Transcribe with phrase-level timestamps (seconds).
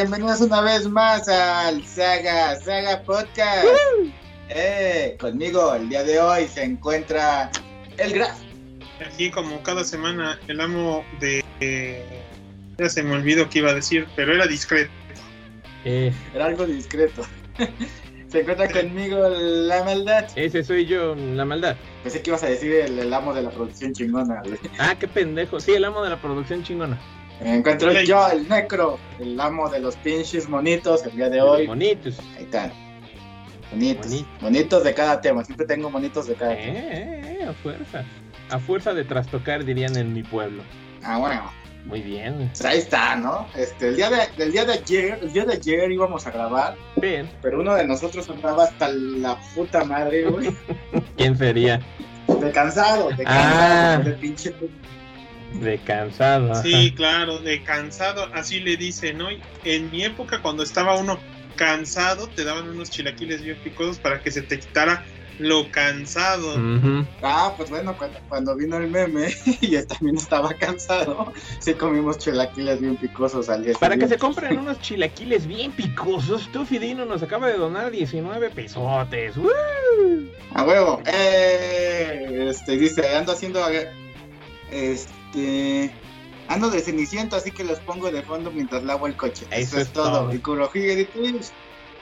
[0.00, 3.66] bienvenidos una vez más al Saga, Saga Podcast.
[4.48, 7.50] Eh, conmigo el día de hoy se encuentra
[7.98, 8.38] el Graf.
[9.06, 11.44] Aquí como cada semana el amo de...
[11.60, 12.22] eh,
[12.78, 14.90] ya se me olvidó qué iba a decir, pero era discreto.
[15.84, 17.22] Eh, Era algo discreto.
[18.28, 20.24] se encuentra conmigo la maldad.
[20.34, 21.76] ese soy yo, la maldad.
[22.02, 24.40] Pensé que ibas a decir el, el amo de la producción chingona.
[24.78, 25.60] Ah, qué pendejo.
[25.60, 26.98] Sí, el amo de la producción chingona.
[27.42, 31.66] Me encuentro yo, el Necro, el amo de los pinches monitos el día de hoy.
[31.66, 32.18] Bonitos.
[32.36, 32.72] Ahí están.
[33.70, 34.06] Bonitos.
[34.10, 34.28] Bonito.
[34.42, 35.44] Bonitos de cada tema.
[35.44, 36.78] Siempre tengo bonitos de cada Eh, tema.
[36.78, 38.04] eh, eh, a fuerza.
[38.50, 40.62] A fuerza de trastocar, dirían en mi pueblo.
[41.02, 41.50] Ah, bueno.
[41.86, 42.48] Muy bien.
[42.48, 43.46] Pues ahí está, ¿no?
[43.56, 46.76] Este, el día de, el día de ayer, el día de ayer íbamos a grabar,
[46.96, 47.30] Bien.
[47.40, 50.54] pero uno de nosotros andaba hasta la puta madre, güey.
[51.16, 51.80] ¿Quién sería?
[52.28, 53.94] De cansado, de Ah.
[53.96, 54.54] cansado, de pinche.
[55.54, 56.52] De cansado.
[56.52, 56.62] ajá.
[56.62, 59.40] Sí, claro, de cansado, así le dicen hoy.
[59.64, 61.18] En mi época, cuando estaba uno
[61.56, 65.04] cansado, te daban unos chilaquiles bien picosos para que se te quitara
[65.40, 66.54] lo cansado.
[67.22, 72.18] Ah, pues bueno, cuando, cuando vino el meme y él también estaba cansado, sí comimos
[72.18, 77.06] chilaquiles bien picosos al día Para que se compren unos chilaquiles bien picosos, tu Fidino
[77.06, 79.36] nos acaba de donar 19 pesotes.
[79.36, 80.26] ¡Uh!
[80.54, 81.02] A huevo.
[81.06, 83.60] Eh, este, dice, ando haciendo.
[84.70, 85.19] Este.
[86.48, 89.46] Ando de ceniciento, así que los pongo de fondo mientras lavo el coche.
[89.50, 90.32] Eso, es, todo.
[90.34, 91.46] Y Kurohige de Twitch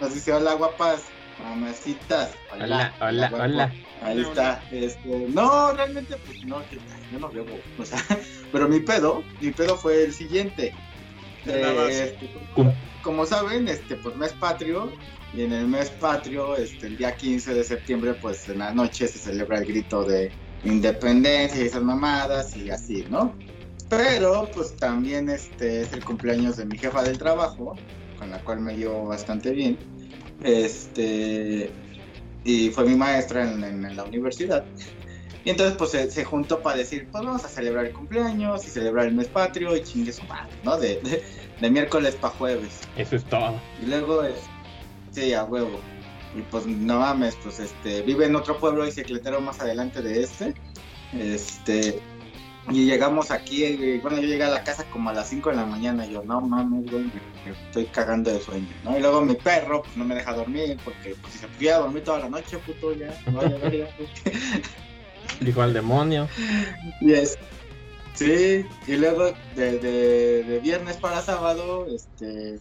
[0.00, 1.02] nos dice: Hola, guapas,
[1.42, 2.30] mamacitas.
[2.52, 3.44] Hola, hola, guapo".
[3.44, 3.74] hola.
[4.02, 4.62] Ahí está.
[4.70, 6.78] Este, no, realmente, pues no, que-
[7.12, 7.58] yo no bebo.
[7.78, 8.02] O sea,
[8.52, 10.72] pero mi pedo, mi pedo fue el siguiente.
[11.44, 12.30] Este,
[13.02, 14.92] como saben, este, pues mes patrio,
[15.34, 19.06] y en el mes patrio, este, el día 15 de septiembre, pues en la noche
[19.08, 20.32] se celebra el grito de
[20.62, 23.36] independencia y esas mamadas y así, ¿no?
[23.88, 27.80] Pero, pues también este es el cumpleaños de mi jefa del trabajo,
[28.14, 29.78] con la cual me llevo bastante bien.
[30.40, 31.72] Este,
[32.44, 34.66] y fue mi maestra en, en- en la universidad.
[35.44, 38.70] Y entonces, pues se, se juntó para decir, pues vamos a celebrar el cumpleaños y
[38.70, 40.78] celebrar el mes patrio y chingue su madre, ¿no?
[40.78, 41.22] De, de,
[41.60, 42.80] de miércoles para jueves.
[42.96, 43.60] Eso es todo.
[43.78, 44.40] Y luego, es,
[45.12, 45.80] sí, a huevo.
[46.38, 50.22] Y pues no mames, pues este, vive en otro pueblo y secretero más adelante de
[50.22, 50.54] este.
[51.12, 52.00] Este,
[52.70, 55.56] y llegamos aquí, y, bueno, yo llegué a la casa como a las 5 de
[55.56, 56.06] la mañana.
[56.06, 58.96] Y yo, no mames, güey, me, estoy cagando de sueño, ¿no?
[58.96, 62.04] Y luego mi perro, pues no me deja dormir, porque pues, si se pudiera dormir
[62.04, 63.88] toda la noche, puto, ya, vaya, vaya.
[65.40, 66.28] Dijo al demonio.
[67.00, 67.38] Y es-
[68.14, 72.58] Sí, y luego de, de, de viernes para sábado, este,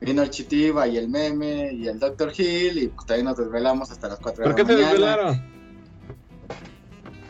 [0.00, 2.32] vino el Chitiba y el Meme y el Dr.
[2.36, 4.92] Hill y pues también nos desvelamos hasta las 4 de ¿Por la qué se mañana.
[4.92, 5.58] desvelaron?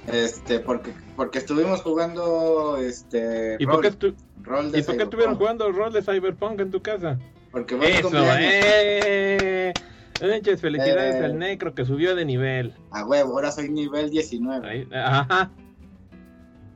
[0.07, 4.97] Este, porque, porque estuvimos jugando este ¿Y rol, por qué, estu- rol de ¿y por
[4.97, 7.19] qué estuvieron jugando rol de Cyberpunk en tu casa?
[7.51, 9.75] Porque mi Eso, eh.
[10.21, 11.25] Muchas felicidades Eh.
[11.25, 12.75] al Necro que subió de nivel.
[12.91, 14.69] A huevo, ahora soy nivel 19.
[14.69, 15.51] Ahí- Ajá.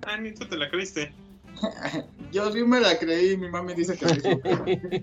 [0.06, 1.12] Ah, ni tú te la creíste.
[2.32, 5.02] Yo sí me la creí, mi mami dice que sí.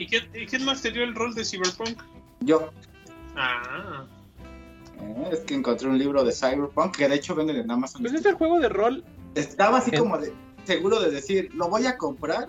[0.00, 2.02] ¿Y quién, y quién más te dio el rol de Cyberpunk?
[2.40, 2.70] Yo.
[3.36, 4.06] Ah,
[4.98, 8.00] eh, es que encontré un libro de Cyberpunk que de hecho venden en Amazon.
[8.02, 9.04] Pues es el juego de rol.
[9.34, 10.32] Estaba así En- como de,
[10.64, 12.48] seguro de decir, lo voy a comprar,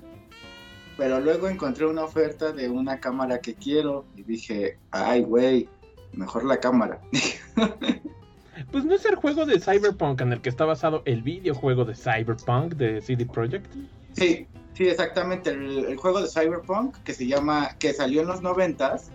[0.97, 5.67] pero luego encontré una oferta de una cámara que quiero y dije, ay, güey,
[6.13, 7.01] mejor la cámara.
[8.71, 11.95] Pues no es el juego de Cyberpunk en el que está basado el videojuego de
[11.95, 13.65] Cyberpunk de CD Projekt.
[14.13, 18.41] sí, sí, exactamente, el, el juego de Cyberpunk que se llama, que salió en los
[18.41, 19.11] noventas,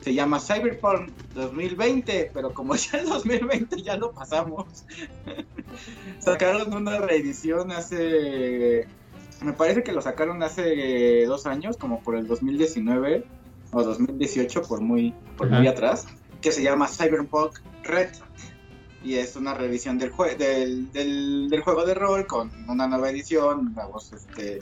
[0.00, 4.84] se llama Cyberpunk 2020, pero como ya el 2020 ya lo pasamos,
[6.18, 8.86] sacaron una reedición hace,
[9.42, 13.24] me parece que lo sacaron hace dos años, como por el 2019
[13.72, 16.06] o 2018, por muy, por muy atrás,
[16.40, 18.10] que se llama Cyberpunk Red.
[19.04, 23.10] Y es una revisión del, jue- del, del, del juego de rol con una nueva
[23.10, 24.58] edición, nuevos, este,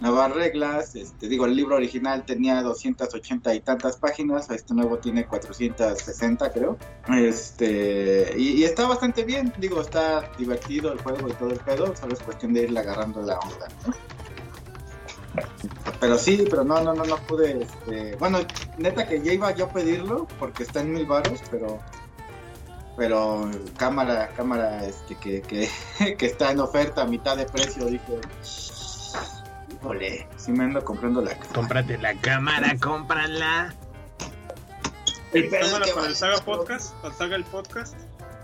[0.00, 0.94] nuevas reglas.
[0.94, 6.76] Este, digo, el libro original tenía 280 y tantas páginas, este nuevo tiene 460 creo.
[7.08, 12.14] Este, y, está bastante bien, digo, está divertido el juego y todo el pedo, solo
[12.14, 13.68] es cuestión de irle agarrando la onda.
[13.86, 13.94] ¿no?
[16.00, 17.62] Pero sí, pero no, no, no, no pude.
[17.62, 18.38] Este, bueno,
[18.76, 21.78] neta que ya iba yo a pedirlo porque está en mil baros, pero
[22.96, 25.68] pero cámara, cámara, este, que, que,
[26.18, 28.20] que está en oferta a mitad de precio, dije,
[29.80, 31.52] híjole, sí me ando comprando la cámara.
[31.54, 33.74] Cómprate la cámara, cómprala.
[35.32, 35.66] El para
[36.06, 37.94] el Saga cuatro- Podcast, para Saga el Podcast.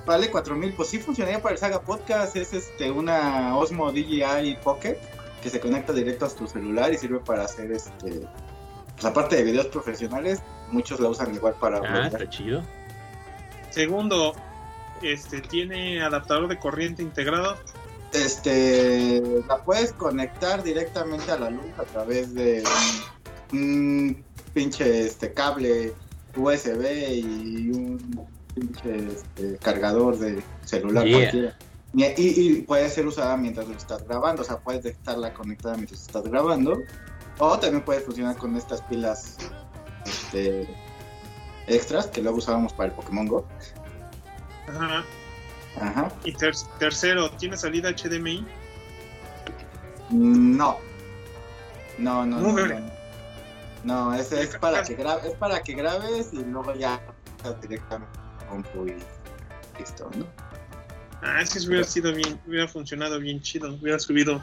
[0.07, 4.59] Vale cuatro mil, pues sí funcionaría para el Saga Podcast, es este una Osmo DJI
[4.63, 4.99] Pocket
[5.43, 8.27] que se conecta directo a tu celular y sirve para hacer este
[8.93, 12.63] pues, aparte de videos profesionales, muchos la usan igual para Ah, está chido.
[13.71, 14.35] Segundo,
[15.03, 17.57] este tiene adaptador de corriente integrado.
[18.14, 22.62] Este, la puedes conectar directamente a la luz a través de
[23.52, 24.25] un, un
[24.55, 25.93] pinche este cable
[26.37, 31.19] USB y un pinche este, cargador de celular Yeah.
[31.19, 31.58] cualquiera.
[31.96, 32.14] Y, y-
[32.58, 36.22] y puede ser usada mientras lo estás grabando, o sea, puedes dejarla conectada mientras estás
[36.25, 36.78] grabando.
[37.38, 39.37] O también puede funcionar con estas pilas
[40.06, 40.69] este,
[41.66, 43.44] extras que luego usábamos para el Pokémon Go.
[44.69, 45.05] Ajá.
[45.81, 46.09] Ajá.
[46.25, 48.47] Y ter- tercero, tiene salida HDMI.
[50.11, 50.79] No.
[51.99, 52.94] No, no, no.
[53.85, 54.29] No, es
[54.61, 57.00] para que grabes, es para que grabes y luego ya
[57.61, 58.19] directamente
[58.49, 58.97] con compu y
[59.79, 60.26] listo, ¿no?
[61.23, 64.43] Ah, es que hubiera sido bien, hubiera funcionado bien chido, hubiera subido.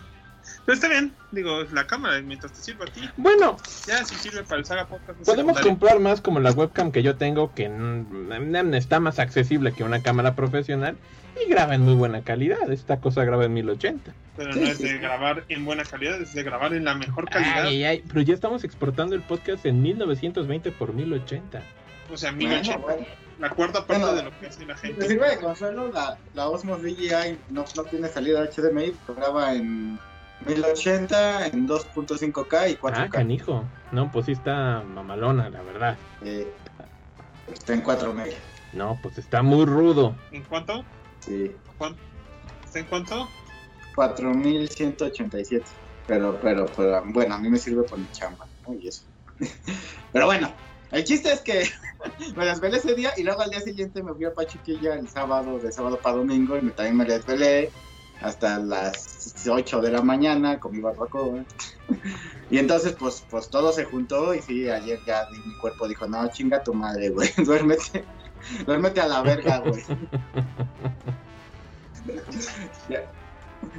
[0.65, 4.43] Pero está bien, digo, la cámara, mientras te sirva a ti, Bueno, ya si sirve
[4.43, 5.19] para el Saga Podcast.
[5.25, 7.69] podemos comprar más como la webcam que yo tengo, que
[8.73, 10.97] está más accesible que una cámara profesional
[11.43, 12.71] y graba en muy buena calidad.
[12.71, 14.13] Esta cosa graba en 1080.
[14.37, 16.93] Pero Sí, no es sí, de grabar en buena calidad, es de grabar en la
[16.93, 17.65] mejor calidad.
[17.65, 21.61] Ay, ay, pero ya estamos exportando el podcast en 1920 por 1080.
[22.11, 23.05] O sea, Bueno, 1080, bueno.
[23.39, 25.07] la cuarta parte Bueno, de lo que hace la Te gente.
[25.07, 29.97] sirve de consuelo, la, la Osmos DJI no, no tiene salida HDMI, pero graba en
[30.45, 32.93] 1080, en 2.5K y 4K.
[32.95, 33.63] Ah, canijo.
[33.91, 35.97] No, pues sí está mamalona, la verdad.
[36.23, 36.51] Eh,
[37.51, 38.35] está en 4 megas.
[38.73, 40.15] No, pues está muy rudo.
[40.31, 40.83] ¿En cuánto?
[41.19, 41.51] Sí.
[42.63, 43.27] ¿Está en cuánto?
[43.95, 45.65] 4187.
[46.07, 48.73] Pero, pero, pero, bueno, a mí me sirve por mi chamba, ¿no?
[48.73, 49.03] Y eso.
[50.13, 50.51] pero bueno,
[50.91, 51.69] el chiste es que
[52.35, 55.59] me desvelé ese día y luego al día siguiente me fui a Pachuquilla el sábado,
[55.59, 57.71] de sábado para domingo, y me, también me desvelé
[58.21, 61.43] hasta las 8 de la mañana con mi barbacoa.
[62.49, 66.27] y entonces, pues, pues todo se juntó y sí, ayer ya mi cuerpo dijo, no,
[66.29, 68.03] chinga tu madre, güey, duérmete,
[68.65, 69.81] duérmete a la verga, güey.
[72.89, 73.03] ya,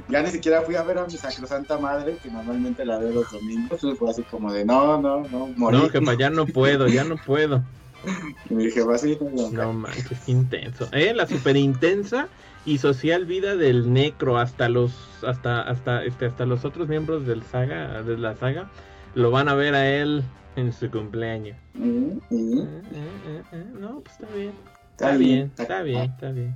[0.09, 3.31] ya ni siquiera fui a ver a mi sacrosanta madre, que normalmente la veo los
[3.31, 5.77] domingos, y fue así como de, no, no, no, morí.
[5.77, 7.63] No, jefa, ya no puedo, ya no puedo.
[8.49, 10.89] Y me dije, va así, no, No manches, intenso.
[10.91, 12.27] Eh, la super intensa
[12.65, 14.93] y social vida del necro hasta los
[15.25, 18.69] hasta hasta este hasta los otros miembros del saga de la saga
[19.15, 20.23] lo van a ver a él
[20.55, 21.57] en su cumpleaños.
[21.73, 22.59] Mm, mm.
[22.59, 24.53] Eh, eh, eh, No, pues está bien.
[24.91, 26.55] Está Está bien, está está bien, está bien.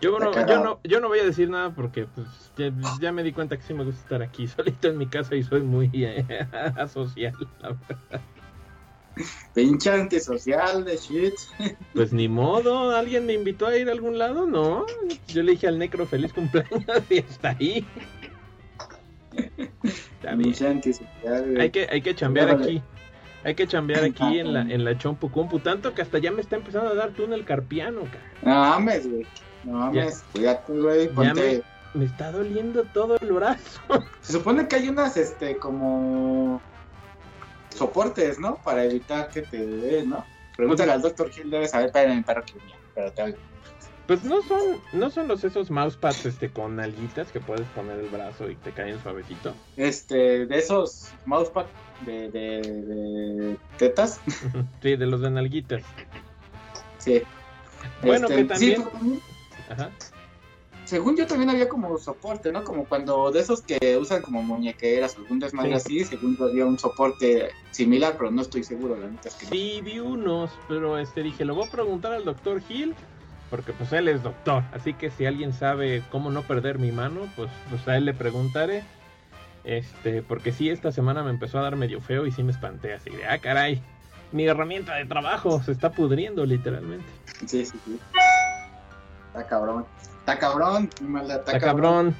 [0.00, 2.70] Yo no, yo no, yo no voy a decir nada porque pues ya,
[3.00, 5.42] ya me di cuenta que sí me gusta estar aquí solito en mi casa y
[5.42, 6.24] soy muy eh,
[6.76, 7.34] asocial.
[7.60, 8.20] la verdad.
[9.54, 11.34] Pinche antisocial de shit.
[11.94, 14.46] Pues ni modo, ¿alguien me invitó a ir a algún lado?
[14.46, 14.86] No,
[15.28, 17.86] yo le dije al necro feliz cumpleaños y está ahí.
[21.42, 21.60] Güey.
[21.60, 22.82] Hay que, hay que chambear aquí.
[23.44, 26.40] Hay que chambear aquí en la, en la Chompu Compu, tanto que hasta ya me
[26.40, 28.32] está empezando a dar túnel carpiano, cara.
[28.42, 29.26] No mames, güey.
[29.64, 31.08] No mames, cuídate, güey.
[31.08, 31.62] Ya Ponte.
[31.94, 33.80] Me está doliendo todo el brazo.
[34.20, 36.60] Se supone que hay unas, este, como.
[37.78, 38.56] Soportes, ¿no?
[38.56, 40.24] Para evitar que te des, ¿no?
[40.56, 41.92] Pregúntale al doctor Gil, debe saber
[42.24, 43.34] para que mía, pero te
[44.06, 44.60] Pues no son,
[44.92, 48.72] no son los esos mousepads este con alguitas que puedes poner el brazo y te
[48.72, 49.54] caen suavecito.
[49.76, 51.66] Este, de esos mousepad
[52.04, 54.20] de, de, de tetas.
[54.82, 55.82] sí, de los de nalguitas.
[56.98, 57.22] Sí.
[58.02, 59.20] Bueno, Este, que también- pero también-
[59.70, 59.90] Ajá.
[60.88, 62.64] Según yo también había como soporte, ¿no?
[62.64, 65.76] Como cuando de esos que usan como muñequeras o algún desmadre Sí.
[65.76, 69.44] así, según yo había un soporte similar, pero no estoy seguro, la neta es que
[69.44, 69.52] no.
[69.52, 72.94] Sí, vi unos, pero este dije, lo voy a preguntar al doctor Hill,
[73.50, 77.30] porque pues él es doctor, así que si alguien sabe cómo no perder mi mano,
[77.36, 78.82] pues, pues a él le preguntaré.
[79.64, 82.94] Este, porque sí, esta semana me empezó a dar medio feo y sí me espanté,
[82.94, 83.82] así de, ah, caray,
[84.32, 87.04] mi herramienta de trabajo se está pudriendo literalmente.
[87.46, 88.00] Sí, sí, sí.
[89.26, 89.84] Está cabrón.
[90.28, 92.14] Está cabrón, maldad, está, cabrón.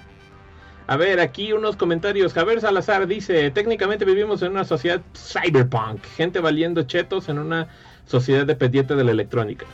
[0.87, 2.33] A ver, aquí unos comentarios.
[2.33, 7.69] Javier Salazar dice, técnicamente vivimos en una sociedad cyberpunk, gente valiendo chetos en una
[8.07, 9.67] sociedad dependiente de la electrónica.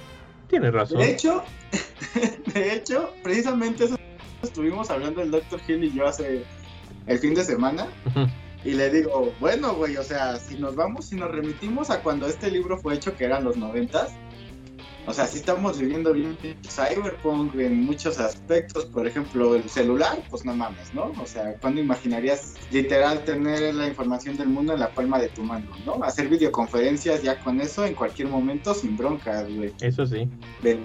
[0.48, 0.98] Tiene razón.
[0.98, 1.44] De hecho,
[2.54, 3.94] de hecho, precisamente eso
[4.42, 5.60] estuvimos hablando el Dr.
[5.68, 6.42] Hill y yo hace
[7.06, 7.86] el fin de semana.
[8.64, 12.26] Y le digo, bueno, güey, o sea, si nos vamos, si nos remitimos a cuando
[12.26, 14.12] este libro fue hecho, que eran los noventas,
[15.06, 18.86] o sea, sí estamos viviendo bien cyberpunk en muchos aspectos.
[18.86, 21.12] Por ejemplo, el celular, pues no mames, ¿no?
[21.22, 25.42] O sea, ¿cuándo imaginarías literal tener la información del mundo en la palma de tu
[25.42, 26.02] mano, ¿no?
[26.02, 30.28] Hacer videoconferencias ya con eso en cualquier momento sin broncas, güey Eso sí.
[30.62, 30.78] de,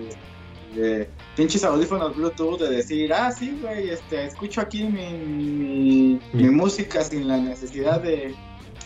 [0.75, 6.49] de pinches audífonos Bluetooth de decir, ah, sí, güey, este, escucho aquí mi, mi, mi
[6.49, 8.35] música sin la necesidad de,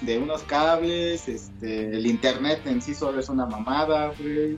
[0.02, 4.58] de unos cables, este, el internet en sí solo es una mamada, güey.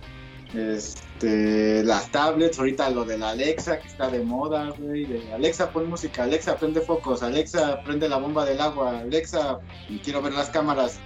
[0.54, 5.06] Este, las tablets, ahorita lo de la Alexa que está de moda, güey.
[5.06, 9.60] De Alexa pon música, Alexa prende focos, Alexa prende la bomba del agua, Alexa
[10.04, 11.00] quiero ver las cámaras.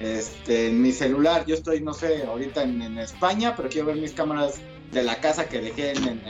[0.00, 4.12] Este, en mi celular, yo estoy, no sé, ahorita en, España, pero quiero ver mis
[4.12, 4.60] cámaras
[4.92, 6.20] de la casa que dejé en,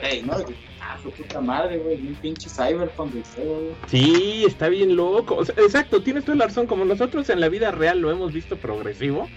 [0.00, 0.34] Rey, ¿no?
[0.80, 3.74] Ah, su puta madre, güey, un pinche cyberpunk, güey.
[3.86, 5.42] Sí, está bien loco.
[5.42, 6.66] exacto, tienes toda la razón.
[6.66, 9.28] Como nosotros en la vida real lo hemos visto progresivo,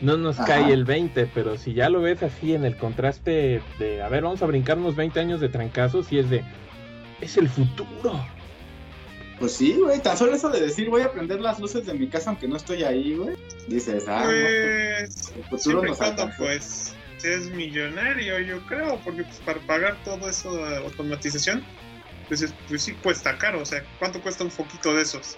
[0.00, 4.02] no nos cae el 20, pero si ya lo ves así en el contraste de,
[4.02, 6.44] a ver, vamos a brincar unos 20 años de trancazos y es de,
[7.20, 8.24] es el futuro.
[9.38, 12.08] Pues sí, güey, tan solo eso de decir voy a prender las luces de mi
[12.08, 13.36] casa aunque no estoy ahí, güey.
[13.66, 19.38] Dices, ah, pues, no, pues, el futuro cuando, pues, seas millonario, yo creo, porque pues
[19.38, 21.64] para pagar todo eso de automatización,
[22.28, 25.36] pues, pues sí cuesta caro, o sea, ¿cuánto cuesta un foquito de esos?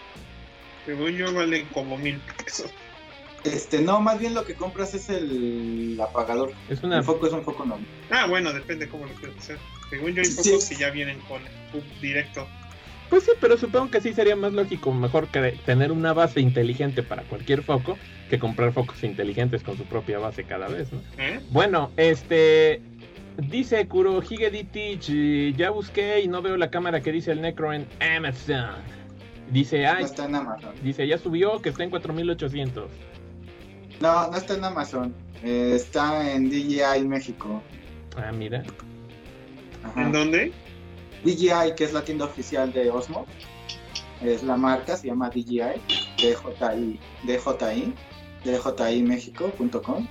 [0.84, 2.70] Según yo valen como mil pesos.
[3.52, 6.52] Este, no, más bien lo que compras es el apagador.
[6.68, 7.86] Es El foco es un foco normal.
[8.10, 9.58] Ah, bueno, depende cómo lo quieras hacer.
[9.90, 12.46] Según yo hay focos que ya vienen con el directo.
[13.08, 17.04] Pues sí, pero supongo que sí sería más lógico, mejor que tener una base inteligente
[17.04, 17.96] para cualquier foco
[18.28, 21.00] que comprar focos inteligentes con su propia base cada vez, ¿no?
[21.16, 21.38] ¿Eh?
[21.50, 22.80] Bueno, este
[23.36, 27.86] dice Kuro Higeditich, ya busqué y no veo la cámara que dice el Necro en
[28.00, 28.96] Amazon.
[29.50, 30.74] Dice, ay, está en Amazon.
[30.82, 32.90] Dice, ya subió que está en 4800.
[34.00, 35.14] No, no está en Amazon.
[35.42, 37.62] Eh, está en DJI México.
[38.16, 38.64] Ah, mira.
[39.96, 40.52] ¿En dónde?
[41.24, 43.26] DJI, que es la tienda oficial de Osmo.
[44.22, 45.80] Es la marca, se llama DJI,
[46.18, 47.94] DJI, DJI,
[48.44, 50.06] DJIMéxico.com.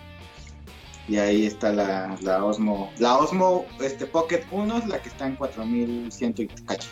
[1.07, 2.91] Y ahí está la, la, Osmo.
[2.97, 6.89] La Osmo este, Pocket 1 es la que está en 4100 y cacho.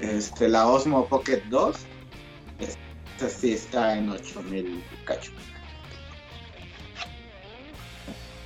[0.00, 1.76] Este, la Osmo Pocket 2,
[2.60, 5.32] esta sí está en 8000 cacho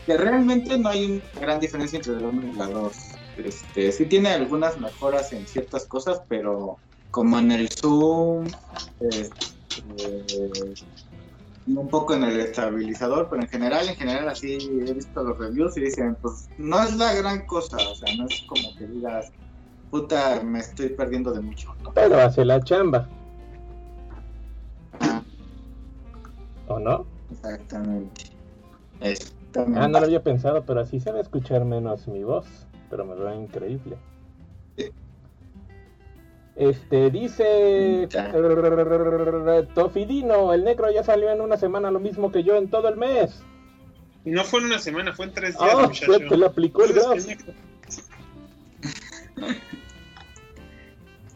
[0.06, 2.96] que realmente no hay una gran diferencia entre la 1 y la 2.
[3.38, 6.78] Este, sí tiene algunas mejoras en ciertas cosas, pero
[7.10, 8.46] como en el zoom,
[9.10, 9.44] este,
[11.66, 15.76] un poco en el estabilizador, pero en general, en general así he visto los reviews
[15.76, 19.32] y dicen, pues no es la gran cosa, o sea, no es como que digas,
[19.90, 21.74] puta, me estoy perdiendo de mucho.
[21.94, 23.08] Pero hace la chamba.
[26.68, 27.04] ¿O no?
[27.30, 28.24] Exactamente.
[29.56, 32.46] Ah, no lo había pensado, pero así se va a escuchar menos mi voz.
[32.90, 33.96] Pero me veo increíble.
[36.56, 38.08] Este dice
[39.74, 42.96] Tofidino, el negro ya salió en una semana lo mismo que yo en todo el
[42.96, 43.42] mes.
[44.24, 45.90] No fue en una semana, fue en tres días, ah,
[46.28, 47.26] te lo aplicó el graf.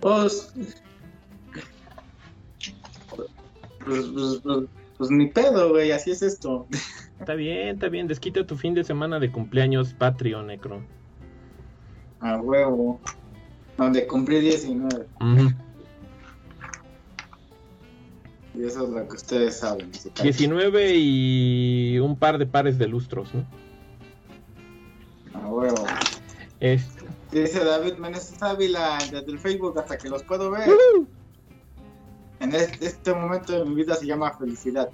[0.01, 0.55] Pues,
[3.85, 4.07] pues,
[4.43, 4.65] pues,
[4.97, 6.67] pues, ni pedo, güey, así es esto.
[7.21, 8.09] Está bien, está bien.
[8.09, 10.83] Desquita tu fin de semana de cumpleaños patrio, Necro.
[12.21, 12.99] A huevo.
[13.77, 15.07] Donde cumplí 19.
[18.55, 19.93] Y eso es lo que ustedes saben.
[20.23, 23.45] 19 y un par de pares de lustros, ¿no?
[25.35, 25.87] A huevo.
[26.59, 27.05] Este.
[27.33, 30.69] Dice David Meneses Ávila desde el Facebook hasta que los puedo ver.
[32.41, 34.91] En este, este, momento de mi vida se llama felicidad.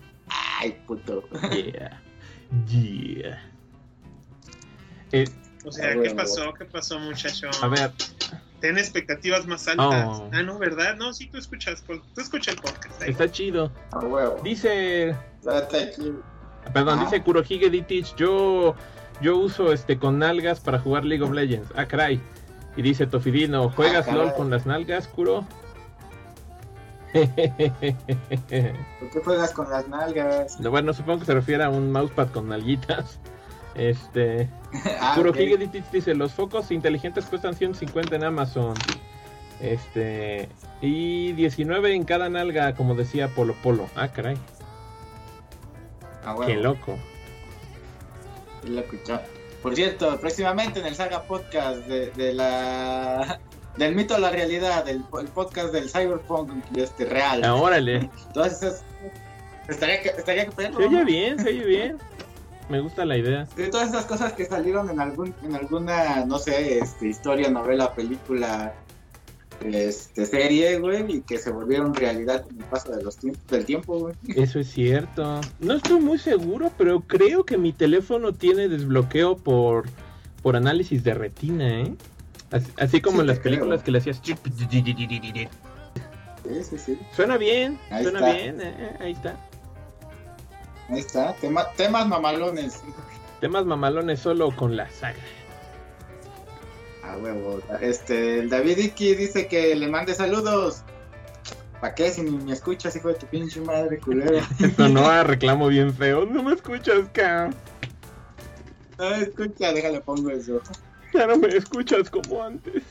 [0.61, 1.23] Ay, puto.
[1.50, 2.02] Yeah.
[2.68, 3.42] Yeah.
[5.12, 5.24] Eh,
[5.64, 6.52] o sea, ¿qué pasó?
[6.54, 7.48] ¿Qué pasó, muchacho?
[7.62, 7.92] A ver.
[8.60, 10.06] Ten expectativas más altas.
[10.08, 10.30] Oh.
[10.32, 10.96] Ah, no, ¿verdad?
[10.96, 13.02] No, sí, tú escuchas, tú escuchas el podcast.
[13.02, 13.70] Está chido.
[14.42, 15.10] Dice.
[15.40, 16.22] Está chido.
[16.72, 18.74] Perdón, dice Kurohige Ditich, yo
[19.20, 21.70] yo uso este con nalgas para jugar League of Legends.
[21.74, 22.20] Ah, caray.
[22.76, 25.46] Y dice Tofidino, ¿juegas ah, LOL con las nalgas, Kuro?
[27.12, 30.60] ¿Por qué juegas con las nalgas?
[30.60, 33.18] bueno, supongo que se refiere a un mousepad con nalguitas.
[33.75, 34.48] Este.
[35.00, 38.75] ah, Puro dice: Los focos inteligentes cuestan 150 en Amazon.
[39.60, 40.48] Este.
[40.80, 43.88] Y 19 en cada nalga, como decía Polo Polo.
[43.94, 44.36] Ah, caray.
[46.25, 46.98] Ah, Qué loco.
[48.62, 48.96] Qué loco,
[49.62, 53.40] Por cierto, próximamente en el Saga Podcast de, de la
[53.76, 57.45] del mito a la realidad, el, podcast del cyberpunk este, real.
[57.45, 58.11] Ah, órale.
[58.26, 58.83] Entonces,
[59.68, 61.99] estaría que, estaría que Se oye bien, se oye bien.
[62.68, 63.47] Me gusta la idea.
[63.56, 67.95] De todas esas cosas que salieron en algún en alguna, no sé, este, historia, novela,
[67.95, 68.75] película,
[69.64, 73.99] este, serie, güey, y que se volvieron realidad con el paso de los del tiempo,
[73.99, 74.14] güey.
[74.28, 75.40] Eso es cierto.
[75.61, 79.85] No estoy muy seguro, pero creo que mi teléfono tiene desbloqueo por,
[80.42, 81.95] por análisis de retina, ¿eh?
[82.78, 84.20] Así, como en las películas que le hacías.
[84.22, 84.34] Sí,
[86.78, 86.98] sí.
[87.12, 89.36] Suena bien, suena bien, eh, eh, ahí está.
[90.88, 91.34] Ahí está,
[91.76, 92.82] temas mamalones.
[93.40, 95.18] Temas mamalones solo con la saga.
[97.02, 97.60] Ah, huevo.
[97.80, 100.82] Este, el David Iki dice que le mande saludos.
[101.80, 102.10] ¿Para qué?
[102.10, 104.38] Si ni me escuchas, hijo de tu pinche madre, culero.
[104.60, 106.24] Esto no reclamo bien feo.
[106.24, 107.50] No me escuchas, ca.
[108.98, 110.60] No me escucha, déjale pongo eso.
[111.12, 112.82] Ya no me escuchas como antes.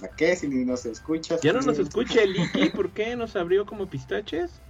[0.00, 0.34] ¿Para qué?
[0.34, 1.40] Si ni nos escuchas.
[1.42, 3.16] Ya no nos escucha el Iki, ¿por qué?
[3.16, 4.60] ¿Nos abrió como pistaches?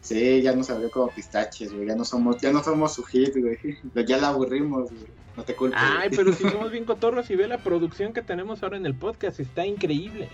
[0.00, 1.86] Sí, ya nos abrió como pistaches, güey.
[1.86, 3.58] Ya no somos, ya no somos su hit, güey.
[4.06, 5.06] Ya la aburrimos, güey.
[5.36, 5.76] No te culpo.
[5.78, 8.94] Ay, pero si somos bien cotorros y ve la producción que tenemos ahora en el
[8.94, 10.28] podcast, está increíble.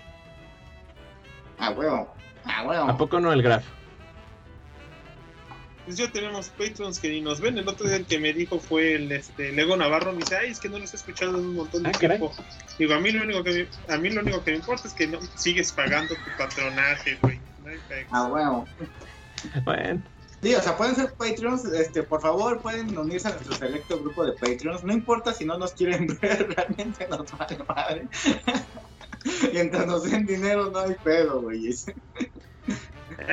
[1.59, 2.11] Ah, huevo.
[2.45, 2.85] Ah, huevo.
[2.85, 3.65] ¿A poco no el graf?
[5.87, 7.57] Pues ya tenemos patrons que ni nos ven.
[7.57, 10.11] El otro día el que me dijo fue el este, Lego Navarro.
[10.11, 12.33] Me dice, ay, es que no los he escuchado en un montón de ah, tiempo.
[12.77, 14.93] Digo, a mí, lo único que me, a mí lo único que me importa es
[14.93, 17.39] que no sigues pagando tu patronaje, güey.
[18.11, 18.67] Ah, huevo.
[19.63, 20.03] Bueno.
[20.43, 24.25] Sí, o sea, pueden ser Patreons, este, por favor, pueden unirse a nuestro selecto grupo
[24.25, 24.83] de Patreons.
[24.83, 28.07] No importa si no nos quieren ver, realmente nos vale madre.
[29.53, 31.73] Mientras nos den dinero, no hay pedo, güey.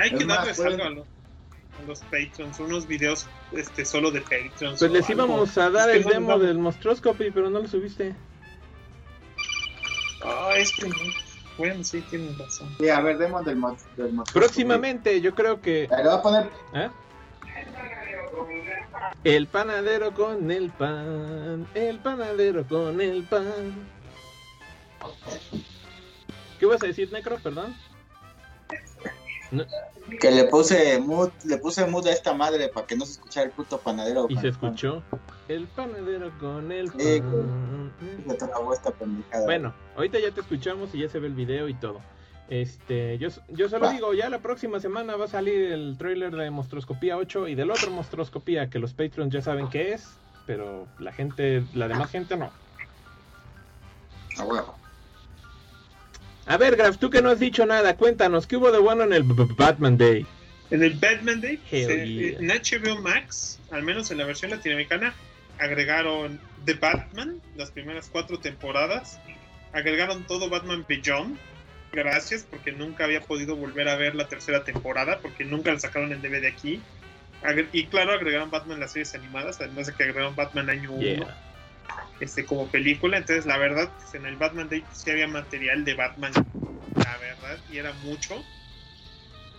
[0.01, 0.91] Hay que darles algo a
[1.87, 4.79] los, Patreons, unos videos este, solo de Patreons.
[4.79, 8.15] Pues les íbamos a dar el demo del Monstroscopy, pero no lo subiste.
[10.23, 10.97] Ah, es que no.
[11.59, 12.69] Bueno, sí, tienen razón.
[12.79, 13.61] Sí, a ver, demo del,
[13.97, 15.89] del Próximamente, yo creo que.
[15.89, 16.51] Le voy a poner.
[16.75, 16.89] ¿Eh?
[19.23, 23.89] El panadero con el pan, el panadero con el pan.
[26.59, 27.39] ¿Qué vas a decir, Necro?
[27.39, 27.75] Perdón.
[30.21, 33.47] Que le puse mood, le puse mood a esta madre para que no se escuchara
[33.47, 34.27] el puto panadero.
[34.29, 35.03] Y se escuchó.
[35.49, 37.95] El panadero con el pan.
[39.45, 42.01] bueno, ahorita ya te escuchamos y ya se ve el video y todo.
[42.49, 46.51] Este, yo, yo solo digo, ya la próxima semana va a salir el trailer de
[46.51, 51.13] Monstroscopía 8 y del otro Monstroscopía que los Patreons ya saben qué es, pero la
[51.13, 52.51] gente, la demás gente no.
[54.39, 54.75] A huevo.
[56.47, 59.13] A ver, Graf, tú que no has dicho nada, cuéntanos, ¿qué hubo de bueno en
[59.13, 60.27] el Batman Day?
[60.71, 65.15] En el Batman Day, en HBO Max, al menos en la versión latinoamericana,
[65.59, 69.21] agregaron The Batman, las primeras cuatro temporadas,
[69.73, 71.39] agregaron todo Batman Beyond.
[71.93, 76.13] Gracias, porque nunca había podido volver a ver la tercera temporada, porque nunca la sacaron
[76.13, 76.81] en DVD aquí.
[77.73, 81.27] Y claro, agregaron Batman las series animadas, además de que agregaron Batman Año 1
[82.21, 83.19] este, como película.
[83.19, 86.33] Entonces, la verdad, pues, en el Batman Day sí había material de Batman,
[86.97, 88.43] la verdad, y era mucho.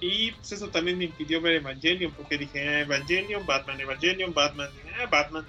[0.01, 4.69] Y pues eso también me impidió ver Evangelion, porque dije, ah, Evangelion, Batman, Evangelion, Batman,
[4.99, 5.45] ah, Batman,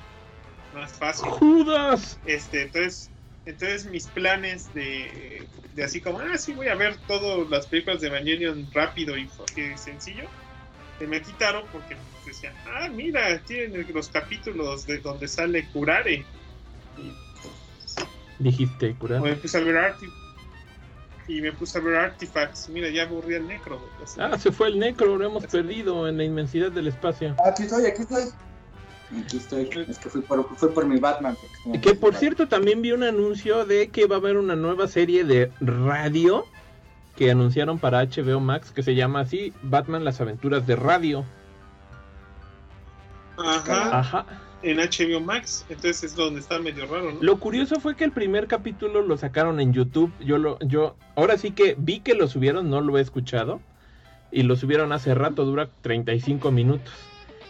[0.73, 1.29] más fácil.
[1.31, 2.19] ¡Judas!
[2.25, 3.11] Este, entonces,
[3.45, 8.01] entonces mis planes de, de así como, ah, sí, voy a ver todas las películas
[8.01, 9.29] de Evangelion rápido y,
[9.77, 10.25] sencillo,
[10.99, 16.25] se me quitaron porque pues, decía, ah, mira, tienen los capítulos de donde sale Curare
[18.39, 19.23] Dijiste curar.
[19.23, 19.95] Me puse a ver
[21.29, 22.69] y me puse a ver Artifacts.
[22.69, 23.81] Mira, ya aburrí el necro.
[24.19, 27.35] ah, se fue el necro, lo hemos perdido en la inmensidad del espacio.
[27.45, 28.25] Aquí estoy, aquí estoy.
[29.25, 29.71] Aquí estoy.
[29.89, 31.37] Es que fui por, por mi Batman.
[31.83, 35.25] Que por cierto, también vi un anuncio de que va a haber una nueva serie
[35.25, 36.45] de radio
[37.17, 41.25] que anunciaron para HBO Max que se llama así: Batman, las aventuras de radio.
[43.37, 43.99] Ajá.
[43.99, 47.23] Ajá en HBO Max, entonces es donde está medio raro, ¿no?
[47.23, 50.13] Lo curioso fue que el primer capítulo lo sacaron en YouTube.
[50.21, 53.61] Yo lo, yo, ahora sí que vi que lo subieron, no lo he escuchado.
[54.33, 56.93] Y lo subieron hace rato, dura 35 minutos.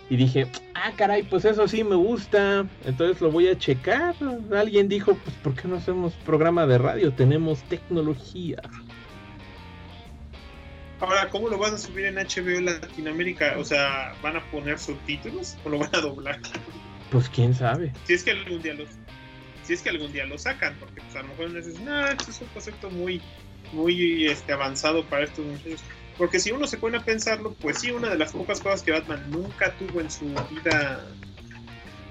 [0.09, 2.67] Y dije, ah, caray, pues eso sí me gusta.
[2.85, 4.15] Entonces lo voy a checar.
[4.55, 7.13] Alguien dijo, pues, ¿por qué no hacemos programa de radio?
[7.13, 8.63] Tenemos tecnología.
[11.01, 13.57] Ahora, ¿cómo lo vas a subir en HBO Latinoamérica?
[13.59, 16.39] O sea, ¿van a poner subtítulos o lo van a doblar?
[17.11, 17.93] Pues quién sabe.
[18.05, 18.89] Si es que algún día los,
[19.63, 22.31] si es que algún día lo sacan, porque pues, a lo mejor dices, no, esto
[22.31, 23.21] es un concepto muy,
[23.73, 25.83] muy este, avanzado para estos muchachos.
[26.17, 28.93] Porque si uno se pone a pensarlo, pues sí, una de las pocas cosas que
[28.93, 31.05] Batman nunca tuvo en su vida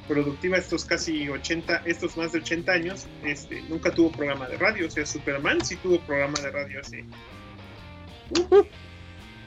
[0.07, 4.87] productiva, estos casi 80, estos más de 80 años, este, nunca tuvo programa de radio.
[4.87, 7.03] O sea, Superman sí tuvo programa de radio así.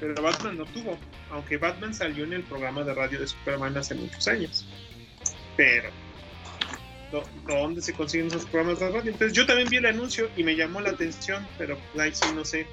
[0.00, 0.98] Pero Batman no tuvo,
[1.30, 4.66] aunque Batman salió en el programa de radio de Superman hace muchos años
[5.58, 5.90] pero
[7.46, 9.10] ¿dónde se consiguen esos programas de radio?
[9.10, 12.44] Entonces yo también vi el anuncio y me llamó la atención, pero ahí sí no
[12.44, 12.66] sé.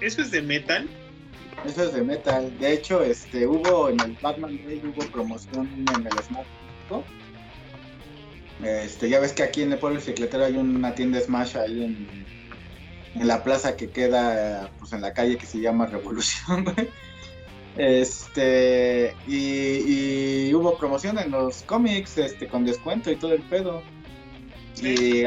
[0.00, 0.88] ¿eso es de metal?
[1.66, 2.56] Eso es de metal.
[2.58, 6.46] De hecho, este hubo en el Batman Day hubo promoción en el Smash.
[8.62, 12.26] Este, ya ves que aquí en el pueblo cicletero hay una tienda Smash ahí en
[13.14, 16.88] en la plaza que queda pues en la calle que se llama Revolución, güey.
[17.76, 23.82] Este, y, hubo promoción en los cómics, este, con descuento y todo el pedo.
[24.82, 25.24] Y,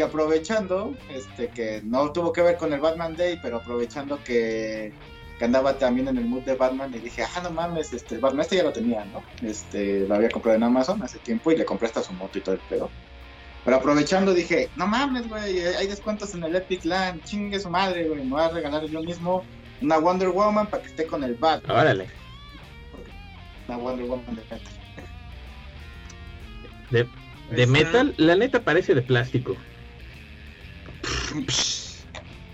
[0.00, 4.92] aprovechando, este, que no tuvo que ver con el Batman Day, pero aprovechando que,
[5.40, 8.58] andaba también en el mood de Batman, y dije, ah, no mames, este, Batman, este
[8.58, 9.24] ya lo tenía, ¿no?
[9.44, 12.42] Este, lo había comprado en Amazon hace tiempo y le compré hasta su moto y
[12.42, 12.88] todo el pedo.
[13.64, 18.06] Pero aprovechando dije, no mames, güey, hay descuentos en el Epic Land, chingue su madre,
[18.06, 19.42] güey, me voy a regalar yo mismo
[19.82, 21.68] una Wonder Woman para que esté con el Bat.
[21.68, 22.08] Órale.
[23.68, 24.60] Una Wonder Woman de metal.
[26.90, 27.08] De,
[27.56, 29.56] de metal, la neta parece de plástico.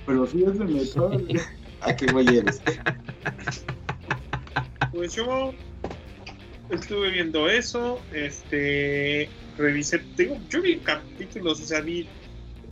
[0.07, 1.43] Pero si es de metal.
[1.81, 2.61] ¿A qué güey eres?
[4.93, 5.55] Pues yo
[6.71, 12.09] estuve viendo eso, este, revisé, digo, yo vi capítulos, o sea, vi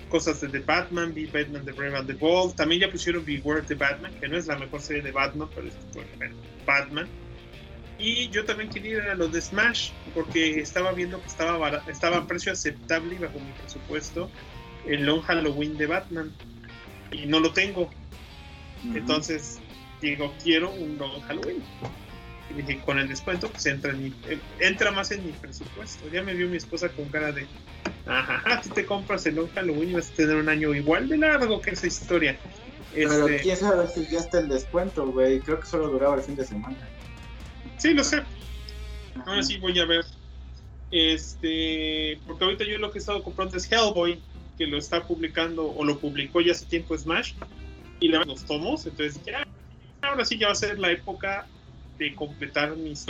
[0.09, 3.63] cosas de The Batman, vi Batman The Brave and the Bold, también ya pusieron Beware
[3.63, 5.75] the Batman, que no es la mejor serie de Batman, pero es
[6.65, 7.09] Batman.
[7.99, 12.19] Y yo también quería ir a los de Smash, porque estaba viendo que estaba, estaba
[12.19, 14.31] a precio aceptable y bajo mi presupuesto
[14.87, 16.33] el Long Halloween de Batman.
[17.11, 17.91] Y no lo tengo.
[18.95, 19.59] Entonces
[20.01, 21.63] digo, quiero un Long Halloween.
[22.51, 24.15] Y dije, con el descuento, pues entra, en mi,
[24.61, 26.09] entra más en mi presupuesto.
[26.13, 27.47] Ya me vio mi esposa con cara de,
[28.07, 31.61] Ajá, tú te compras el Halloween y vas a tener un año igual de largo
[31.61, 32.39] que esa historia.
[32.95, 33.43] Pero este...
[33.43, 35.41] quién sabe si ya está el descuento, güey.
[35.41, 36.77] Creo que solo duraba el fin de semana.
[37.79, 38.23] Sí, lo sé.
[39.27, 40.05] Ahora sí voy a ver.
[40.93, 44.21] Este, porque ahorita yo lo que he estado comprando es Hellboy,
[44.57, 47.33] que lo está publicando o lo publicó ya hace tiempo Smash
[47.99, 48.87] y le los tomos.
[48.87, 49.47] Entonces, ya,
[50.01, 51.49] ahora sí ya va a ser la época
[51.99, 53.07] de completar mis.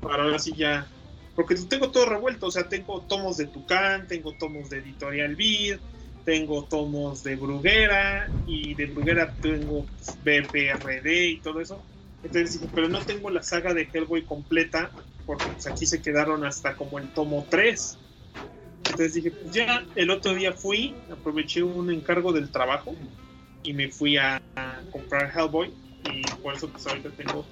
[0.00, 0.86] Para ahora sí ya
[1.34, 5.76] porque tengo todo revuelto, o sea, tengo tomos de Tucán, tengo tomos de Editorial Vid,
[6.24, 9.86] tengo tomos de Bruguera, y de Bruguera tengo
[10.22, 11.80] BPRD y todo eso.
[12.22, 14.90] Entonces dije, pero no tengo la saga de Hellboy completa,
[15.24, 17.96] porque pues, aquí se quedaron hasta como el tomo 3.
[18.84, 22.94] Entonces dije, pues ya el otro día fui, aproveché un encargo del trabajo
[23.62, 25.72] y me fui a, a comprar Hellboy
[26.04, 27.46] y por eso pues ahorita tengo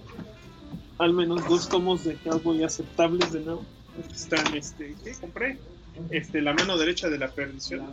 [0.99, 3.65] al menos dos tomos de Hellboy aceptables de nuevo.
[4.13, 5.59] Están, este, ¿qué compré?
[6.11, 7.87] Este, la mano derecha de la perdición.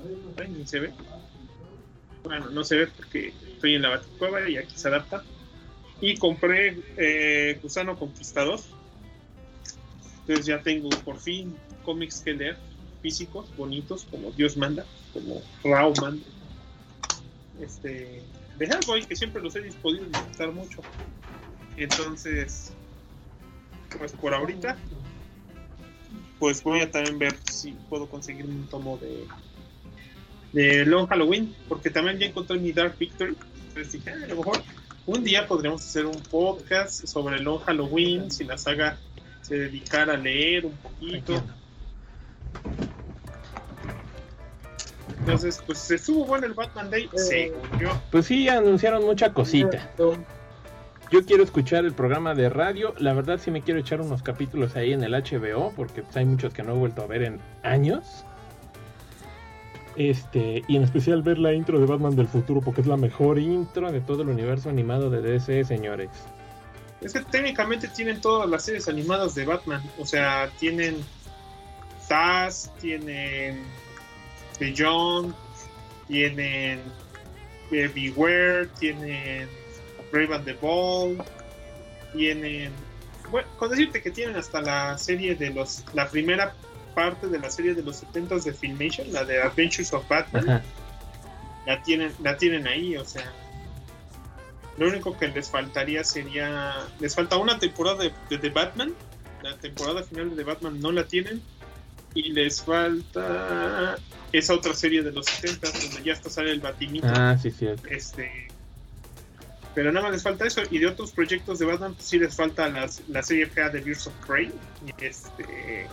[0.49, 0.93] Ni se ve.
[2.23, 5.23] Bueno, no se ve porque estoy en la baticueva y aquí se adapta.
[6.01, 8.59] Y compré eh, Gusano Conquistador.
[10.21, 12.57] Entonces ya tengo por fin cómics que leer,
[13.03, 16.25] físicos, bonitos, como Dios manda, como Rao manda.
[17.61, 18.23] Este,
[18.57, 20.81] de Hellboy, que siempre los he podido disfrutar mucho.
[21.77, 22.73] Entonces,
[23.97, 24.77] pues por ahorita,
[26.39, 29.25] pues voy a también ver si puedo conseguir un tomo de,
[30.53, 33.36] de Long Halloween, porque también ya encontré mi Dark Victory.
[33.69, 34.62] Entonces dije, ah, a lo mejor
[35.05, 38.97] un día podríamos hacer un podcast sobre Long Halloween, si la saga
[39.41, 41.43] se dedicara a leer un poquito.
[45.19, 47.51] Entonces, pues estuvo bueno el Batman Day, eh,
[48.12, 49.91] Pues sí, anunciaron mucha cosita.
[51.15, 52.93] Yo quiero escuchar el programa de radio.
[52.97, 56.25] La verdad sí me quiero echar unos capítulos ahí en el HBO, porque pues, hay
[56.25, 58.25] muchos que no he vuelto a ver en años.
[59.95, 63.39] Este, y en especial ver la intro de Batman del futuro, porque es la mejor
[63.39, 66.10] intro de todo el universo animado de DC, señores.
[66.99, 69.82] Es que técnicamente tienen todas las series animadas de Batman.
[69.97, 70.97] O sea, tienen
[72.10, 73.63] Taz, tienen
[74.60, 75.34] Beyond,
[76.10, 76.82] tienen
[77.71, 79.47] Beware, tienen
[80.11, 81.17] Brave and the Ball,
[82.13, 82.71] tienen,
[83.29, 86.53] bueno, con decirte que tienen hasta la serie de los, la primera
[86.93, 90.63] parte de la serie de los 70 de Filmation, la de Adventures of Batman,
[91.65, 93.31] la tienen, la tienen ahí, o sea,
[94.77, 98.93] lo único que les faltaría sería, les falta una temporada de, The Batman,
[99.41, 101.41] la temporada final de The Batman no la tienen,
[102.13, 103.97] y les falta
[104.31, 107.07] esa otra serie de los 70 donde ya hasta sale el batimito.
[107.09, 107.87] Ah, sí, cierto.
[107.89, 108.47] Este,
[109.75, 110.61] pero nada más les falta eso.
[110.71, 114.07] Y de otros proyectos de Batman, pues sí les falta la serie fea de Birds
[114.07, 114.51] of Prey.
[114.88, 115.88] Y este.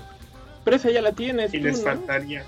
[0.64, 1.52] Pero esa ya la tienes.
[1.52, 2.46] Y les faltaría.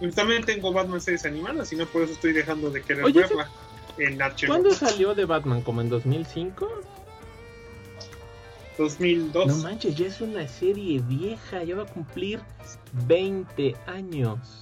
[0.00, 3.48] Y también tengo Batman series animadas y no por eso estoy dejando de querer verla
[3.98, 4.46] en HBO.
[4.48, 5.62] ¿Cuándo salió de Batman?
[5.62, 6.68] ¿Como en 2005?
[8.78, 9.46] 2002.
[9.46, 12.40] No manches, ya es una serie vieja, ya va a cumplir
[13.06, 14.61] 20 años.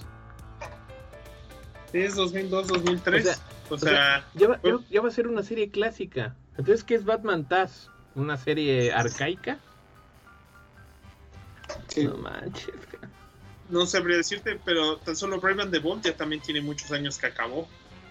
[1.93, 3.41] Es 2002, 2003.
[3.69, 6.35] O sea, ya, va, a ser una serie clásica.
[6.57, 7.89] Entonces, ¿qué es Batman Taz?
[8.15, 9.59] ¿Una serie arcaica?
[11.97, 12.75] No manches.
[13.69, 17.17] No sabría decirte, pero tan solo Brave and the Bold ya también tiene muchos años
[17.17, 17.61] que acabó.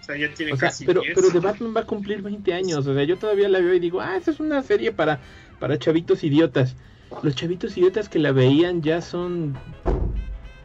[0.00, 1.14] O sea, ya tiene casi pero, 10.
[1.14, 2.86] pero The Batman va a cumplir 20 años.
[2.86, 5.20] O sea, yo todavía la veo y digo, ah, esa es una serie para,
[5.58, 6.76] para chavitos idiotas.
[7.22, 9.58] Los chavitos idiotas que la veían ya son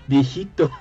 [0.07, 0.71] viejitos.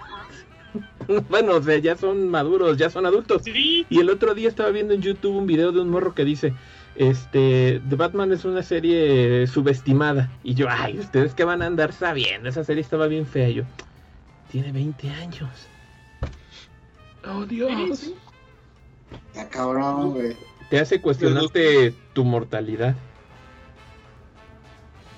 [1.28, 3.42] bueno, o sea, ya son maduros, ya son adultos.
[3.44, 6.24] Sí, Y el otro día estaba viendo en YouTube un video de un morro que
[6.24, 6.54] dice,
[6.96, 10.30] este, The Batman es una serie subestimada.
[10.42, 12.48] Y yo, ay, ¿ustedes qué van a andar sabiendo?
[12.48, 13.48] Esa serie estaba bien fea.
[13.48, 13.64] Y yo,
[14.50, 15.50] tiene 20 años.
[17.26, 18.12] Oh, Dios.
[19.32, 20.36] Está cabrón, güey.
[20.70, 22.96] Te hace cuestionarte tu mortalidad.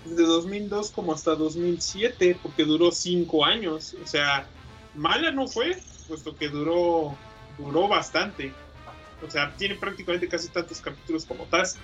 [0.05, 3.97] desde 2002 como hasta 2007, porque duró 5 años.
[4.03, 4.47] O sea,
[4.96, 5.78] mala no fue,
[6.09, 7.16] puesto que duró,
[7.59, 8.52] duró bastante.
[9.26, 11.78] O sea, tiene prácticamente casi tantos capítulos como Taz.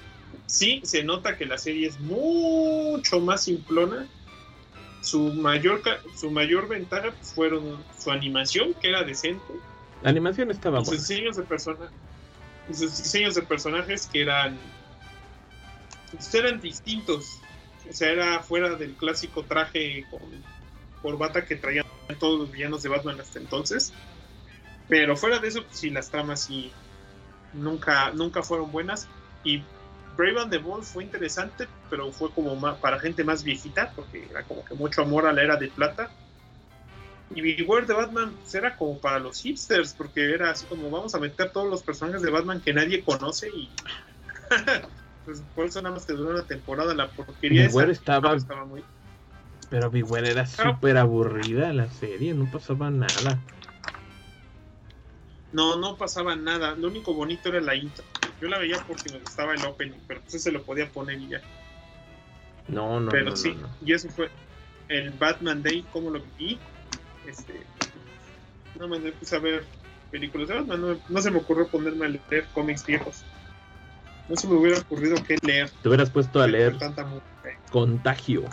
[0.46, 4.06] Sí, se nota que la serie es mucho más simplona.
[5.02, 5.82] Su mayor,
[6.16, 9.42] su mayor ventaja pues, fueron su animación, que era decente,
[10.02, 11.00] La animación estaba y sus buena.
[11.02, 11.90] diseños de persona
[12.70, 14.56] y sus diseños de personajes que eran
[16.12, 17.26] pues, eran distintos
[17.90, 20.20] o sea era fuera del clásico traje con
[21.02, 21.84] corbata que traían
[22.18, 23.92] todos los villanos de Batman hasta entonces.
[24.88, 26.72] Pero fuera de eso pues, sí las tramas sí
[27.52, 29.08] nunca nunca fueron buenas.
[29.44, 29.64] Y
[30.16, 34.44] Brave and the Bold fue interesante pero fue como para gente más viejita porque era
[34.44, 36.10] como que mucho amor a la era de plata.
[37.34, 41.14] Y Beware de Batman pues, era como para los hipsters, porque era así como vamos
[41.14, 43.70] a meter todos los personajes de Batman que nadie conoce y
[45.24, 48.84] pues por eso nada más te duró una temporada la porquería Beware estaba- estaba muy
[49.72, 53.38] Pero Beware era súper aburrida la serie, no pasaba nada.
[55.50, 56.74] no no pasaba nada.
[56.74, 58.04] Lo único bonito era la intro.
[58.38, 61.28] Yo la veía porque me gustaba el opening pero pues se lo podía poner y
[61.30, 61.40] ya.
[62.68, 63.68] No, no, pero no, sí no, no.
[63.82, 64.28] y eso fue
[64.88, 66.58] el Batman Day como lo viví.
[67.26, 67.62] Este
[68.78, 69.64] no me puse a ver
[70.10, 73.24] películas de Batman no, no se me ocurrió ponerme a leer cómics viejos.
[74.28, 75.70] No se me hubiera ocurrido qué leer.
[75.80, 76.76] Te hubieras puesto a leer
[77.70, 78.44] Contagio.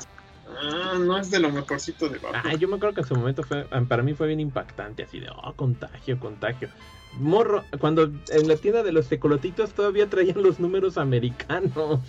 [0.61, 2.41] Ah, no es de lo mejorcito de Batman.
[2.45, 5.19] Ah, yo me acuerdo que en su momento fue, para mí fue bien impactante, así
[5.19, 6.69] de, oh, contagio, contagio.
[7.17, 11.99] Morro, cuando en la tienda de los tecolotitos todavía traían los números americanos.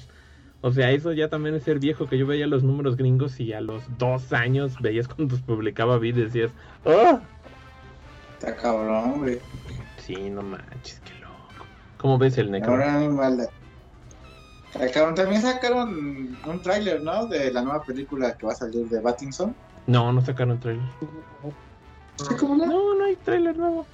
[0.62, 3.54] O sea, eso ya también es ser viejo, que yo veía los números gringos y
[3.54, 6.50] a los dos años veías cuando los publicaba vi y decías,
[6.84, 7.18] oh,
[8.38, 9.38] Está cabrón, güey.
[9.98, 11.66] sí, no manches, qué loco.
[11.98, 12.72] ¿Cómo ves el necro?
[12.72, 13.00] Ahora
[14.74, 14.88] maldad.
[14.88, 17.26] Sacaron, también sacaron un tráiler, ¿no?
[17.26, 19.54] De la nueva película que va a salir de Battinson.
[19.86, 20.60] No, no sacaron
[22.38, 22.94] ¿Cómo no?
[22.94, 23.86] No, hay trailer nuevo.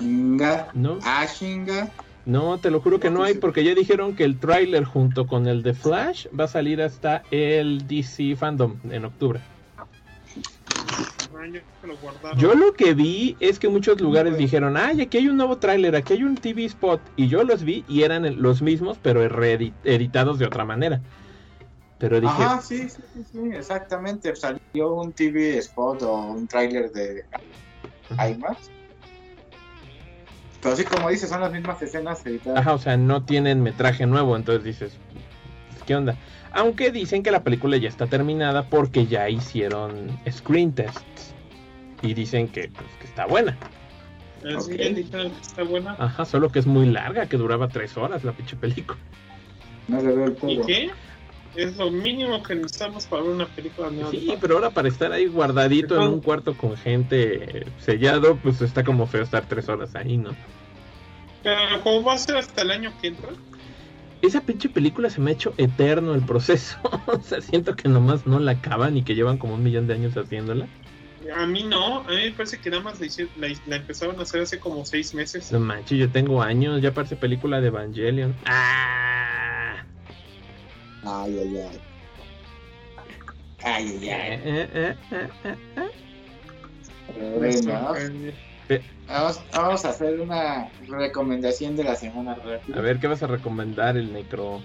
[0.00, 0.68] Inga.
[0.74, 1.26] No, Ah,
[2.26, 5.46] no, te lo juro que no hay porque ya dijeron que el trailer junto con
[5.46, 9.40] el de Flash va a salir hasta el DC Fandom en octubre.
[11.44, 12.38] Ah, yo que lo guardaron.
[12.38, 15.94] Yo lo que vi es que muchos lugares dijeron, ay, aquí hay un nuevo tráiler,
[15.94, 17.00] aquí hay un TV spot.
[17.16, 21.00] Y yo los vi y eran los mismos, pero reedi- editados de otra manera.
[21.98, 24.34] Pero dije, Ajá, sí, sí, sí, sí, exactamente.
[24.34, 27.24] Salió un TV spot o un tráiler de
[28.10, 28.70] IMAX.
[30.62, 32.60] Pero sí, como dices, son las mismas escenas editadas.
[32.60, 34.92] ajá, o sea, no tienen metraje nuevo, entonces dices,
[35.86, 36.16] ¿qué onda?
[36.52, 41.33] Aunque dicen que la película ya está terminada porque ya hicieron screen tests.
[42.02, 43.56] Y dicen que, pues, que está buena.
[44.42, 44.78] Sí, ok.
[44.78, 45.96] ya dijeron que está buena.
[45.98, 48.98] Ajá, solo que es muy larga, que duraba tres horas la pinche película.
[49.88, 50.66] No le veo el ¿Y todo.
[50.66, 50.90] qué?
[51.56, 54.10] Es lo mínimo que necesitamos para ver una película nueva.
[54.10, 58.60] Sí, pero ahora para estar ahí guardadito en un cuarto con gente eh, sellado, pues
[58.60, 60.30] está como feo estar tres horas ahí, ¿no?
[61.44, 63.28] Pero como va a ser hasta el año que entra,
[64.20, 66.76] Esa pinche película se me ha hecho eterno el proceso.
[67.06, 69.94] o sea, siento que nomás no la acaban y que llevan como un millón de
[69.94, 70.66] años haciéndola.
[71.34, 72.00] A mí no.
[72.00, 73.06] A mí me parece que nada más la,
[73.36, 75.50] la, la empezaron a hacer hace como seis meses.
[75.52, 78.34] No manches, yo tengo años, ya parece película de Evangelion.
[78.46, 79.84] ¡Ah!
[81.04, 81.80] Ay, ay, ay.
[83.62, 84.32] Ay, ay, Eh, ay.
[84.44, 87.38] eh, eh, eh, eh, eh.
[87.38, 88.34] Bueno, sorprende.
[89.06, 92.76] vamos, vamos a hacer una recomendación de la semana rápida.
[92.78, 94.60] A ver, ¿qué vas a recomendar el necro?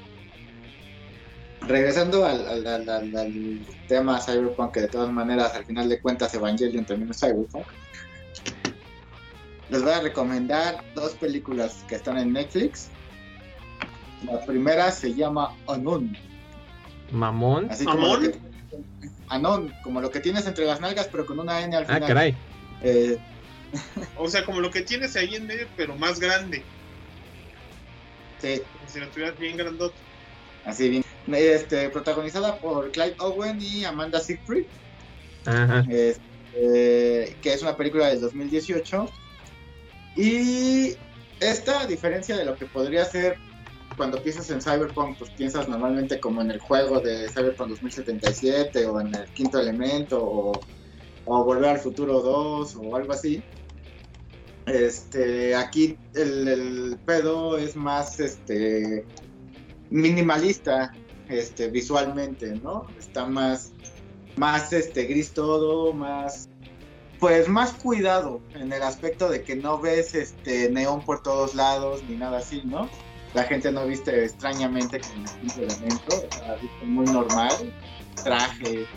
[1.70, 6.00] Regresando al, al, al, al- al tema Cyberpunk, que de todas maneras, al final de
[6.02, 7.68] cuentas, Evangelion también es Cyberpunk.
[9.70, 12.90] Les voy a recomendar dos películas que están en Netflix.
[14.26, 16.18] La primera se llama Anon.
[17.12, 17.68] ¿Mamón?
[17.70, 18.24] Así como ¿Amon?
[18.24, 18.40] lo que-
[19.28, 22.08] Anon, como lo que tienes entre las nalgas, pero con una N al Ah, final.
[22.08, 22.36] caray.
[22.82, 23.18] Eh,
[24.18, 26.64] O sea, como lo que tienes ahí en medio, pero más grande.
[28.42, 29.96] sí, Como si lo tuvieras bien grandote.
[30.66, 31.04] así bien.
[31.34, 34.66] Este, protagonizada por Clyde Owen y Amanda Seyfried.
[35.46, 35.86] Ajá.
[35.90, 36.20] es-
[36.56, 39.08] eh, que es una película del 2018
[40.16, 40.96] Y
[41.40, 43.38] esta, a diferencia de lo que podría ser
[43.96, 49.00] cuando piensas en Cyberpunk, pues piensas normalmente como en el juego de Cyberpunk 2077 o
[49.02, 50.60] en el quinto elemento o,
[51.26, 53.44] o Volver al Futuro 2 o algo así.
[54.66, 59.06] Este, aquí el, el, pedo es más este
[59.90, 60.96] minimalista
[61.30, 62.88] este visualmente, ¿no?
[62.98, 63.72] Está más
[64.36, 66.50] más este gris todo, más
[67.20, 72.02] pues más cuidado en el aspecto de que no ves este neón por todos lados
[72.08, 72.90] ni nada así, ¿no?
[73.34, 76.24] La gente no viste extrañamente con el elemento,
[76.82, 77.52] o muy normal,
[78.24, 78.88] trajes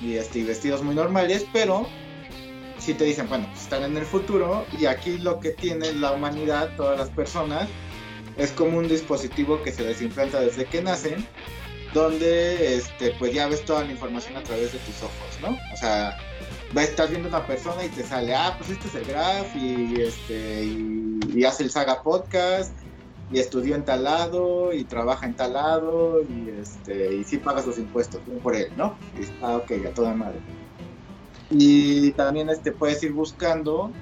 [0.00, 1.86] y, este, y vestidos muy normales, pero
[2.78, 6.12] si te dicen, bueno, pues están en el futuro y aquí lo que tiene la
[6.12, 7.68] humanidad, todas las personas,
[8.36, 11.26] es como un dispositivo que se les desde que nacen,
[11.94, 15.56] donde este, pues ya ves toda la información a través de tus ojos, ¿no?
[15.72, 16.18] O sea,
[16.74, 20.64] estás viendo una persona y te sale, ah, pues este es el Graf y, este,
[20.64, 22.72] y, hace el Saga Podcast
[23.32, 27.62] y estudió en tal lado y trabaja en tal lado y, este, y sí paga
[27.62, 28.96] sus impuestos por él, ¿no?
[29.18, 30.38] Y está ok, a toda madre.
[31.50, 33.92] Y también este, puedes ir buscando,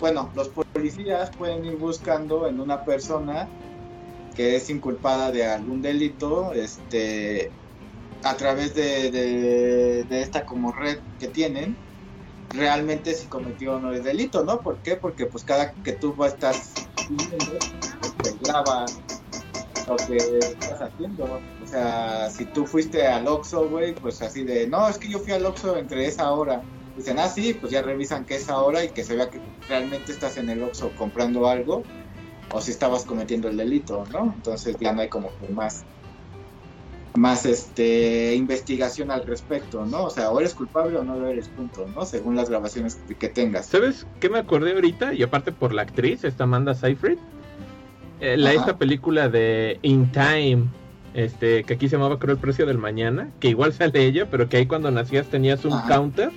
[0.00, 3.48] bueno, los policías pueden ir buscando en una persona
[4.34, 7.52] que es inculpada de algún delito, este,
[8.24, 11.76] a través de, esta como red que tienen,
[12.54, 14.60] realmente si cometió o no el delito, ¿no?
[14.60, 14.96] ¿Por qué?
[14.96, 16.72] Porque pues cada que tú estás
[17.08, 17.58] viendo,
[18.22, 18.86] te graba
[19.86, 21.24] lo que estás haciendo.
[21.62, 25.18] O sea, si tú fuiste al Oxxo, güey, pues así de, no, es que yo
[25.18, 26.62] fui al Oxxo entre esa hora.
[27.00, 30.12] Dicen, ah, sí, pues ya revisan que esa hora y que se vea que realmente
[30.12, 31.82] estás en el Oxxo comprando algo
[32.52, 34.34] o si estabas cometiendo el delito, ¿no?
[34.36, 35.86] Entonces ya no hay como más
[37.14, 40.04] más este investigación al respecto, ¿no?
[40.04, 42.04] O sea, o eres culpable o no lo eres, punto, ¿no?
[42.04, 43.64] Según las grabaciones que, tengas.
[43.64, 45.14] ¿Sabes qué me acordé ahorita?
[45.14, 47.16] Y aparte por la actriz, esta Amanda Seyfried,
[48.20, 50.64] eh, la, esta película de In Time,
[51.14, 54.50] este, que aquí se llamaba creo el precio del mañana, que igual sale ella, pero
[54.50, 56.30] que ahí cuando nacías tenías un counter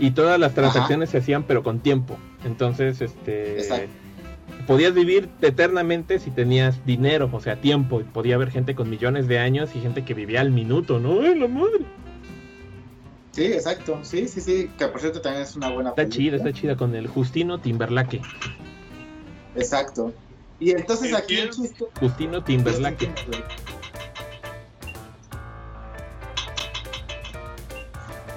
[0.00, 2.16] y todas las transacciones se hacían pero con tiempo.
[2.44, 3.88] Entonces, este
[4.66, 8.00] podías vivir eternamente si tenías dinero, o sea, tiempo.
[8.00, 11.20] Y podía haber gente con millones de años y gente que vivía al minuto, ¿no?
[11.20, 11.84] ¡Ay, la madre!
[13.32, 13.98] Sí, exacto.
[14.02, 14.70] Sí, sí, sí.
[14.78, 18.20] Que por cierto también es una buena Está chida, está chida con el Justino Timberlake.
[19.54, 20.12] Exacto.
[20.58, 21.86] Y entonces aquí el chiste.
[21.98, 23.08] Justino Timberlake.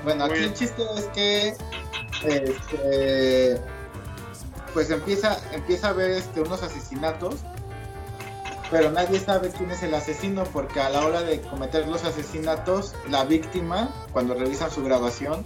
[0.03, 1.55] Bueno, aquí el chiste es que
[2.25, 3.61] este,
[4.73, 7.35] pues empieza, empieza a ver este, unos asesinatos,
[8.69, 12.95] pero nadie sabe quién es el asesino porque a la hora de cometer los asesinatos,
[13.09, 15.45] la víctima, cuando revisan su grabación,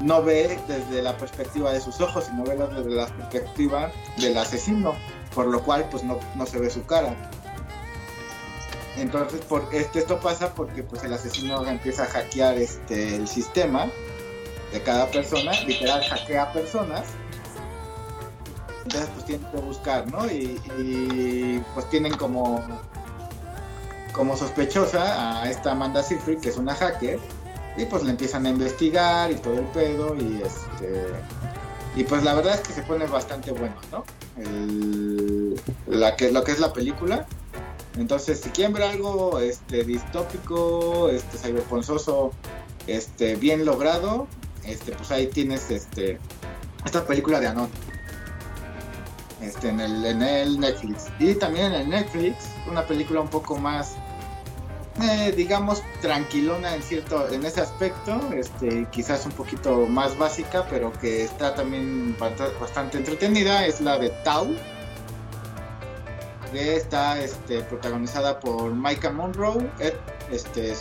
[0.00, 4.94] no ve desde la perspectiva de sus ojos, sino ve desde la perspectiva del asesino,
[5.34, 7.14] por lo cual pues no, se ve su cara.
[8.96, 13.86] Entonces, por, este, esto pasa porque pues el asesino empieza a hackear este, el sistema
[14.72, 17.04] de cada persona, literal hackea personas
[18.84, 20.26] entonces pues tienen que buscar, ¿no?
[20.26, 22.62] Y, pues tienen como
[24.12, 27.18] como sospechosa a esta Amanda Seyfried, que es una hacker,
[27.78, 31.06] y pues le empiezan a investigar y todo el pedo, y este
[31.96, 34.04] y pues la verdad es que se pone bastante bueno, ¿no?
[36.16, 37.26] que, lo que es la película.
[37.96, 42.32] Entonces, si quieren ver algo este, distópico, este, cyberponzoso,
[42.86, 44.26] este, bien logrado,
[44.64, 46.18] este, pues ahí tienes este,
[46.84, 47.68] esta película de Anon
[49.42, 51.06] este, en, el, en el Netflix.
[51.18, 52.36] Y también en el Netflix,
[52.70, 53.96] una película un poco más,
[55.02, 60.92] eh, digamos, tranquilona en cierto, en ese aspecto, este, quizás un poquito más básica, pero
[60.92, 64.54] que está también bastante entretenida, es la de Tau.
[66.52, 69.94] Que está este, protagonizada por Micah Monroe, Ed,
[70.30, 70.74] este,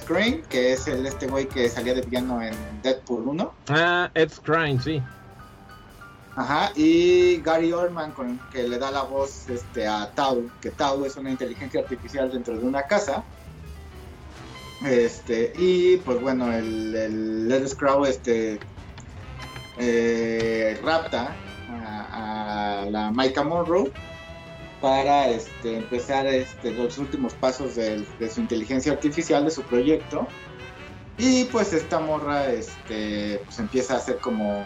[0.50, 2.54] que es el este güey que salía de piano en
[2.84, 3.54] Deadpool 1.
[3.70, 5.02] Ah, Ed Screen, sí.
[6.36, 11.06] Ajá, y Gary Oldman con que le da la voz este, a Tau, que Tau
[11.06, 13.24] es una inteligencia artificial dentro de una casa.
[14.86, 18.60] Este, y pues bueno, el, el Let's Crow este,
[19.78, 21.36] eh, rapta
[21.70, 23.92] a, la Micah Monroe
[24.82, 30.28] para este, empezar este, los últimos pasos de, su inteligencia artificial, de su proyecto.
[31.18, 34.66] Y pues esta morra este, pues empieza a hacer como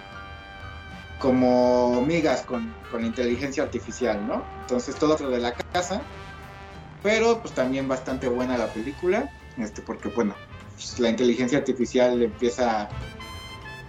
[1.20, 4.46] como migas con, inteligencia artificial, ¿no?
[4.62, 6.02] Entonces todo dentro de la casa,
[7.04, 10.36] pero pues también bastante buena la película, este, porque bueno,
[10.76, 12.90] pues, la inteligencia artificial empieza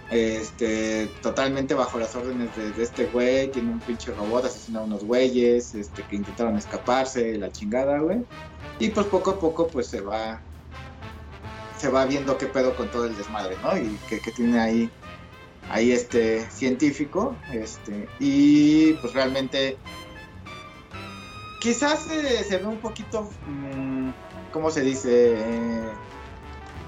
[0.09, 5.03] este, totalmente bajo las órdenes de, este güey, tiene un pinche robot, asesina a unos
[5.03, 8.19] güeyes, este, que intentaron escaparse, la chingada, güey.
[8.79, 10.41] Y pues poco a poco pues se va,
[11.77, 13.77] se va viendo qué pedo con todo el desmadre, ¿no?
[13.77, 14.89] Y que, tiene ahí,
[15.69, 19.77] ahí este científico, este, y pues realmente
[21.59, 24.09] quizás se ve un poquito, mm,
[24.53, 25.35] ¿cómo se dice?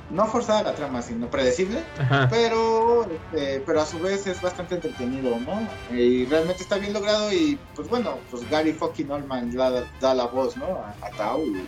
[0.09, 1.83] No forzada la trama, sino predecible,
[2.29, 5.67] pero este, pero a su vez es bastante entretenido, ¿no?
[5.95, 10.57] Y realmente está bien logrado y pues bueno, pues Gary fucking Oldman da, la voz,
[10.57, 10.83] ¿no?
[11.01, 11.67] A, Tao y,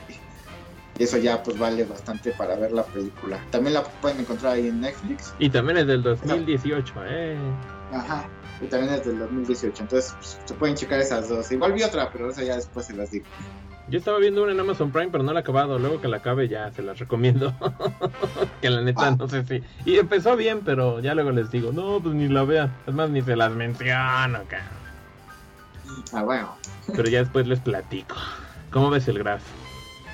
[0.99, 3.43] eso ya pues vale bastante para ver la película.
[3.49, 5.33] También la pueden encontrar ahí en Netflix.
[5.39, 7.37] Y también es del 2018, ¿eh?
[7.91, 8.29] Ajá.
[8.61, 11.51] Y también es del 2018, entonces pues, se pueden checar esas dos.
[11.51, 13.25] Igual vi otra, pero esa ya después se las digo.
[13.91, 15.77] Yo estaba viendo una en Amazon Prime, pero no la he acabado.
[15.77, 17.53] Luego que la acabe ya se las recomiendo.
[18.61, 19.15] que la neta ah.
[19.19, 19.61] no sé si.
[19.83, 22.73] Y empezó bien, pero ya luego les digo, no, pues ni la vean.
[22.87, 24.61] Es más, ni se las menciono, acá.
[26.13, 26.55] Ah, bueno.
[26.95, 28.15] Pero ya después les platico.
[28.69, 29.43] ¿Cómo ves el graf?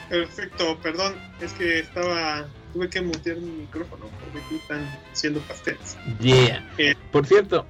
[0.10, 2.48] Perfecto, perdón, es que estaba.
[2.74, 5.96] Tuve que mutear mi micrófono porque aquí están haciendo pasteles.
[6.20, 6.68] Yeah.
[6.80, 7.68] Eh, Por cierto,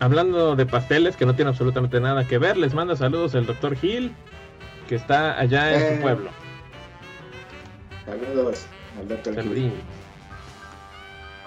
[0.00, 3.76] hablando de pasteles que no tiene absolutamente nada que ver, les manda saludos el doctor
[3.76, 4.12] Gil
[4.84, 5.98] que está allá en su eh.
[6.02, 6.30] pueblo.
[8.04, 8.66] Saludos
[8.98, 9.72] al doctor Gil.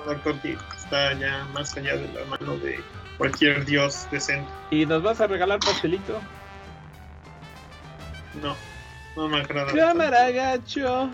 [0.05, 2.79] Doctor Gil está allá más allá de la mano de
[3.17, 4.49] cualquier dios decente.
[4.71, 6.19] ¿Y nos vas a regalar pastelito?
[8.41, 8.55] No,
[9.15, 9.73] no me agrada.
[9.73, 11.09] Cámara, gacho.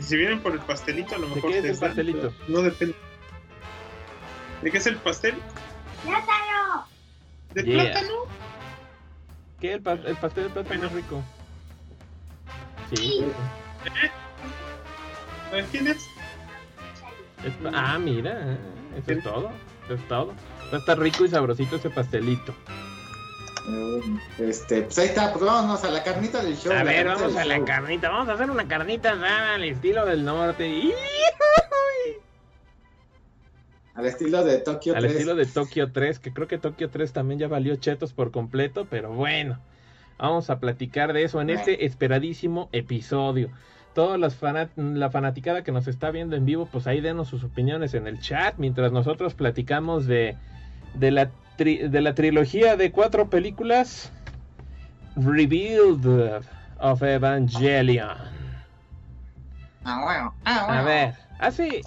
[0.00, 2.34] Si vienen por el pastelito, a lo mejor ¿De qué es el pastelito?
[2.48, 2.94] No depende.
[4.62, 5.34] ¿De qué es el pastel?
[6.04, 6.86] ¡Plátano!
[7.52, 8.26] ¿De plátano?
[9.62, 9.74] ¿Qué?
[9.74, 11.22] El, el pastel de plátano es rico.
[12.92, 13.24] Sí.
[15.52, 15.64] ¿Eh?
[15.70, 16.04] ¿Quién es?
[17.72, 18.58] ah, mira,
[18.96, 19.52] eso es todo.
[19.84, 20.34] Eso es todo.
[20.72, 22.52] Va a estar rico y sabrosito ese pastelito.
[24.36, 26.72] Este, pues ahí está, pues vámonos a la carnita del show.
[26.72, 29.12] A ver, vamos a la carnita, vamos a hacer una carnita
[29.54, 30.92] al estilo del norte.
[33.94, 35.04] Al estilo de Tokio 3.
[35.04, 38.30] Al estilo de Tokio 3, que creo que Tokio 3 también ya valió chetos por
[38.30, 39.58] completo, pero bueno.
[40.18, 43.50] Vamos a platicar de eso en este esperadísimo episodio.
[43.92, 44.38] Toda las
[44.76, 48.20] la fanaticada que nos está viendo en vivo, pues ahí denos sus opiniones en el
[48.20, 50.36] chat mientras nosotros platicamos de,
[50.94, 54.12] de, la, de la trilogía de cuatro películas
[55.16, 56.42] Revealed
[56.78, 58.16] of Evangelion.
[59.84, 61.82] Ah, ah, a ver, hace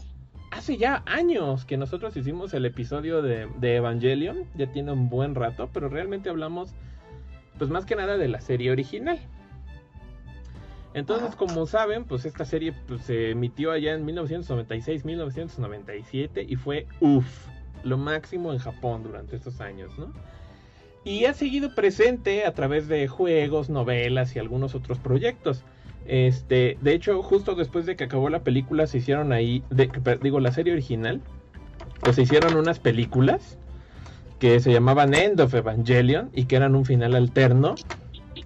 [0.56, 5.70] hace ya años que nosotros hicimos el episodio de, Evangelion, ya tiene un buen rato,
[5.74, 6.74] pero realmente hablamos,
[7.58, 9.20] pues más que nada de la serie original.
[10.93, 17.47] Entonces, como saben, pues esta serie pues, se emitió allá en 1996-1997 y fue uff,
[17.84, 20.14] lo máximo en Japón durante estos años, ¿no?
[21.06, 25.64] Y ha seguido presente a través de juegos, novelas y algunos otros proyectos.
[26.08, 29.64] Este, de hecho, justo después de que acabó la película, se hicieron ahí,
[30.22, 31.22] digo, la serie original,
[32.01, 33.58] pues se hicieron unas películas
[34.39, 37.76] que se llamaban End of Evangelion y que eran un final alterno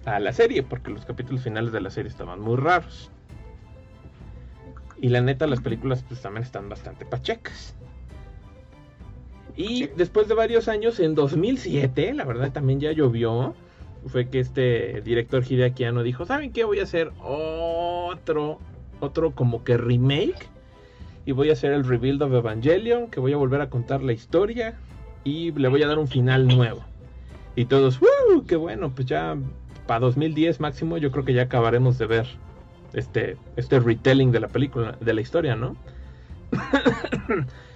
[0.04, 3.10] a la serie, porque los capítulos finales de la serie estaban muy raros.
[5.00, 7.74] Y la neta, las películas pues también están bastante pachecas.
[9.56, 13.54] Y después de varios años, en 2007, la verdad también ya llovió
[14.06, 16.64] fue que este director Hideaki Anno dijo, ¿saben qué?
[16.64, 18.58] Voy a hacer otro,
[19.00, 20.48] otro como que remake.
[21.26, 24.12] Y voy a hacer el Rebuild of Evangelion, que voy a volver a contar la
[24.12, 24.78] historia.
[25.22, 26.82] Y le voy a dar un final nuevo.
[27.56, 28.44] Y todos, ¡uh!
[28.46, 28.90] ¡Qué bueno!
[28.94, 29.36] Pues ya
[29.86, 32.26] para 2010 máximo yo creo que ya acabaremos de ver
[32.94, 35.76] este, este retelling de la película, de la historia, ¿no?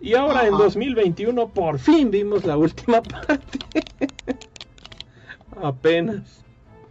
[0.00, 3.58] y ahora en 2021 por fin vimos la última parte.
[5.62, 6.44] Apenas.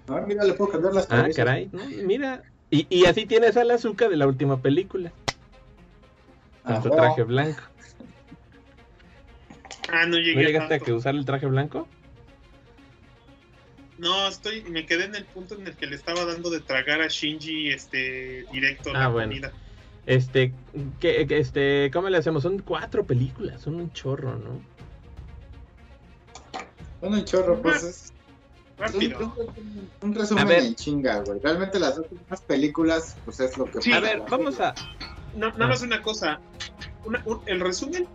[0.08, 1.70] Ah, mira, le puedo cambiar las Ah, caray.
[2.06, 2.44] mira.
[2.70, 5.12] Y, y, así tienes al azúcar de la última película.
[6.64, 7.62] Con su traje blanco.
[9.92, 10.36] Ah, no llegué.
[10.36, 11.88] ¿No llegaste a, que usar el traje blanco?
[14.00, 17.02] No, estoy, me quedé en el punto en el que le estaba dando de tragar
[17.02, 19.30] a Shinji este directo ah, la bueno.
[19.30, 19.54] comida.
[20.06, 20.54] Este,
[21.00, 22.44] que, este, ¿cómo le hacemos?
[22.44, 24.62] Son cuatro películas, son un chorro, ¿no?
[27.00, 28.14] Son un chorro, pues
[30.02, 31.40] un, resumen en chinga, güey.
[31.40, 33.82] Realmente las últimas películas, pues es lo que...
[33.82, 34.74] Sí, a ver, vamos a...
[35.36, 36.40] No, nada más una cosa.
[37.46, 38.08] el resumen,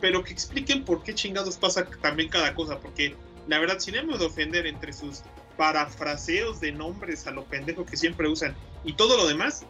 [0.00, 2.78] pero que expliquen por qué chingados pasa también cada cosa.
[2.78, 3.14] Porque
[3.46, 5.22] la verdad, sin ánimo de ofender entre sus
[5.56, 9.64] parafraseos de nombres a lo pendejo que siempre usan y todo lo demás,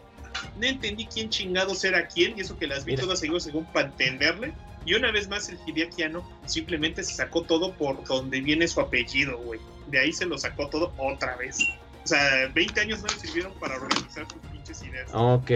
[0.57, 3.87] no entendí quién chingados era quién y eso que las vi todas seguidas según para
[3.87, 4.53] entenderle.
[4.85, 9.37] Y una vez más el Hideakiano simplemente se sacó todo por donde viene su apellido,
[9.39, 9.59] güey.
[9.87, 11.57] De ahí se lo sacó todo otra vez.
[12.03, 15.09] O sea, 20 años no le sirvieron para organizar sus pinches ideas.
[15.13, 15.51] Ok.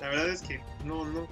[0.00, 1.26] La verdad es que no, no,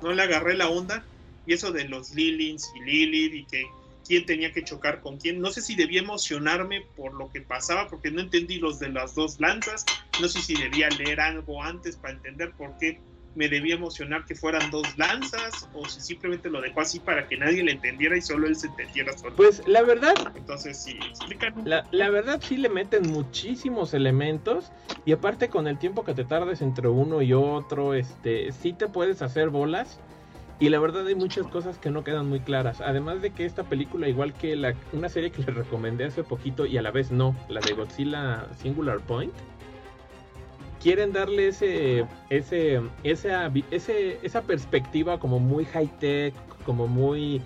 [0.00, 1.04] no le agarré la onda.
[1.46, 3.64] Y eso de los Lilins y Lilith y que
[4.06, 5.40] quién tenía que chocar con quién.
[5.40, 9.14] No sé si debía emocionarme por lo que pasaba, porque no entendí los de las
[9.14, 9.84] dos lanzas.
[10.20, 13.00] No sé si debía leer algo antes para entender por qué
[13.34, 17.36] me debía emocionar que fueran dos lanzas o si simplemente lo dejó así para que
[17.36, 19.34] nadie le entendiera y solo él se entendiera solo.
[19.34, 21.66] Pues la verdad, entonces sí, explícanos.
[21.66, 24.70] La, la, verdad sí le meten muchísimos elementos
[25.04, 28.88] y aparte con el tiempo que te tardes entre uno y otro, este, sí te
[28.88, 30.00] puedes hacer bolas.
[30.60, 32.80] Y la verdad hay muchas cosas que no quedan muy claras.
[32.80, 36.64] Además de que esta película, igual que la, una serie que les recomendé hace poquito
[36.64, 39.34] y a la vez no, la de Godzilla Singular Point,
[40.84, 46.34] quieren darle ese, ese, esa, ese, esa perspectiva como muy high tech,
[46.66, 47.40] como muy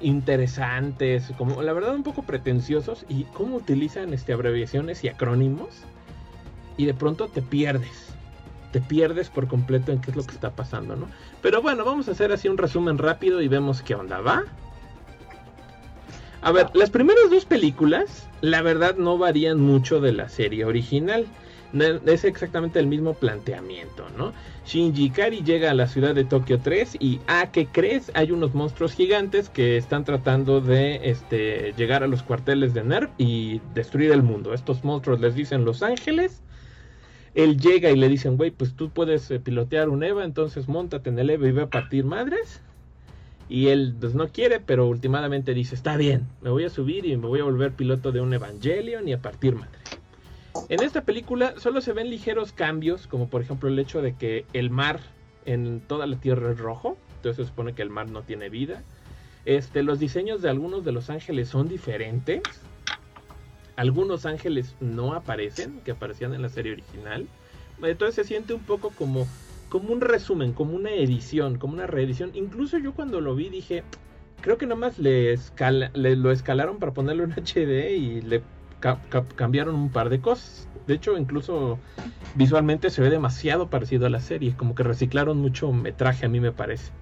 [0.00, 5.68] interesantes, como la verdad un poco pretenciosos y cómo utilizan este abreviaciones y acrónimos
[6.78, 8.08] y de pronto te pierdes.
[8.72, 11.08] Te pierdes por completo en qué es lo que está pasando, ¿no?
[11.42, 14.44] Pero bueno, vamos a hacer así un resumen rápido y vemos qué onda, ¿va?
[16.40, 21.26] A ver, las primeras dos películas, la verdad no varían mucho de la serie original
[21.72, 24.32] es exactamente el mismo planteamiento, ¿no?
[24.66, 28.12] Shinji Ikari llega a la ciudad de Tokio 3 y, ¿a qué crees?
[28.14, 33.10] Hay unos monstruos gigantes que están tratando de este, llegar a los cuarteles de NERV
[33.18, 34.54] y destruir el mundo.
[34.54, 36.42] Estos monstruos les dicen Los Ángeles.
[37.34, 41.08] Él llega y le dicen, güey, pues tú puedes eh, pilotear un EVA, entonces montate
[41.08, 42.60] en el EVA y ve a partir madres.
[43.48, 47.16] Y él pues no quiere, pero últimamente dice, está bien, me voy a subir y
[47.16, 50.01] me voy a volver piloto de un Evangelion y a partir madres.
[50.68, 54.46] En esta película solo se ven ligeros cambios, como por ejemplo el hecho de que
[54.52, 55.00] el mar
[55.44, 58.82] en toda la Tierra es rojo, entonces se supone que el mar no tiene vida.
[59.44, 62.42] Este, los diseños de algunos de los ángeles son diferentes.
[63.76, 67.26] Algunos ángeles no aparecen, que aparecían en la serie original.
[67.82, 69.26] Entonces se siente un poco como,
[69.68, 72.30] como un resumen, como una edición, como una reedición.
[72.34, 73.82] Incluso yo cuando lo vi dije,
[74.40, 75.36] creo que nomás le,
[75.94, 78.42] le lo escalaron para ponerlo en HD y le
[79.36, 80.68] cambiaron un par de cosas.
[80.86, 81.78] De hecho, incluso
[82.34, 86.40] visualmente se ve demasiado parecido a la serie, como que reciclaron mucho metraje a mí
[86.40, 86.92] me parece.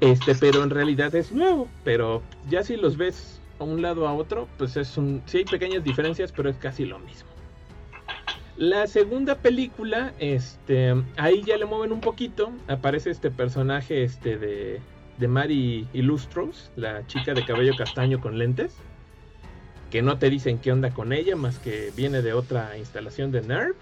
[0.00, 4.12] Este, pero en realidad es nuevo, pero ya si los ves a un lado a
[4.12, 7.30] otro, pues es un sí hay pequeñas diferencias, pero es casi lo mismo.
[8.58, 14.80] La segunda película, este, ahí ya le mueven un poquito, aparece este personaje este de
[15.18, 18.76] de Mari Illustros, la chica de cabello castaño con lentes
[19.90, 23.42] que no te dicen qué onda con ella, más que viene de otra instalación de
[23.42, 23.76] NERV.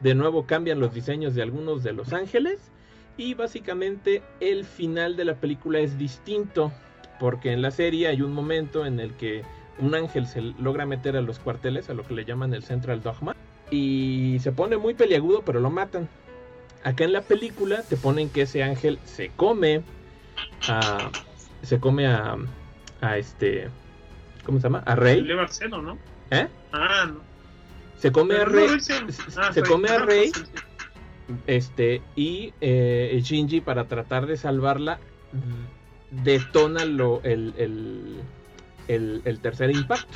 [0.00, 2.58] De nuevo cambian los diseños de algunos de los ángeles
[3.16, 6.72] y básicamente el final de la película es distinto
[7.18, 9.42] porque en la serie hay un momento en el que
[9.78, 13.02] un ángel se logra meter a los cuarteles, a lo que le llaman el Central
[13.02, 13.34] Dogma,
[13.70, 16.08] y se pone muy peliagudo, pero lo matan.
[16.84, 19.82] Acá en la película te ponen que ese ángel se come
[20.68, 21.10] a.
[21.62, 22.36] se come a.
[23.00, 23.68] a este.
[24.46, 24.84] ¿Cómo se llama?
[24.86, 25.26] A Rey.
[25.70, 25.98] ¿no?
[26.30, 26.46] ¿Eh?
[26.72, 27.20] Ah, no.
[27.98, 28.78] Se come a Rey.
[28.80, 30.30] se, come a Rey.
[31.48, 35.00] Este, y eh, Shinji, para tratar de salvarla,
[36.12, 37.54] detona lo, el,
[38.86, 40.06] el, el, tercer impacto.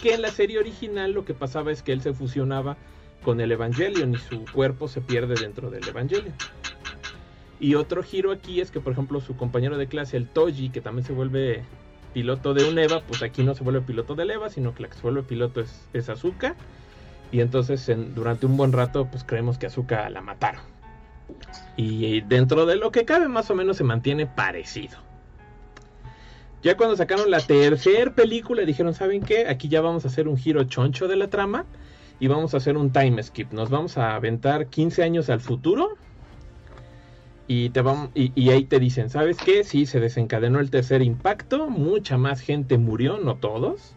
[0.00, 2.78] Que en la serie original lo que pasaba es que él se fusionaba
[3.22, 6.32] con el Evangelion y su cuerpo se pierde dentro del Evangelion.
[7.60, 10.80] Y otro giro aquí es que, por ejemplo, su compañero de clase, el Toji, que
[10.80, 11.64] también se vuelve
[12.18, 14.88] piloto de un EVA, pues aquí no se vuelve piloto del EVA, sino que la
[14.88, 16.56] que se vuelve piloto es, es Azuka.
[17.30, 20.62] Y entonces durante un buen rato pues creemos que Azuka la mataron.
[21.76, 24.98] Y dentro de lo que cabe más o menos se mantiene parecido.
[26.60, 29.46] Ya cuando sacaron la tercera película dijeron, ¿saben qué?
[29.46, 31.66] Aquí ya vamos a hacer un giro choncho de la trama
[32.18, 33.52] y vamos a hacer un time skip.
[33.52, 35.96] Nos vamos a aventar 15 años al futuro
[37.48, 39.64] y, te van, y, ahí te dicen, ¿sabes qué?
[39.64, 43.94] Sí, se desencadenó el tercer impacto, mucha más gente murió, no todos.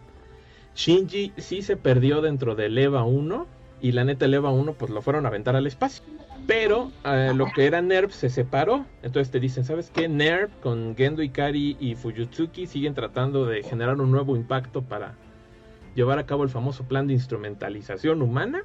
[0.74, 3.46] Shinji sí se perdió dentro del EVA 1
[3.82, 6.02] y la neta el EVA 1 pues lo fueron a aventar al espacio.
[6.48, 8.86] Pero eh, lo que era NERV se separó.
[9.04, 10.08] Entonces te dicen, ¿sabes qué?
[10.08, 15.16] NERV con Gendo Ikari y Fujitsuki siguen tratando de generar un nuevo impacto para
[15.94, 18.64] llevar a cabo el famoso plan de instrumentalización humana.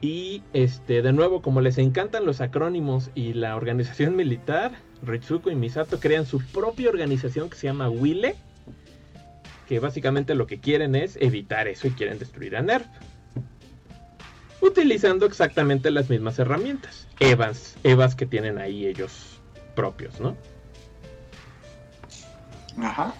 [0.00, 4.72] Y este, de nuevo, como les encantan los acrónimos y la organización militar,
[5.02, 8.36] Ritsuko y Misato crean su propia organización que se llama Wile,
[9.66, 12.86] que básicamente lo que quieren es evitar eso y quieren destruir a NERV.
[14.60, 17.08] Utilizando exactamente las mismas herramientas.
[17.20, 19.40] Evas, Evas que tienen ahí ellos
[19.74, 20.36] propios, ¿no?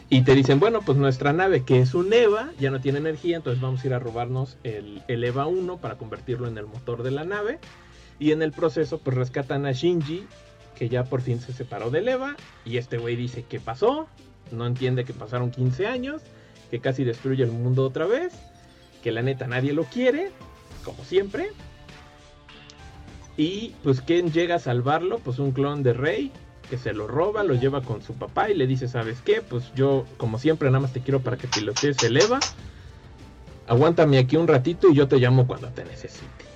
[0.08, 3.36] Y te dicen, bueno, pues nuestra nave, que es un EVA, ya no tiene energía,
[3.36, 7.02] entonces vamos a ir a robarnos el, el EVA 1 para convertirlo en el motor
[7.02, 7.58] de la nave.
[8.18, 10.26] Y en el proceso, pues rescatan a Shinji,
[10.76, 12.36] que ya por fin se separó del EVA.
[12.64, 14.08] Y este güey dice, ¿qué pasó?
[14.50, 16.22] No entiende que pasaron 15 años,
[16.70, 18.32] que casi destruye el mundo otra vez,
[19.02, 20.30] que la neta nadie lo quiere,
[20.84, 21.50] como siempre.
[23.36, 25.18] Y pues, ¿quién llega a salvarlo?
[25.18, 26.32] Pues un clon de Rey,
[26.68, 29.42] que se lo roba, lo lleva con su papá y le dice, ¿sabes qué?
[29.42, 32.40] Pues yo, como siempre, nada más te quiero para que pilotees el EVA.
[33.66, 36.48] Aguántame aquí un ratito y yo te llamo cuando te necesite.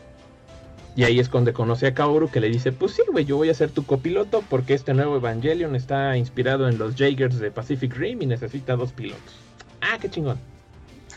[0.94, 3.48] Y ahí es cuando conoce a Kaoru que le dice, pues sí, güey, yo voy
[3.48, 7.94] a ser tu copiloto porque este nuevo Evangelion está inspirado en los Jaegers de Pacific
[7.94, 9.34] Rim y necesita dos pilotos.
[9.80, 10.38] Ah, qué chingón.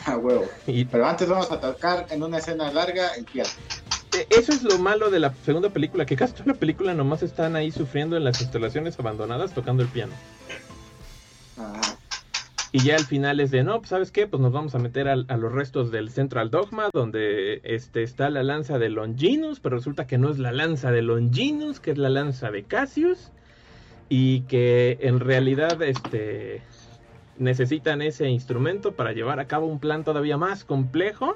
[0.05, 0.45] Ah, huevo.
[0.65, 3.49] Pero antes vamos a tocar en una escena larga el piano.
[4.29, 7.55] Eso es lo malo de la segunda película, que casi toda la película nomás están
[7.55, 10.13] ahí sufriendo en las instalaciones abandonadas tocando el piano.
[12.71, 15.07] Y ya al final es de, no, pues sabes qué, pues nos vamos a meter
[15.07, 20.07] a, los restos del Central Dogma, donde este, está la lanza de Longinus, pero resulta
[20.07, 23.31] que no es la lanza de Longinus, que es la lanza de Cassius,
[24.09, 26.61] y que en realidad este,
[27.37, 31.35] necesitan ese instrumento para llevar a cabo un plan todavía más complejo.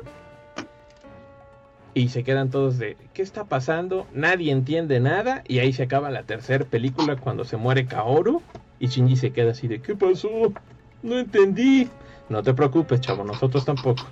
[1.94, 4.08] Y se quedan todos de, ¿qué está pasando?
[4.14, 5.44] Nadie entiende nada.
[5.48, 8.42] Y ahí se acaba la tercera película cuando se muere Kaoru.
[8.80, 10.54] Y Shinji se queda así de, ¿qué pasó?
[11.02, 11.90] No entendí.
[12.30, 14.04] No te preocupes, chavo, nosotros tampoco.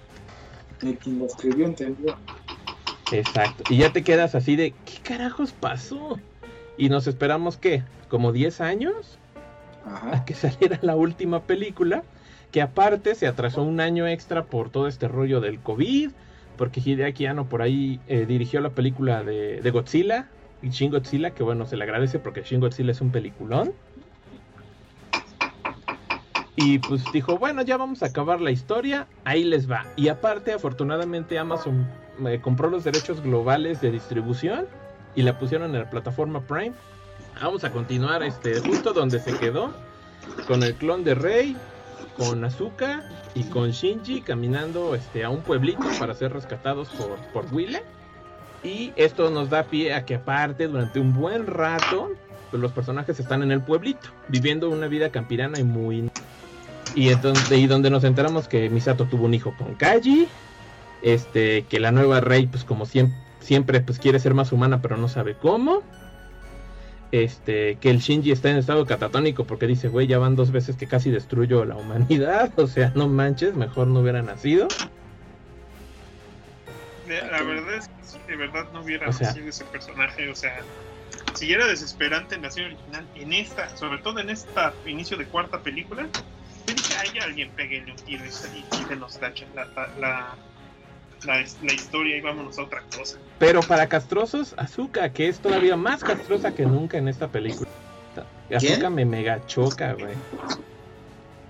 [0.82, 2.17] Ni quien lo escribió entendió.
[3.11, 3.63] Exacto.
[3.69, 6.19] Y ya te quedas así de, ¿qué carajos pasó?
[6.78, 7.84] Y nos esperamos, ¿qué?
[8.09, 9.17] ¿Como 10 años?
[9.86, 12.03] A que saliera la última película.
[12.51, 16.11] Que aparte se atrasó un año extra por todo este rollo del COVID.
[16.58, 20.28] Porque Hideaki Anno por ahí eh, dirigió la película de, Godzilla.
[20.62, 23.74] Y Shin Godzilla, que bueno, se le agradece porque Shin Godzilla es un peliculón.
[26.55, 29.86] Y pues dijo, bueno, ya vamos a acabar la historia, ahí les va.
[29.95, 31.88] Y aparte, afortunadamente Amazon
[32.18, 34.66] me compró los derechos globales de distribución
[35.16, 36.74] y la pusieron en la plataforma Prime.
[37.39, 39.72] Vamos a continuar este justo donde se quedó
[40.47, 41.55] con el clon de Rey,
[42.18, 43.03] con Azuka
[43.36, 47.84] y con Shinji caminando este a un pueblito para ser rescatados por por Wille.
[48.63, 52.09] Y esto nos da pie a que aparte durante un buen rato
[52.49, 56.09] pues los personajes están en el pueblito, viviendo una vida campirana y muy
[56.95, 60.28] y entonces y donde nos enteramos que Misato tuvo un hijo con Kaji,
[61.03, 64.97] este, que la nueva Rey, pues como siempre, siempre pues quiere ser más humana, pero
[64.97, 65.84] no sabe cómo.
[67.12, 70.76] Este, que el Shinji está en estado catatónico porque dice, güey, ya van dos veces
[70.76, 74.68] que casi destruyo la humanidad, o sea, no manches, mejor no hubiera nacido.
[77.08, 77.88] La verdad es
[78.26, 80.60] que de verdad no hubiera nacido ese personaje, o sea,
[81.36, 85.26] si era desesperante en la serie original, en esta, sobre todo en esta inicio de
[85.26, 86.08] cuarta película,
[86.99, 90.36] hay alguien peguenle un tiro y se nos la, la,
[91.26, 93.18] la, historia y vámonos a otra cosa.
[93.39, 97.70] Pero para castrosos, Azuka, que es todavía más castrosa que nunca en esta película.
[98.55, 100.15] Azuka me mega choca, güey.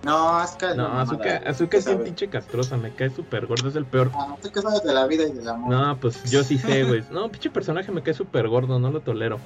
[0.04, 3.86] No, Azuka no, Azuka, Azuka es un pinche castrosa, me cae súper gordo, es el
[3.86, 4.12] peor.
[4.12, 5.70] No, tú que sabes de la vida y del amor.
[5.70, 7.04] No, pues yo sí sé, güey.
[7.12, 9.40] No, pinche personaje me cae súper gordo, no lo tolero.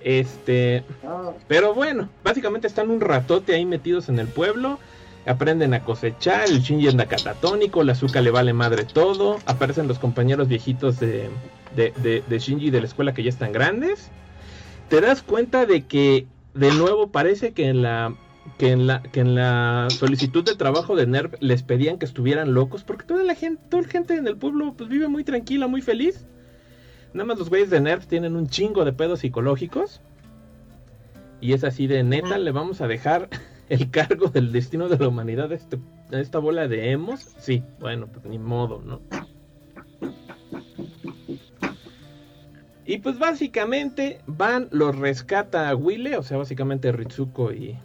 [0.00, 0.84] Este.
[1.46, 4.78] Pero bueno, básicamente están un ratote ahí metidos en el pueblo
[5.26, 9.98] aprenden a cosechar, el Shinji anda catatónico, la azúcar le vale madre todo, aparecen los
[9.98, 11.30] compañeros viejitos de,
[11.76, 14.10] de, de, Shinji de la escuela que ya están grandes,
[14.88, 18.14] te das cuenta de que de nuevo parece que en la
[18.58, 22.54] que en la que en la solicitud de trabajo de NERV les pedían que estuvieran
[22.54, 25.68] locos porque toda la gente toda la gente en el pueblo pues vive muy tranquila
[25.68, 26.26] muy feliz.
[27.14, 30.00] Nada más los güeyes de NERV tienen un chingo de pedos psicológicos.
[31.40, 33.28] Y es así de neta le vamos a dejar
[33.68, 35.78] el cargo del destino de la humanidad a, este,
[36.10, 39.00] esta bola de hemos, sí, bueno, pues ni modo, ¿no?
[42.84, 47.78] Y pues básicamente van, los rescata a Wille, o sea, básicamente Ritsuko y,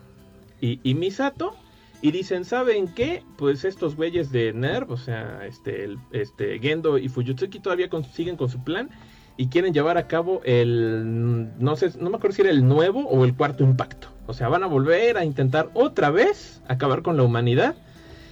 [0.60, 1.56] y, Misato.
[2.02, 3.24] Y dicen, ¿saben qué?
[3.38, 8.50] Pues estos güeyes de NERV, o sea, este, este Gendo y Fujitsuki todavía siguen con
[8.50, 8.90] su plan
[9.36, 13.08] y quieren llevar a cabo el, no sé, no me acuerdo si era el nuevo
[13.08, 14.10] o el cuarto impacto.
[14.28, 17.76] O sea, van a volver a intentar otra vez acabar con la humanidad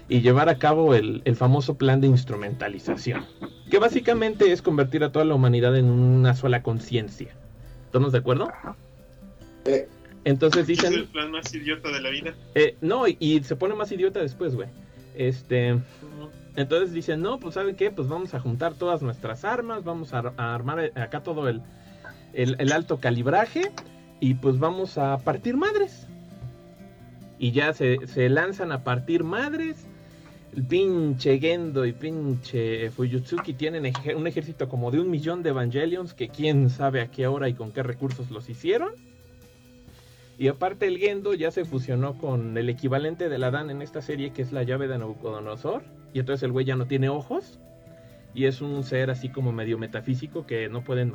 [0.10, 3.26] y llevar a cabo el, famoso plan de instrumentalización.
[3.72, 7.34] Que básicamente es convertir a toda la humanidad en una sola conciencia.
[7.86, 8.52] ¿Estamos de acuerdo?
[9.66, 9.88] Eh.
[10.26, 10.92] Entonces dicen...
[10.92, 12.36] ¿Es el plan más idiota de la vida?
[12.56, 14.68] Eh, no, y, se pone más idiota después, güey.
[15.16, 15.80] Este...
[16.58, 17.92] Entonces dicen, no, pues ¿saben qué?
[17.92, 21.62] Pues vamos a juntar todas nuestras armas, vamos a, armar acá todo el,
[22.34, 23.72] el alto calibraje
[24.26, 26.08] y pues vamos a partir madres.
[27.38, 29.86] Y ya se, se lanzan a partir madres.
[30.56, 36.16] El pinche Gendo y pinche Fuyutsuki tienen un ejército como de un millón de Evangelions
[36.16, 38.94] que quién sabe a qué hora y con qué recursos los hicieron.
[40.40, 44.02] Y aparte el Gendo ya se fusionó con el equivalente de la Dan en esta
[44.02, 45.84] serie que es la llave de Nabucodonosor.
[46.16, 47.60] Y entonces el güey ya no tiene ojos.
[48.34, 51.14] Y es un ser así como medio metafísico que no pueden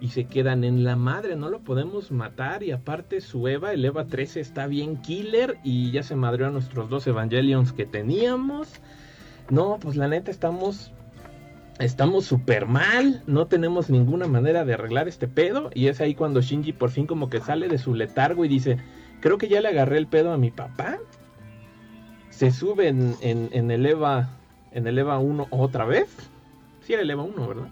[0.00, 3.84] y se quedan en la madre, no lo podemos matar y aparte su Eva, el
[3.84, 8.68] Eva 13 está bien killer y ya se madreó a nuestros dos Evangelions que teníamos.
[9.48, 10.92] No, pues la neta estamos
[11.78, 16.40] estamos súper mal, no tenemos ninguna manera de arreglar este pedo y es ahí cuando
[16.40, 18.78] Shinji por fin como que sale de su letargo y dice,
[19.20, 20.98] creo que ya le agarré el pedo a mi papá.
[22.30, 24.28] Se sube en, el Eva
[24.72, 26.14] en el Eva 1 otra vez.
[26.82, 27.68] Sí el Eva 1, ¿verdad?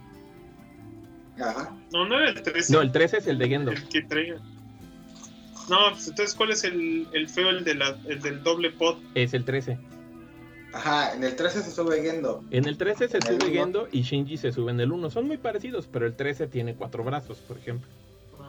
[1.95, 2.72] No, no era el 13.
[2.72, 3.70] No, el 13 es el de Gendo.
[3.70, 4.34] El que trae.
[5.70, 8.99] No, pues entonces, ¿cuál es el, el feo, el, de la, el del doble pot?
[9.14, 9.78] Es el 13.
[10.72, 12.42] Ajá, en el 13 se sube Gendo.
[12.51, 15.09] En el 13 se sube Gendo y Shinji se sube en el 1.
[15.09, 17.88] Son muy parecidos, pero el 13 tiene cuatro brazos, por ejemplo.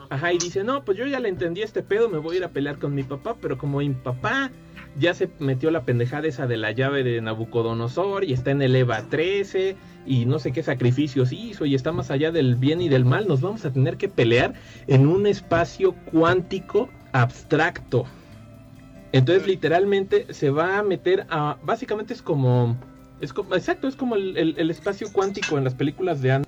[0.10, 2.44] Ajá, y dice, no, pues yo ya le entendí este pedo, me voy a ir
[2.44, 4.52] a pelear con mi papá, pero como mi papá
[4.98, 8.76] ya se metió la pendejada esa de la llave de Nabucodonosor y está en el
[8.76, 9.76] EVA 13
[10.06, 13.28] y no sé qué sacrificios hizo y está más allá del bien y del mal,
[13.28, 14.54] nos vamos a tener que pelear
[14.88, 18.06] en un espacio cuántico abstracto.
[19.12, 21.58] Entonces literalmente se va a meter a...
[21.64, 22.78] Básicamente es como...
[23.22, 26.45] Es como exacto, es como el, espacio cuántico en las películas de Ant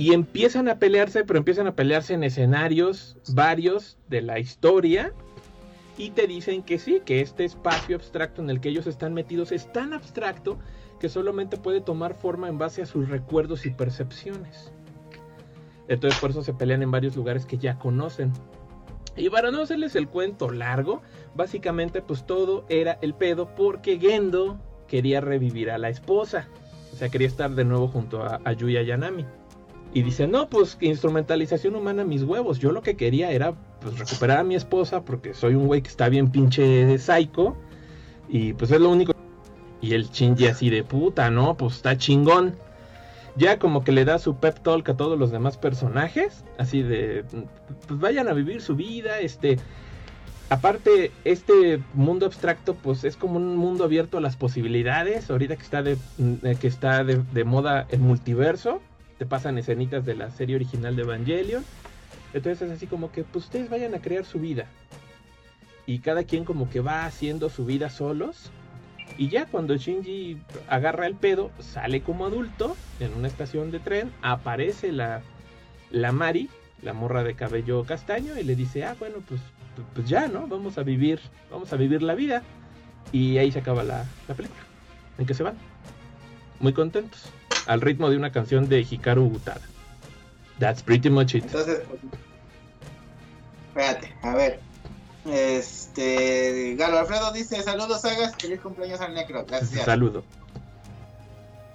[0.00, 5.12] y empiezan a pelearse, pero empiezan a pelearse en escenarios varios de la historia
[5.98, 9.52] y te dicen que sí, que este espacio abstracto en el que ellos están metidos
[9.52, 10.58] es tan abstracto
[11.00, 14.72] que solamente puede tomar forma en base a sus recuerdos y percepciones.
[15.86, 18.32] Entonces por eso se pelean en varios lugares que ya conocen.
[19.18, 21.02] Y para no hacerles el cuento largo,
[21.34, 26.48] básicamente pues todo era el pedo porque Gendo quería revivir a la esposa.
[26.90, 29.26] O sea, quería estar de nuevo junto a, a Yuya Yanami.
[29.92, 32.60] Y dice, no, pues instrumentalización humana mis huevos.
[32.60, 35.88] Yo lo que quería era pues, recuperar a mi esposa porque soy un güey que
[35.88, 37.56] está bien pinche psycho.
[38.28, 39.12] Y pues es lo único.
[39.80, 41.56] Y el chingy así de puta, ¿no?
[41.56, 42.54] Pues está chingón.
[43.36, 46.44] Ya como que le da su pep talk a todos los demás personajes.
[46.56, 47.24] Así de,
[47.88, 49.18] pues vayan a vivir su vida.
[49.18, 49.58] Este,
[50.50, 55.28] aparte, este mundo abstracto, pues es como un mundo abierto a las posibilidades.
[55.30, 55.96] Ahorita que está de,
[56.60, 58.80] que está de moda el multiverso
[59.20, 61.62] te pasan escenitas de la serie original de Evangelion.
[62.32, 64.64] Entonces es así como que pues ustedes vayan a crear su vida.
[65.84, 68.50] Y cada quien como que va haciendo su vida solos.
[69.18, 74.10] Y ya cuando Shinji agarra el pedo, sale como adulto en una estación de tren,
[74.22, 75.20] aparece la,
[75.90, 76.48] la Mari,
[76.80, 79.42] la morra de cabello castaño, y le dice, ah, bueno, pues,
[79.94, 80.46] pues ya, ¿no?
[80.46, 82.42] Vamos a vivir, vamos a vivir la vida.
[83.12, 84.62] Y ahí se acaba la, la película.
[85.18, 85.58] En que se van.
[86.58, 87.30] Muy contentos
[87.70, 89.60] al ritmo de una canción de Hikaru Utada.
[90.58, 91.44] That's pretty much it.
[91.44, 91.82] Entonces,
[93.68, 94.60] espérate, a ver.
[95.24, 99.84] Este, Galo Alfredo dice, saludos Sagas, feliz cumpleaños al Necro, gracias.
[99.84, 100.24] Saludo.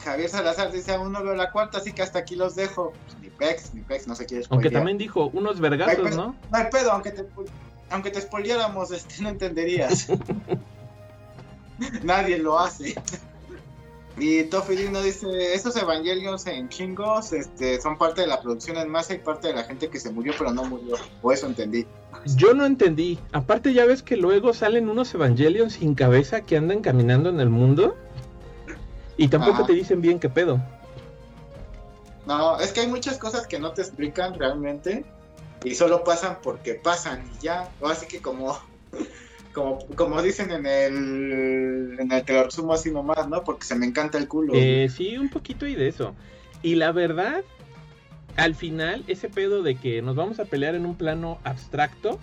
[0.03, 2.91] Javier Salazar dice, aún no veo la cuarta, así que hasta aquí los dejo.
[3.21, 6.35] Ni pex, ni pex, no sé quiere Aunque también dijo unos vergazos, ¿no?
[6.51, 7.25] No hay pedo, aunque te,
[7.89, 10.07] aunque te spoileáramos, este, no entenderías.
[12.03, 12.95] Nadie lo hace.
[14.17, 18.89] Y Toffee Dino dice, estos evangelios en chingos este, son parte de la producción en
[18.89, 20.95] masa y parte de la gente que se murió pero no murió.
[21.21, 21.85] O eso entendí.
[22.37, 23.19] Yo no entendí.
[23.33, 27.49] Aparte ya ves que luego salen unos evangelios sin cabeza que andan caminando en el
[27.49, 27.95] mundo.
[29.17, 30.61] Y tampoco te dicen bien qué pedo.
[32.25, 35.03] No, es que hay muchas cosas que no te explican realmente.
[35.65, 37.69] Y solo pasan porque pasan y ya.
[37.81, 38.57] O así que como
[39.55, 43.43] como, dicen en el, en el te lo resumo así nomás, ¿no?
[43.43, 44.53] Porque se me encanta el culo.
[44.53, 46.13] Eh, sí, un poquito y de eso.
[46.61, 47.43] Y la verdad,
[48.35, 52.19] al final, ese pedo de que nos vamos a pelear en un plano abstracto,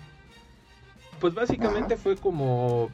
[1.19, 2.89] pues básicamente fue como,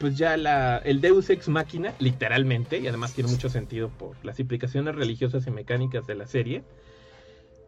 [0.00, 4.40] pues ya la, el Deus Ex Máquina, literalmente, y además tiene mucho sentido por las
[4.40, 6.62] implicaciones religiosas y mecánicas de la serie.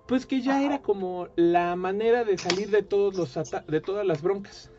[0.06, 3.34] Pues que ya era como la manera de salir de todos los
[3.66, 4.70] de todas las broncas.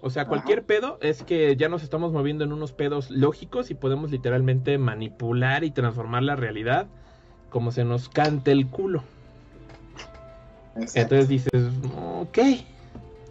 [0.00, 3.74] O sea, cualquier pedo es que ya nos estamos moviendo en unos pedos lógicos y
[3.74, 6.86] podemos literalmente manipular y transformar la realidad
[7.50, 9.02] como se nos cante el culo.
[10.76, 11.52] Entonces dices,
[12.20, 12.38] ok,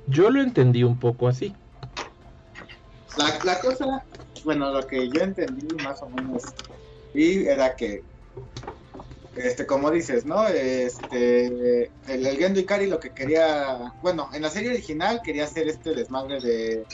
[0.07, 1.55] yo lo entendí un poco así.
[3.17, 4.03] La, la cosa,
[4.43, 6.43] bueno, lo que yo entendí más o menos
[7.13, 8.03] y era que
[9.37, 10.47] este, como dices, ¿no?
[10.47, 15.67] Este, el, el Gendo Ikari lo que quería, bueno, en la serie original quería hacer
[15.67, 16.85] este desmadre de,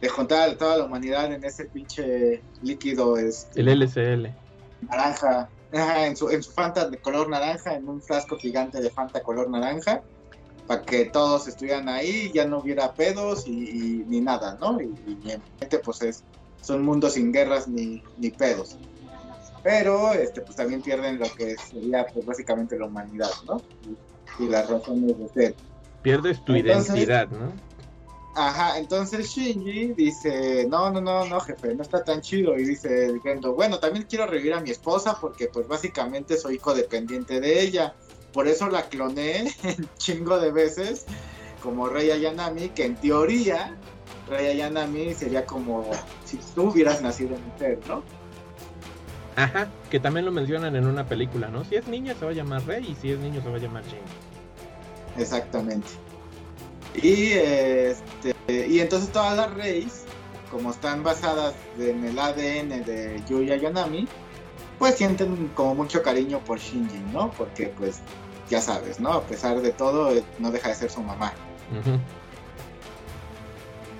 [0.00, 4.28] de juntar a toda la humanidad en ese pinche líquido, este, el LCL.
[4.88, 9.22] Naranja, en su, en su Fanta de color naranja, en un frasco gigante de Fanta
[9.22, 10.02] color naranja,
[10.66, 14.80] para que todos estuvieran ahí, ya no hubiera pedos y, ni nada, ¿no?
[14.80, 16.24] Y, y, pues es,
[16.62, 18.78] son mundos sin guerras ni, ni pedos
[19.64, 23.60] pero este pues también pierden lo que sería pues básicamente la humanidad, ¿no?
[24.38, 25.54] Y, las razones de ser.
[26.02, 27.52] Pierdes tu identidad, ¿no?
[28.36, 32.58] Ajá, entonces Shinji dice, no, no, no, no, jefe, no está tan chido.
[32.58, 36.56] Y dice el Gendo, bueno, también quiero revivir a mi esposa porque pues básicamente soy
[36.56, 37.94] hijo dependiente de ella.
[38.32, 41.06] Por eso la cloné un chingo de veces
[41.62, 43.78] como Rey Ayanami, que en teoría
[44.28, 45.88] Rey Ayanami sería como
[46.24, 48.02] si tú hubieras nacido mujer, ¿no?
[49.36, 51.64] Ajá, que también lo mencionan en una película, ¿no?
[51.64, 53.60] Si es niña se va a llamar Rey y si es niño se va a
[53.60, 53.98] llamar Shinji.
[55.18, 55.88] Exactamente.
[56.94, 60.04] Y este y entonces todas las Reis,
[60.50, 64.06] como están basadas en el ADN de Yuya Yanami,
[64.78, 67.30] pues sienten como mucho cariño por Shinji, ¿no?
[67.32, 68.00] Porque pues
[68.48, 69.12] ya sabes, ¿no?
[69.12, 71.32] A pesar de todo, no deja de ser su mamá.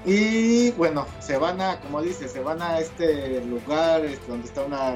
[0.05, 4.63] Y bueno, se van a, como dice, se van a este lugar este, donde está
[4.63, 4.95] una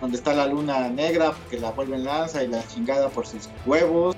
[0.00, 4.16] donde está la luna negra, que la vuelven lanza y la chingada por sus huevos.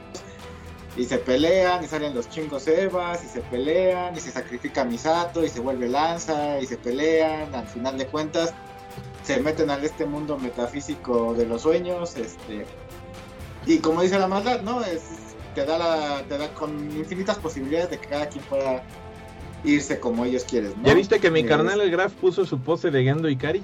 [0.97, 5.45] Y se pelean y salen los chingos Evas y se pelean y se sacrifica Misato
[5.45, 7.55] y se vuelve lanza y se pelean.
[7.55, 8.53] Al final de cuentas
[9.22, 12.64] se meten al este mundo metafísico de los sueños, este
[13.66, 14.80] y como dice la maldad, ¿no?
[14.82, 15.03] Es,
[15.55, 18.82] te da la, te da con infinitas posibilidades de que cada quien pueda
[19.67, 20.73] irse como ellos quieren.
[20.85, 23.62] ¿Ya viste que mi carnal el Graf puso su pose de Gendo Ikari?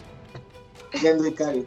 [0.92, 1.66] Gendo Ikari.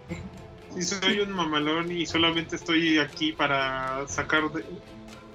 [0.75, 4.43] Y soy un mamalón y solamente estoy aquí para sacar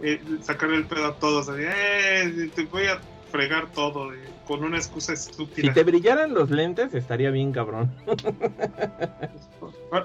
[0.02, 1.48] eh, sacar el pedo a todos.
[1.58, 4.10] Eh, te voy a fregar todo
[4.46, 5.68] con una excusa estúpida.
[5.68, 7.90] Si te brillaran los lentes estaría bien cabrón.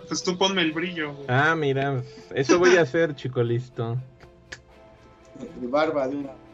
[0.08, 1.16] pues tú ponme el brillo.
[1.28, 2.02] Ah, mira,
[2.34, 3.98] eso voy a hacer, chico, listo.
[5.60, 6.45] Mi barba de una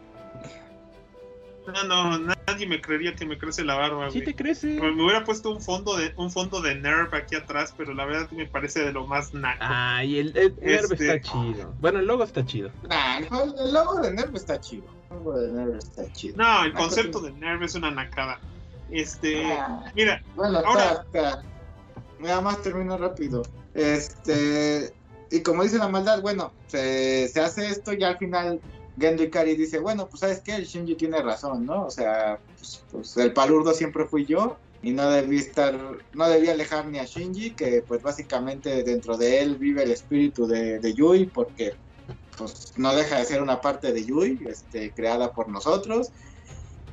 [1.67, 4.09] no, no, nadie me creería que me crece la barba.
[4.09, 4.79] Sí te crece.
[4.79, 8.29] Me hubiera puesto un fondo de un fondo de Nerf aquí atrás, pero la verdad
[8.31, 9.59] me parece de lo más naco.
[9.61, 11.73] Ay, el, el Nerf está este, chido.
[11.79, 12.71] Bueno, el logo está chido.
[12.89, 14.85] Nah, el logo de Nerf está chido.
[15.09, 16.37] El logo de Nerf está chido.
[16.37, 18.39] No, el concepto de Nerf es una nacada.
[18.89, 21.05] Este, ah, mira, bueno, ahora
[22.19, 23.43] nada más termino rápido.
[23.73, 24.93] Este,
[25.29, 28.59] y como dice la maldad, bueno, se, se hace esto y al final
[28.99, 31.85] Gendo Ikari dice, bueno, pues sabes qué, el Shinji tiene razón, ¿no?
[31.85, 35.77] O sea, pues, pues, el palurdo siempre fui yo y no debí estar,
[36.13, 40.47] no debí alejar ni a Shinji, que pues básicamente dentro de él vive el espíritu
[40.47, 41.73] de, Yui, porque
[42.37, 46.11] pues no deja de ser una parte de Yui, este, creada por nosotros.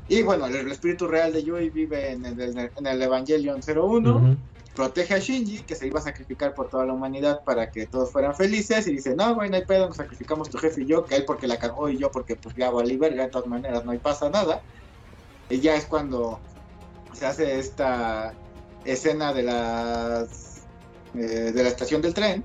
[0.09, 4.37] Y bueno, el, espíritu real de Yui vive en el, en el Evangelion 01
[4.79, 8.13] protege a Shinji, que se iba a sacrificar por toda la humanidad para que todos
[8.13, 11.05] fueran felices, y dice, no, güey, no hay pedo, nos sacrificamos tu jefe y yo,
[11.05, 13.85] que él porque la cagó y yo porque pues ya valí verga, de todas maneras
[13.85, 14.63] no hay pasa nada.
[15.51, 16.39] Y ya es cuando
[17.13, 18.35] se hace esta
[18.85, 20.63] escena de las
[21.15, 22.45] eh, de la estación del tren,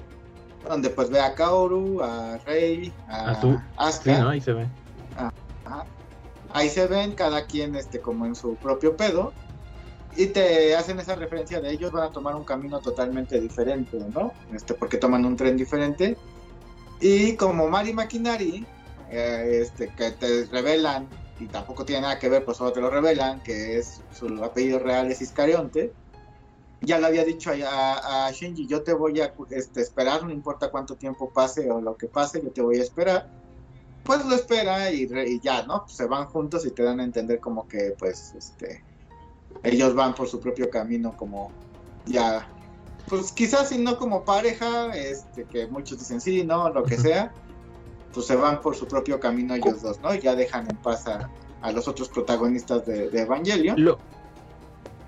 [0.68, 3.30] donde pues ve a Kaoru, a Rei, a,
[3.78, 4.30] Asuka.
[4.32, 4.68] ahí se ve.
[6.52, 9.34] ahí se ven cada quien este como en su propio pedo
[10.16, 14.32] y te hacen esa referencia de ellos van a tomar un camino totalmente diferente, ¿no?
[14.54, 16.18] Este, porque toman un tren diferente.
[17.00, 18.66] Y como Mari Makinari,
[19.10, 21.08] eh, este, que te revelan,
[21.40, 24.80] y tampoco tiene nada que ver, pues solo te lo revelan, que es su apellido
[24.80, 25.92] real es Iscarionte,
[26.82, 30.70] ya le había dicho a, a, Shinji, yo te voy a este, esperar, no importa
[30.70, 33.30] cuánto tiempo pase o lo que pase, yo te voy a esperar.
[34.04, 35.84] Pues lo espera y, y ya, ¿no?
[35.86, 38.84] Pues se van juntos y te dan a entender como que, pues, este,
[39.64, 41.52] ellos van por su propio camino como
[42.06, 42.48] ya,
[43.08, 47.34] pues quizás si no como pareja, este, que muchos dicen sí, no, lo que sea,
[48.14, 50.14] pues se van por su propio camino ellos dos, ¿no?
[50.14, 51.30] Y ya dejan en paz a,
[51.72, 53.98] los otros protagonistas de, de Evangelion.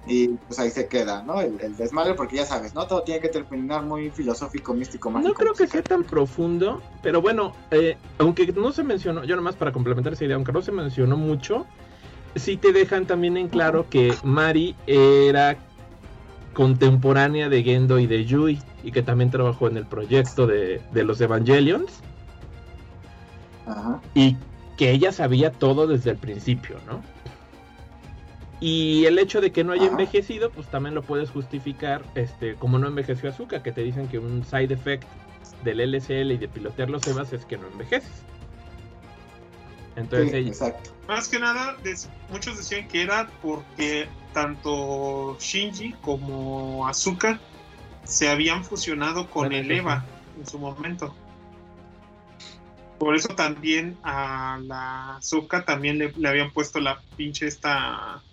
[0.08, 1.42] Y pues ahí se queda, ¿no?
[1.42, 2.86] El, desmadre, porque ya sabes, ¿no?
[2.86, 5.30] Todo tiene que terminar muy filosófico, místico, mágico.
[5.30, 9.56] No creo que sea tan profundo, pero bueno, eh, aunque no se mencionó, yo nomás
[9.56, 11.66] para complementar esa idea, aunque no se mencionó mucho,
[12.36, 15.58] sí te dejan también en claro que Mari era
[16.54, 21.20] contemporánea de Gendo y de Yui y que también trabajó en el proyecto de, los
[21.22, 22.02] Evangelions.
[24.14, 24.38] Y
[24.78, 27.02] que ella sabía todo desde el principio, ¿no?
[28.60, 32.80] Y el hecho de que no haya envejecido, pues también lo puedes justificar, este, como
[32.80, 35.04] no envejeció Azuka, que te dicen que un side effect
[35.64, 38.24] del LCL y de pilotear los EVAs es que no envejeces.
[39.96, 40.92] Entonces, exacto.
[41.08, 41.78] Más que nada,
[42.30, 47.40] muchos decían que era porque tanto Shinji como Azuka
[48.04, 50.04] se habían fusionado con el EVA
[50.38, 51.16] en su momento.
[53.00, 58.24] Por eso también a la Azuka también le, habían puesto la pinche esta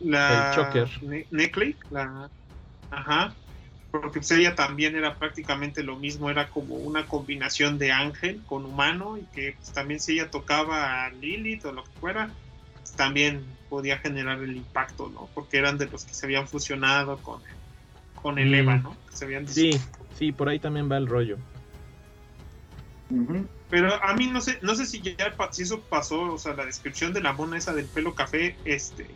[0.00, 0.88] la el choker.
[1.90, 2.30] la
[2.90, 3.34] ajá,
[4.00, 8.64] porque pues ella también era prácticamente lo mismo, era como una combinación de ángel con
[8.64, 12.30] humano y que pues, también si ella tocaba a Lilith o lo que fuera,
[12.74, 15.28] pues, también podía generar el impacto, ¿no?
[15.32, 17.40] Porque eran de los que se habían fusionado con
[18.16, 18.82] con el Eva, mm.
[18.82, 18.96] ¿no?
[19.12, 19.70] se habían sí,
[20.18, 21.38] sí, por ahí también va el rollo.
[23.70, 26.66] Pero a mí no sé, no sé si ya si eso pasó, o sea, la
[26.66, 29.06] descripción de la mona esa del pelo café, este,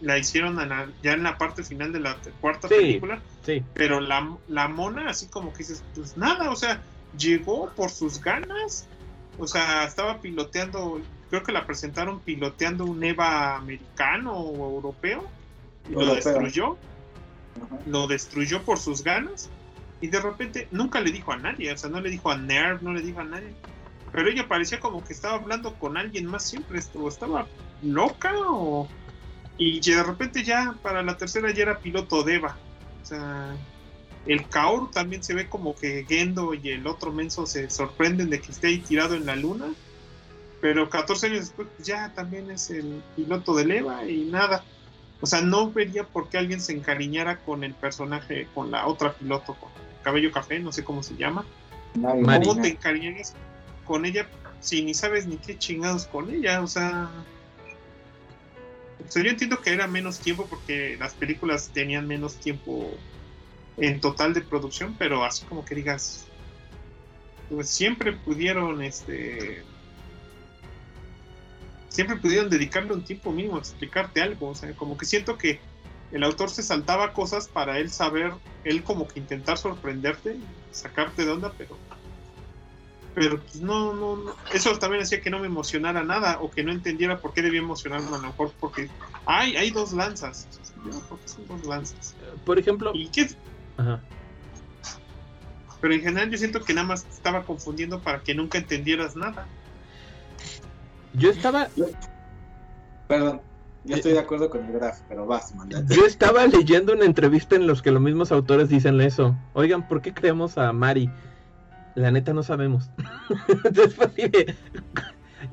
[0.00, 0.58] la, hicieron
[1.02, 3.20] ya en la parte final de la cuarta película.
[3.44, 3.62] Sí.
[3.74, 6.82] Pero la, la mona, así como que dices, pues nada, o sea,
[7.18, 8.86] llegó por sus ganas,
[9.38, 11.00] o sea, estaba piloteando,
[11.30, 15.28] creo que la presentaron piloteando un EVA americano o europeo,
[15.88, 16.78] y lo destruyó
[17.86, 19.50] lo destruyó por sus ganas
[20.00, 22.82] y de repente nunca le dijo a nadie, o sea, no le dijo a Nerv,
[22.82, 23.54] no le dijo a nadie.
[24.10, 27.46] Pero ella parecía como que estaba hablando con alguien más siempre, o estaba
[27.82, 28.88] loca o...
[29.58, 32.56] Y de repente ya para la tercera ya era piloto de Eva.
[33.02, 33.54] O sea,
[34.26, 38.40] el Kaoru también se ve como que Gendo y el otro menso se sorprenden de
[38.40, 39.66] que esté ahí tirado en la luna.
[40.60, 44.64] Pero 14 años después pues, ya también es el piloto de Eva y nada.
[45.20, 49.12] O sea, no vería por qué alguien se encariñara con el personaje, con la otra
[49.12, 49.70] piloto, con
[50.02, 51.44] cabello café, no sé cómo se llama.
[51.94, 53.34] ¿Cómo te encariñarías
[53.84, 54.26] con ella
[54.60, 56.60] si ni sabes ni qué chingados con ella?
[56.62, 57.10] O sea,
[59.08, 62.90] o yo entiendo que era menos tiempo porque las películas tenían menos tiempo
[63.76, 66.26] en total de producción, pero así como que digas,
[67.48, 69.64] pues siempre pudieron este
[71.88, 74.48] siempre pudieron dedicarle un tiempo mínimo a explicarte algo.
[74.48, 75.60] O sea, como que siento que
[76.10, 78.32] el autor se saltaba cosas para él saber,
[78.64, 80.36] él como que intentar sorprenderte,
[80.70, 81.76] sacarte de onda, pero
[83.14, 86.62] pero pues no, no, no, eso también hacía que no me emocionara nada o que
[86.62, 88.88] no entendiera por qué debía emocionarme a lo mejor porque
[89.26, 90.48] hay, hay dos lanzas.
[91.08, 92.14] ¿Por qué son dos lanzas?
[92.44, 92.92] Por ejemplo.
[92.94, 93.28] ¿Y qué?
[93.76, 94.00] Ajá.
[95.80, 99.46] Pero en general yo siento que nada más estaba confundiendo para que nunca entendieras nada.
[101.12, 101.68] Yo estaba.
[103.08, 103.42] Perdón,
[103.84, 105.52] yo estoy de acuerdo con el graf, pero vas,
[105.88, 109.36] Yo estaba leyendo una entrevista en los que los mismos autores dicen eso.
[109.54, 111.10] Oigan, ¿por qué creemos a Mari?
[111.94, 112.90] La neta no sabemos.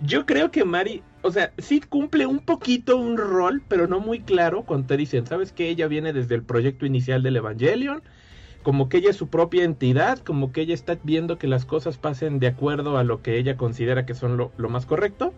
[0.02, 4.22] yo creo que Mari, o sea, sí cumple un poquito un rol, pero no muy
[4.22, 8.02] claro cuando te dicen, ¿sabes que ella viene desde el proyecto inicial del Evangelion?
[8.64, 11.98] como que ella es su propia entidad, como que ella está viendo que las cosas
[11.98, 15.34] pasen de acuerdo a lo que ella considera que son lo, más correcto.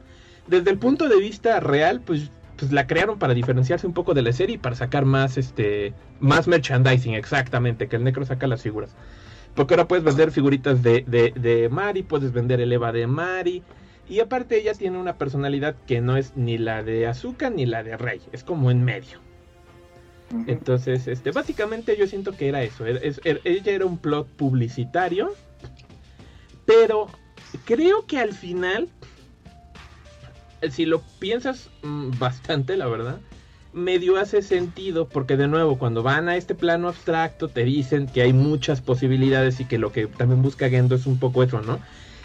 [0.47, 4.23] Desde el punto de vista real, pues, pues la crearon para diferenciarse un poco de
[4.23, 8.63] la serie y para sacar más, este, más merchandising, exactamente, que el Necro saca las
[8.63, 8.95] figuras.
[9.55, 13.63] Porque ahora puedes vender figuritas de, de, de Mari, puedes vender el Eva de Mari.
[14.09, 17.83] Y aparte ella tiene una personalidad que no es ni la de Azúcar ni la
[17.83, 19.19] de Rey, es como en medio.
[20.47, 22.85] Entonces, este, básicamente yo siento que era eso.
[22.85, 25.33] ella era un plot publicitario.
[26.65, 27.07] Pero
[27.65, 28.87] creo que al final,
[30.69, 33.19] si lo piensas mm, bastante, la verdad,
[33.73, 35.07] medio hace sentido.
[35.07, 39.59] Porque de nuevo, cuando van a este plano abstracto, te dicen que hay muchas posibilidades
[39.59, 41.79] y que lo que también busca Gendo es un poco eso, ¿no?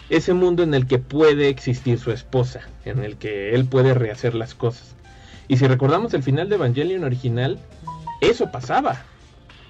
[0.09, 4.35] Ese mundo en el que puede existir su esposa, en el que él puede rehacer
[4.35, 4.95] las cosas.
[5.49, 7.59] Y si recordamos el final de Evangelion original,
[8.21, 9.03] eso pasaba.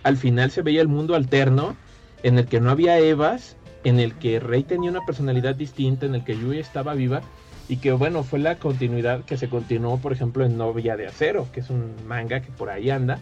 [0.04, 1.76] Al final se veía el mundo alterno
[2.24, 6.16] en el que no había Evas, en el que Rey tenía una personalidad distinta, en
[6.16, 7.22] el que Yui estaba viva
[7.70, 11.48] y que bueno, fue la continuidad que se continuó, por ejemplo, en Novia de Acero,
[11.52, 13.20] que es un manga que por ahí anda.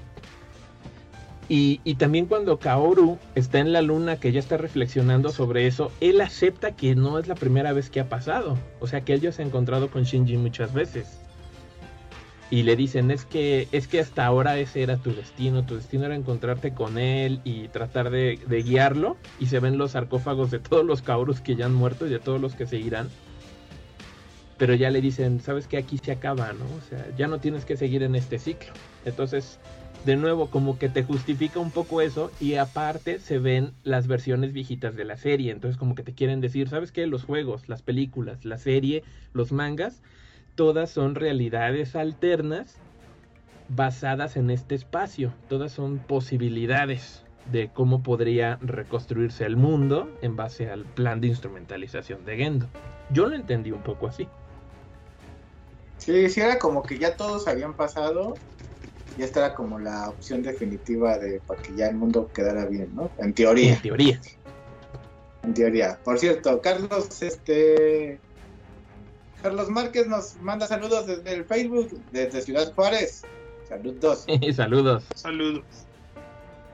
[1.47, 5.91] Y, y, también cuando Kaoru está en la luna, que ya está reflexionando sobre eso,
[6.01, 8.57] él acepta que no es la primera vez que ha pasado.
[8.79, 11.19] O sea que él ya se ha encontrado con Shinji muchas veces
[12.49, 16.05] y le dicen es que es que hasta ahora ese era tu destino, tu destino
[16.05, 20.85] era encontrarte con él y tratar de, guiarlo y se ven los sarcófagos de todos
[20.85, 23.09] los cabros que ya han muerto y de todos los que seguirán.
[24.57, 26.65] Pero ya le dicen, sabes que aquí se acaba, ¿no?
[26.65, 28.71] O sea, ya no tienes que seguir en este ciclo.
[29.03, 29.59] Entonces,
[30.05, 34.53] de nuevo, como que te justifica un poco eso y aparte se ven las versiones
[34.53, 35.51] viejitas de la serie.
[35.51, 37.05] Entonces, como que te quieren decir, ¿sabes qué?
[37.07, 39.03] Los juegos, las películas, la serie,
[39.33, 40.01] los mangas
[40.55, 42.77] todas son realidades alternas
[43.67, 47.21] basadas en este espacio, todas son posibilidades.
[47.51, 52.65] de cómo podría reconstruirse el mundo en base al plan de instrumentalización de Gendo.
[53.11, 54.27] Yo lo entendí un poco así.
[55.97, 58.35] Sí, sí era como que ya todos habían pasado
[59.17, 62.93] y esta era como la opción definitiva de para que ya el mundo quedara bien,
[62.95, 63.09] ¿no?
[63.17, 63.73] En teoría.
[63.73, 64.21] En teoría.
[65.43, 65.99] En teoría.
[66.03, 68.19] Por cierto, Carlos, este
[69.41, 73.23] Carlos Márquez nos manda saludos desde el Facebook, desde Ciudad Juárez.
[73.69, 74.25] Saludos.
[74.55, 75.03] saludos.
[75.15, 75.63] Saludos.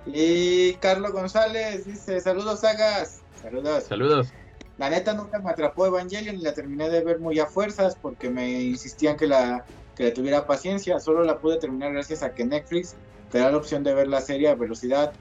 [0.05, 3.21] Y Carlos González dice, saludos Sagas.
[3.41, 3.83] Saludos.
[3.83, 4.33] Saludos.
[4.81, 8.31] La neta nunca me atrapó Evangelion y la terminé de ver muy a fuerzas porque
[8.31, 9.63] me insistían que la
[9.95, 10.99] que le tuviera paciencia.
[10.99, 12.95] Solo la pude terminar gracias a que Netflix
[13.29, 15.13] te da la opción de ver la serie a velocidad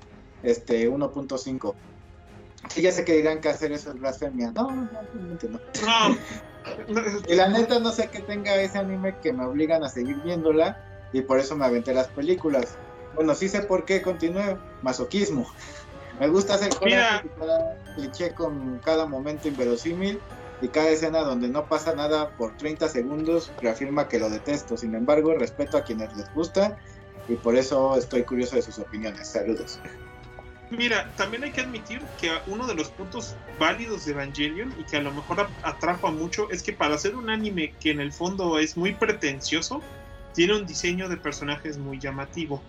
[0.43, 1.75] este 1.5.
[2.71, 4.51] Sí, ya sé que dirán que hacer eso es blasfemia.
[4.53, 4.89] No, no,
[5.51, 5.61] no.
[5.83, 7.21] no.
[7.29, 10.83] y la neta no sé que tenga ese anime que me obligan a seguir viéndola
[11.13, 12.79] y por eso me aventé las películas.
[13.15, 14.57] Bueno, sí sé por qué continué.
[14.81, 15.47] Masoquismo.
[16.21, 17.23] Me gusta hacer cosas
[17.97, 20.21] cliché con cada momento inverosímil
[20.61, 24.77] y cada escena donde no pasa nada por 30 segundos reafirma que lo detesto.
[24.77, 26.77] Sin embargo, respeto a quienes les gusta
[27.27, 29.29] y por eso estoy curioso de sus opiniones.
[29.29, 29.81] Saludos.
[30.71, 34.99] Mira, también hay que admitir que uno de los puntos válidos de Evangelion y que
[34.99, 38.59] a lo mejor atrapa mucho es que para hacer un anime que en el fondo
[38.59, 39.81] es muy pretencioso,
[40.35, 42.63] tiene un diseño de personajes muy llamativo.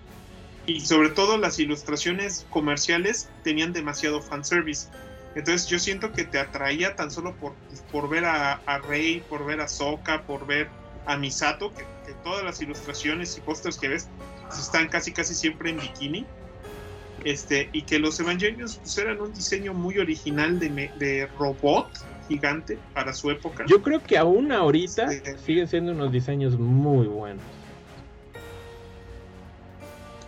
[0.66, 4.88] Y sobre todo las ilustraciones comerciales tenían demasiado fanservice.
[5.36, 7.53] Entonces yo siento que te atraía tan solo por,
[7.91, 10.68] por ver a, Rey, por ver a Sokka, por ver
[11.05, 11.86] a Misato, que,
[12.24, 14.09] todas las ilustraciones y pósters que ves
[14.49, 16.26] están casi casi siempre en bikini.
[17.24, 21.88] Este, y que los Evangelions pues, eran un diseño muy original de, de robot
[22.28, 23.66] gigante para su época.
[23.68, 25.09] Yo creo que aún ahorita
[25.45, 27.43] siguen siendo unos diseños muy buenos.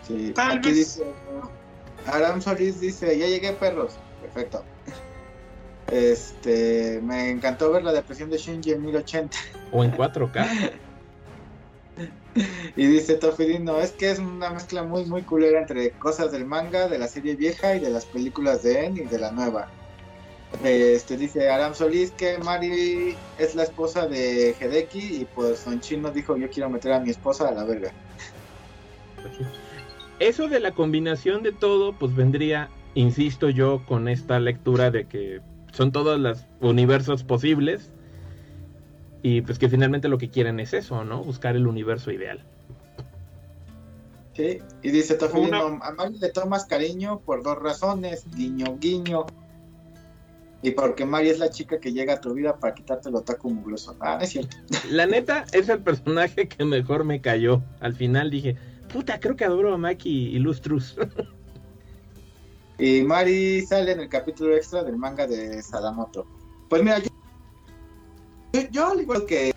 [0.06, 1.02] Sí, aquí dice
[2.06, 3.94] Aram Solís dice, ya llegué perros.
[4.20, 4.62] Perfecto.
[5.90, 9.36] Este, me encantó ver la depresión de Shinji en 1080.
[9.72, 10.72] O en 4K.
[12.76, 16.88] y dice Tofidino, es que es una mezcla muy muy culera entre cosas del manga,
[16.88, 19.68] de la serie vieja y de las películas de En y de la nueva.
[20.62, 26.10] Este dice Aram Solís que Mari es la esposa de Hideki y pues Son Chino
[26.10, 27.92] dijo yo quiero meter a mi esposa a la verga.
[30.20, 35.40] Eso de la combinación de todo pues vendría, insisto yo, con esta lectura de que
[35.72, 37.90] son todos los universos posibles
[39.22, 41.24] y pues que finalmente lo que quieren es eso, ¿no?
[41.24, 42.44] Buscar el universo ideal.
[44.34, 49.26] Sí, y dice a Mari le tomas cariño por dos razones, guiño, guiño.
[50.60, 53.50] Y porque Mari es la chica que llega a tu vida para quitarte el otaku
[53.50, 53.96] mugroso.
[54.00, 54.56] Ah, es cierto.
[54.90, 57.62] La neta es el personaje que mejor me cayó.
[57.80, 58.56] Al final dije,
[58.94, 60.96] puta, creo que adoro a Maki Illustrus.
[62.78, 66.24] y Mari sale en el capítulo extra del manga de Sadamoto.
[66.70, 69.52] Pues mira, yo, yo al igual que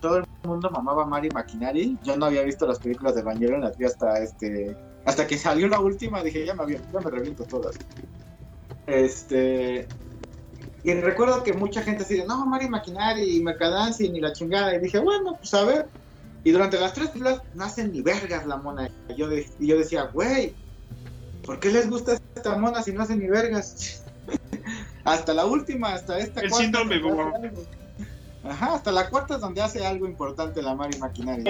[0.00, 3.64] todo el mundo mamaba a Mari Makinari, yo no había visto las películas de Evangelion
[3.64, 4.74] hasta este
[5.04, 7.76] hasta que salió la última, dije, ya me, ya me reviento todas.
[8.86, 9.86] Este,
[10.82, 14.74] y recuerdo que mucha gente así de, no, Mari Maquinari y Mercadancy ni la chingada.
[14.74, 15.86] Y dije, bueno, pues a ver.
[16.44, 18.88] Y durante las tres filas no hacen ni vergas la mona.
[19.08, 20.54] Y yo, y yo decía, güey,
[21.44, 24.02] ¿por qué les gusta esta mona si no hacen ni vergas?
[25.04, 27.00] hasta la última, hasta esta El síndrome
[28.42, 31.44] Ajá, hasta la cuarta es donde hace algo importante la Mari Maquinari.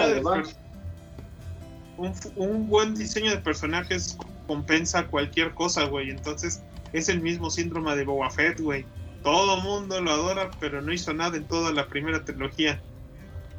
[1.97, 4.19] Un, un buen diseño de personajes
[4.49, 6.11] compensa cualquier cosa, güey.
[6.11, 6.61] Entonces
[6.93, 8.85] es el mismo síndrome de Boba Fett, güey
[9.23, 12.81] todo mundo lo adora, pero no hizo nada en toda la primera trilogía.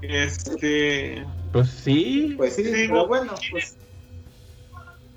[0.01, 1.25] Este.
[1.51, 2.33] Pues sí.
[2.37, 3.77] Pues sí, pero bueno, pues.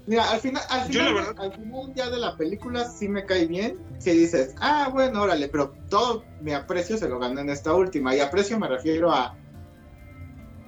[0.06, 3.78] Mira, al final, al final, al final ya de la película sí me cae bien.
[3.98, 8.15] Si dices, ah, bueno, órale, pero todo mi aprecio se lo gané en esta última.
[8.15, 9.36] Y aprecio me refiero a.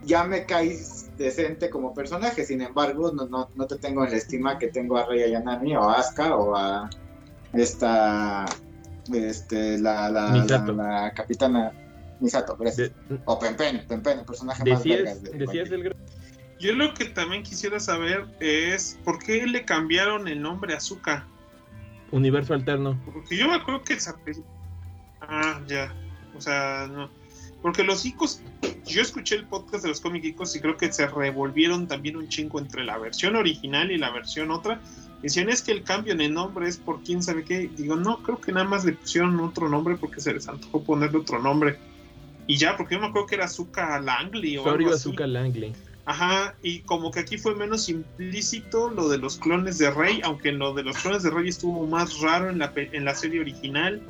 [0.05, 4.17] Ya me caes decente como personaje, sin embargo, no, no, no te tengo en la
[4.17, 6.89] estima que tengo a Rey Ayanami o a Asuka o a
[7.53, 8.47] esta
[9.13, 11.73] este, la, la, la, capitana
[12.21, 12.93] Misato, gracias.
[13.25, 15.95] o Pempen, Pempen, el personaje más de,
[16.59, 21.27] Yo lo que también quisiera saber es por qué le cambiaron el nombre a Azuka.
[22.11, 23.01] Universo alterno.
[23.05, 24.17] Porque yo me acuerdo que esa
[25.21, 25.93] Ah, ya.
[26.37, 27.11] O sea, no.
[27.63, 28.41] Porque los icos,
[28.85, 32.61] yo escuché el podcast de los cómicos y creo que se revolvieron también un chingo
[32.61, 34.81] entre la versión original y la versión otra.
[35.23, 37.69] Decían, es que el cambio en el nombre es por quién sabe qué.
[37.77, 41.19] Digo, no, creo que nada más le pusieron otro nombre porque se les antojó ponerle
[41.19, 41.79] otro nombre.
[42.47, 45.73] Y ya, porque yo me acuerdo que era Azuka Langley o Sorio Azuka Langley.
[46.05, 50.53] Ajá, y como que aquí fue menos implícito lo de los clones de Rey, aunque
[50.53, 54.01] lo de los clones de Rey estuvo más raro en la, en la serie original.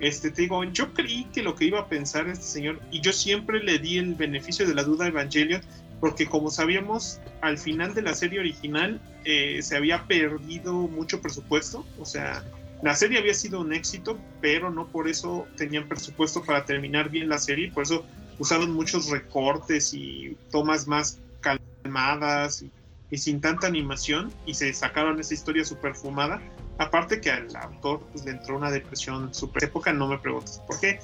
[0.00, 3.12] Este, te digo, yo creí que lo que iba a pensar este señor, y yo
[3.12, 5.62] siempre le di el beneficio de la duda a Evangelion,
[6.00, 11.86] porque como sabíamos, al final de la serie original eh, se había perdido mucho presupuesto,
[12.00, 12.42] o sea,
[12.82, 17.28] la serie había sido un éxito, pero no por eso tenían presupuesto para terminar bien
[17.28, 18.04] la serie, por eso
[18.38, 22.70] usaron muchos recortes y tomas más calmadas y,
[23.16, 26.42] sin tanta animación y se sacaron esa historia super fumada.
[26.78, 30.80] Aparte que al autor pues, le entró una depresión super época, no me preguntes por
[30.80, 30.98] qué.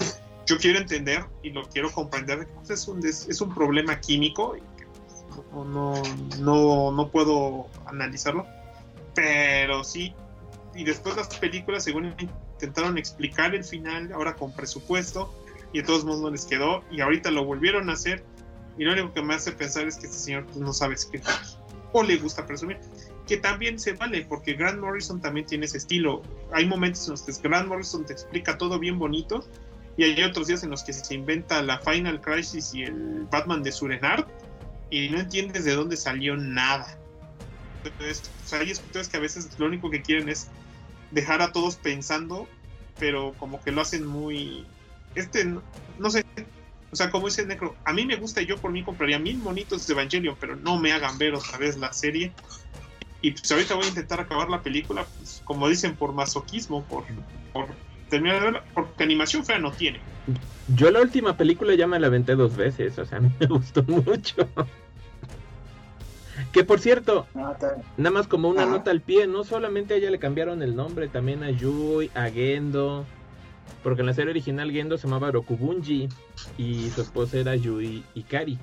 [0.45, 4.61] Yo quiero entender y lo quiero comprender, pues, es, un, es un problema químico y
[5.53, 6.03] no,
[6.41, 8.47] no, no puedo analizarlo,
[9.15, 10.15] pero sí.
[10.75, 15.35] Y después las películas, según intentaron explicar el final, ahora con presupuesto,
[15.73, 18.25] y de todos modos no les quedó y ahorita lo volvieron a hacer
[18.79, 21.27] y lo único que me hace pensar es que este señor pues, no sabe escribir
[21.93, 22.79] o le gusta presumir
[23.27, 26.23] que también se vale porque Grant Morrison también tiene ese estilo.
[26.53, 29.45] Hay momentos en los que Grant Morrison te explica todo bien bonito
[29.97, 33.63] y hay otros días en los que se inventa la Final Crisis y el Batman
[33.63, 34.27] de Surenard
[34.91, 36.99] y no entiendes de dónde salió nada
[37.85, 40.49] entonces hay escritores que a veces lo único que quieren es
[41.11, 42.49] dejar a todos pensando
[42.99, 44.67] pero como que lo hacen muy
[45.15, 46.25] este, no, sé,
[46.93, 49.39] o sea, como dice Necro, a mí me gusta y yo por mí compraría mil
[49.39, 52.33] monitos de Evangelion, pero no me hagan ver otra vez la serie.
[53.23, 57.05] Y pues ahorita voy a intentar acabar la película, pues, como dicen, por masoquismo, por,
[58.09, 60.01] terminar de verla, porque animación fea no tiene.
[60.69, 64.49] Yo la última película ya me la aventé dos veces, o sea, me gustó mucho.
[66.53, 70.19] Que por cierto, nada más como una nota al pie, no solamente a ella le
[70.19, 73.07] cambiaron el nombre, también a Yui, a Gendo,
[73.85, 76.09] porque en la serie original Gendo se llamaba Rokubunji
[76.59, 78.59] y su esposa era Yui Ikari.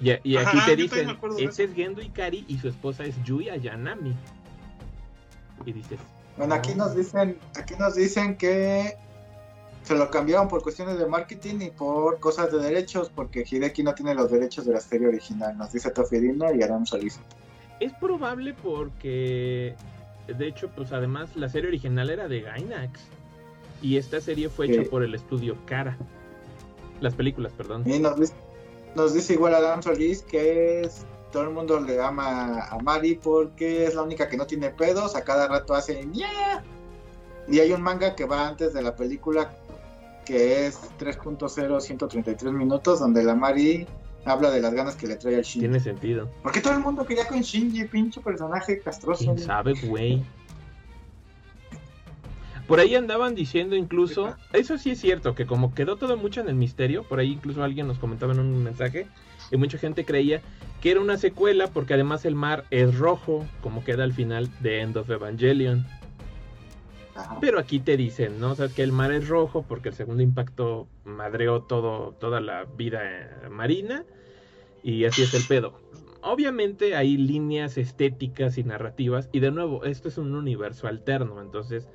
[0.00, 4.14] Y, y aquí te dicen, ese es Gendo Ikari y su esposa es Yui Ayanami.
[5.64, 5.98] Y dices...
[6.36, 8.94] Bueno, aquí nos dicen, aquí nos dicen que
[9.86, 13.94] se lo cambiaron por cuestiones de marketing y por cosas de derechos, porque Hideki no
[13.94, 17.20] tiene los derechos de la serie original, nos dice Tofirino y Aram Solís.
[17.78, 19.76] Es probable porque,
[20.26, 23.00] de hecho, pues además la serie original era de Gainax.
[23.80, 25.96] Y esta serie fue hecha por el estudio Cara.
[27.00, 27.84] Las películas, perdón.
[27.86, 33.14] Y nos, dice, igual Adam Solís que es, todo el mundo le ama a Mari
[33.14, 36.08] porque es la única que no tiene pedos, a cada rato hace
[37.46, 39.54] Y hay un manga que va antes de la película
[40.26, 43.86] que es 3.0 133 minutos donde la Mari
[44.26, 45.60] habla de las ganas que le trae al Shinji.
[45.60, 46.28] Tiene sentido.
[46.42, 49.24] Porque todo el mundo quería con Shinji, pinche personaje castroso.
[49.24, 50.22] ¿Quién sabe, güey?
[52.66, 56.48] Por ahí andaban diciendo incluso, eso sí es cierto, que como quedó todo mucho en
[56.48, 59.06] el misterio, por ahí incluso alguien nos comentaba en un mensaje,
[59.52, 60.42] y mucha gente creía
[60.80, 64.80] que era una secuela porque además el mar es rojo, como queda al final de
[64.80, 65.86] End of Evangelion.
[67.40, 68.52] Pero aquí te dicen, ¿no?
[68.52, 72.64] O sea, que el mar es rojo porque el segundo impacto madreó todo, toda la
[72.64, 74.04] vida eh, marina
[74.82, 75.80] y así es el pedo.
[76.22, 81.88] Obviamente hay líneas estéticas y narrativas y de nuevo, esto es un universo alterno, entonces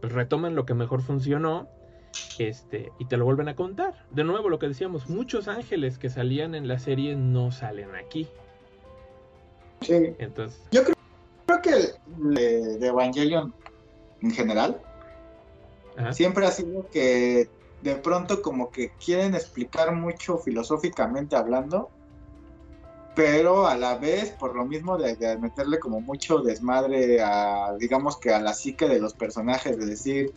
[0.00, 1.68] pues retoman lo que mejor funcionó
[2.38, 4.06] este y te lo vuelven a contar.
[4.10, 8.28] De nuevo lo que decíamos, muchos ángeles que salían en la serie no salen aquí.
[9.82, 10.14] Sí.
[10.18, 13.54] Entonces, yo creo, que de, Evangelion
[14.22, 14.80] en general
[16.12, 17.48] siempre ha sido que
[17.82, 21.90] de pronto como que quieren explicar mucho filosóficamente hablando
[23.18, 28.30] pero a la vez, por lo mismo de, meterle como mucho desmadre a, digamos que
[28.30, 30.32] a la psique de los personajes, de decir,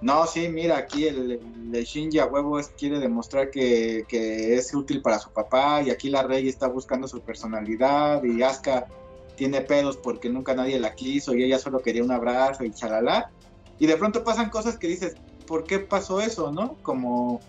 [0.00, 1.38] no, sí, mira, aquí el,
[1.70, 6.22] el Shinji a huevo quiere demostrar que, es útil para su papá, y aquí la
[6.22, 8.86] Rey está buscando su personalidad, y Asuka
[9.36, 13.30] tiene pedos porque nunca nadie la quiso, y ella solo quería un abrazo, y chalala.
[13.78, 15.16] Y de pronto pasan cosas que dices,
[15.46, 16.76] ¿por qué pasó eso, no?
[16.82, 17.40] Como,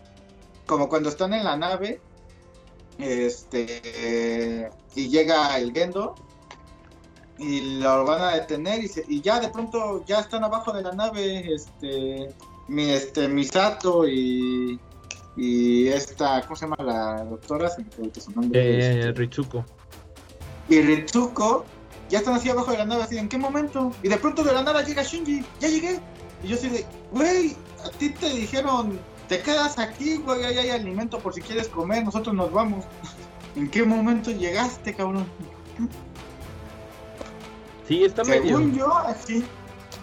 [0.66, 2.02] como cuando están en la nave
[3.00, 6.16] este y llega el Gendo
[7.38, 11.54] y lo van a detener y, ya de pronto ya están abajo de la nave
[11.54, 12.34] este
[12.68, 14.80] mi este Misato y
[15.36, 19.66] y esta cómo se llama la doctora se me su nombre eh, este, Ritsuko
[20.70, 21.66] y Ritsuko
[22.10, 24.54] ya están así abajo de la nave así en qué momento y de pronto de
[24.54, 26.00] la nada llega Shinji ya llegué
[26.44, 30.70] y yo así de güey a ti te dijeron te quedas aquí, güey, ahí hay
[30.70, 32.86] alimento por si quieres comer, nosotros nos vamos.
[33.56, 35.26] ¿En qué momento llegaste, cabrón?
[37.88, 39.46] Sí, está según yo, así,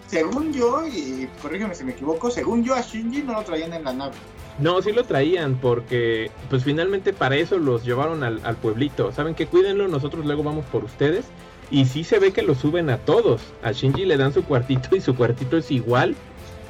[0.06, 3.84] según yo, y corrígeme si me equivoco, según yo a Shinji no lo traían en
[3.84, 4.14] la nave.
[4.58, 9.10] No, sí lo traían porque pues finalmente para eso los llevaron al, pueblito.
[9.12, 11.24] Saben que cuídenlo, nosotros luego vamos por ustedes.
[11.72, 13.40] Y sí se ve que lo suben a todos.
[13.62, 16.14] A Shinji le dan su cuartito y su cuartito es igual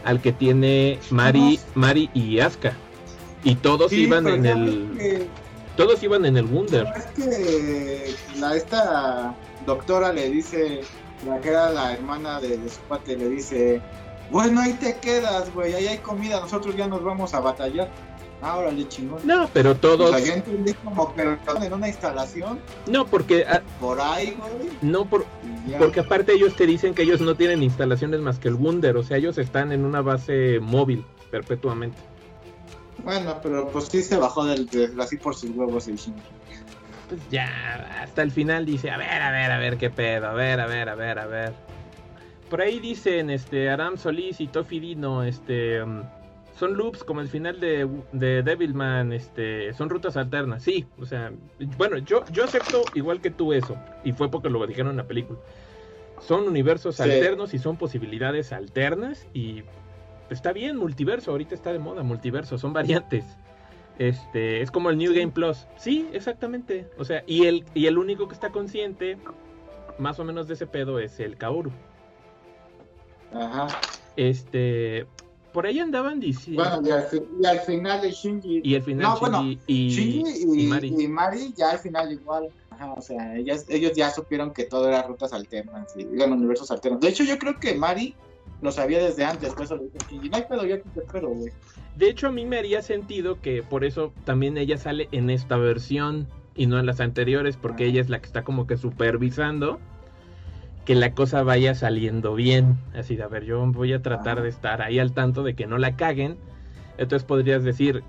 [0.04, 2.74] al que tiene Mari, Mari y Asuka.
[3.44, 5.28] Y todos iban en el...
[5.76, 6.86] Todos iban en el Wunder.
[6.96, 9.34] Es que la, esta
[9.66, 10.82] doctora le dice,
[11.26, 13.80] la que era la hermana de, de su padre, le dice,
[14.30, 17.90] bueno, ahí te quedas, güey, ahí hay comida, nosotros ya nos vamos a batallar.
[18.42, 19.20] Ah, órale, chingón.
[19.24, 20.10] No, pero todos.
[20.10, 22.58] O sea, yo entendí como que en una instalación.
[22.88, 23.44] No, porque.
[23.48, 24.70] Ah, por ahí, güey.
[24.82, 25.24] No, por,
[25.78, 28.96] porque aparte ellos te dicen que ellos no tienen instalaciones más que el Wunder.
[28.96, 31.96] O sea, ellos están en una base móvil perpetuamente.
[33.04, 34.68] Bueno, pero pues sí se bajó del,
[35.00, 36.20] así por sus huevos el Shinji.
[37.08, 40.26] Pues ya, hasta el final dice: A ver, a ver, a ver, qué pedo.
[40.26, 41.52] A ver, a ver, a ver, a ver.
[42.50, 45.80] Por ahí dicen este Aram Solís y Tofi Dino, este.
[45.80, 46.02] Um,
[46.62, 51.32] son loops como el final de, de Devilman, este, son rutas alternas, sí, o sea,
[51.76, 55.08] bueno, yo, yo acepto igual que tú eso, y fue porque lo dijeron en la
[55.08, 55.40] película.
[56.20, 59.64] Son universos alternos y son posibilidades alternas y
[60.30, 63.24] está bien, multiverso, ahorita está de moda, multiverso, son variantes.
[63.98, 65.66] Este, es como el New Game Plus.
[65.76, 66.88] Sí, exactamente.
[66.96, 69.18] O sea, y el, y el único que está consciente,
[69.98, 71.72] más o menos de ese pedo, es el Kaoru.
[73.34, 73.66] Ajá.
[74.14, 75.08] Este,
[75.52, 76.62] por ahí andaban diciendo.
[76.62, 76.90] Bueno, y
[77.46, 78.60] al, final de Shinji.
[78.64, 80.64] Y al final no, bueno, y, Shinji
[81.04, 81.52] y, Mari.
[81.56, 82.48] ya al final igual.
[82.70, 86.70] Ajá, o sea, ellas, ellos ya supieron que todo era rutas alternas y eran universos
[86.70, 87.00] alternos.
[87.00, 88.14] De hecho, yo creo que Mari
[88.62, 91.28] lo sabía desde antes, por eso le dije Shinji, no hay pedo, yo te espero,
[91.30, 91.52] güey.
[91.96, 95.56] De hecho, a mí me haría sentido que por eso también ella sale en esta
[95.56, 99.78] versión y no en las anteriores, porque ella es la que está como que supervisando
[100.84, 102.76] que la cosa vaya saliendo bien.
[102.94, 105.66] Así de, a ver, yo voy a tratar de estar ahí al tanto de que
[105.66, 106.36] no la caguen.
[106.98, 108.02] Entonces podrías decir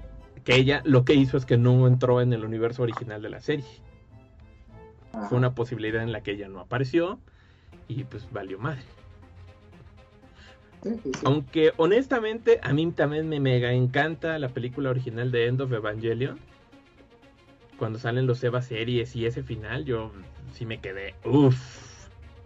[0.44, 3.42] que ella lo que hizo es que no entró en el universo original de la
[3.42, 3.66] serie.
[5.30, 7.20] Fue una posibilidad en la que ella no apareció
[7.88, 8.82] y pues valió madre.
[11.24, 16.40] Aunque honestamente a mí también me mega encanta la película original de End of Evangelion.
[17.78, 20.12] Cuando salen los Eva series y ese final, yo
[20.52, 21.83] sí me quedé, uff,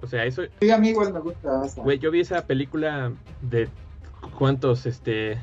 [0.01, 0.43] o sea, eso.
[0.61, 1.61] Sí, a mí igual me gusta.
[1.77, 3.11] Güey, yo vi esa película
[3.41, 3.69] de
[4.37, 5.37] cuántos, este,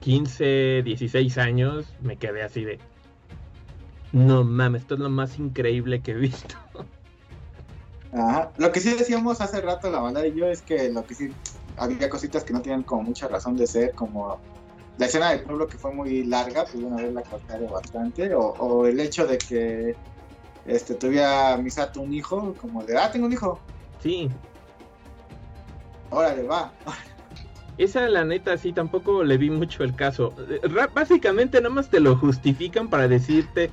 [0.00, 2.78] 15, 16 años, me quedé así de.
[4.12, 6.56] No mames, esto es lo más increíble que he visto.
[8.12, 8.50] Ajá.
[8.56, 11.32] Lo que sí decíamos hace rato la banda y yo es que lo que sí
[11.76, 14.40] había cositas que no tenían como mucha razón de ser, como
[14.98, 18.98] la escena del pueblo que fue muy larga, pudieron haberla cortado bastante, o, o el
[18.98, 19.94] hecho de que
[20.66, 23.60] este tuviera Misato un hijo, como de, ah, tengo un hijo,
[24.00, 24.30] Sí.
[26.10, 26.72] Órale, va.
[27.78, 30.34] Esa la neta sí tampoco le vi mucho el caso.
[30.94, 33.70] Básicamente nada más te lo justifican para decirte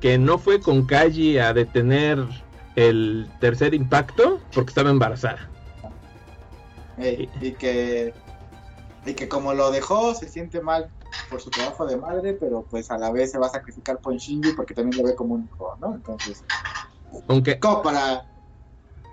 [0.00, 2.26] que no fue con Kaji a detener
[2.76, 5.50] el tercer impacto porque estaba embarazada.
[6.98, 8.14] y que
[9.04, 10.90] y que como lo dejó se siente mal
[11.28, 14.14] por su trabajo de madre, pero pues a la vez se va a sacrificar por
[14.16, 15.94] Shinji porque también lo ve como un hijo, ¿no?
[15.94, 16.44] Entonces,
[17.28, 18.24] aunque como para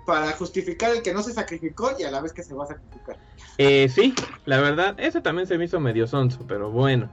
[0.06, 2.68] para justificar el que no se sacrificó y a la vez que se va a
[2.68, 3.16] sacrificar.
[3.58, 4.14] Eh, sí,
[4.46, 7.08] la verdad, eso también se me hizo medio sonso, pero bueno.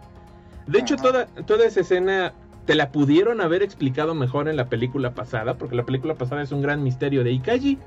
[0.67, 2.33] De hecho, toda, toda esa escena
[2.65, 6.51] te la pudieron haber explicado mejor en la película pasada, porque la película pasada es
[6.51, 7.79] un gran misterio de Ikaji.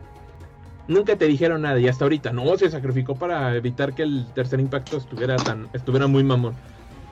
[0.89, 4.59] Nunca te dijeron nada y hasta ahorita no se sacrificó para evitar que el tercer
[4.59, 6.55] impacto estuviera tan estuviera muy mamón.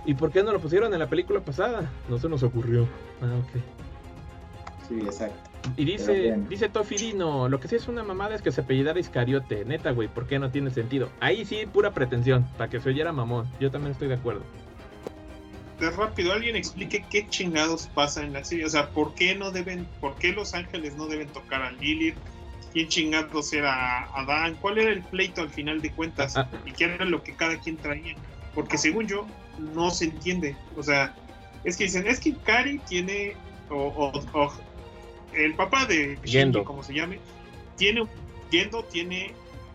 [0.05, 1.90] ¿Y por qué no lo pusieron en la película pasada?
[2.09, 2.89] No se nos ocurrió.
[3.20, 3.62] Ah, ok.
[4.89, 5.48] Sí, exacto.
[5.76, 9.64] Y dice, dice Tofirino, lo que sí es una mamada es que se apellidara Iscariote.
[9.64, 11.10] Neta, güey, ¿por qué no tiene sentido?
[11.20, 13.48] Ahí sí, pura pretensión, para que se oyera mamón.
[13.60, 14.43] Yo también estoy de acuerdo.
[15.78, 18.64] De rápido, alguien explique qué chingados pasa en la serie.
[18.64, 22.16] O sea, ¿por qué no deben, por qué los ángeles no deben tocar a Lilith?
[22.72, 24.56] ¿Quién chingados era Adán?
[24.60, 26.36] ¿Cuál era el pleito al final de cuentas?
[26.36, 26.48] Ah.
[26.66, 28.16] ¿Y qué era lo que cada quien traía?
[28.55, 29.26] Porque según yo,
[29.74, 30.56] no se entiende.
[30.76, 31.14] O sea,
[31.64, 33.36] es que dicen, es que Kari tiene
[33.70, 34.12] o,
[35.44, 37.19] el papá de Shinji, como se llame,
[37.77, 38.06] tiene,
[38.51, 39.32] Gendo tiene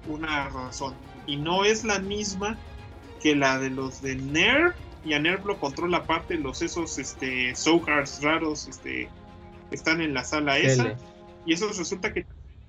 [0.08, 0.94] una razón.
[1.26, 2.58] Y no es la misma
[3.22, 4.74] que la de los de Nerv
[5.06, 9.10] y a Nerv lo controla aparte los esos este Sohars raros este
[9.72, 10.96] están en la sala esa.
[11.46, 12.26] Y eso resulta que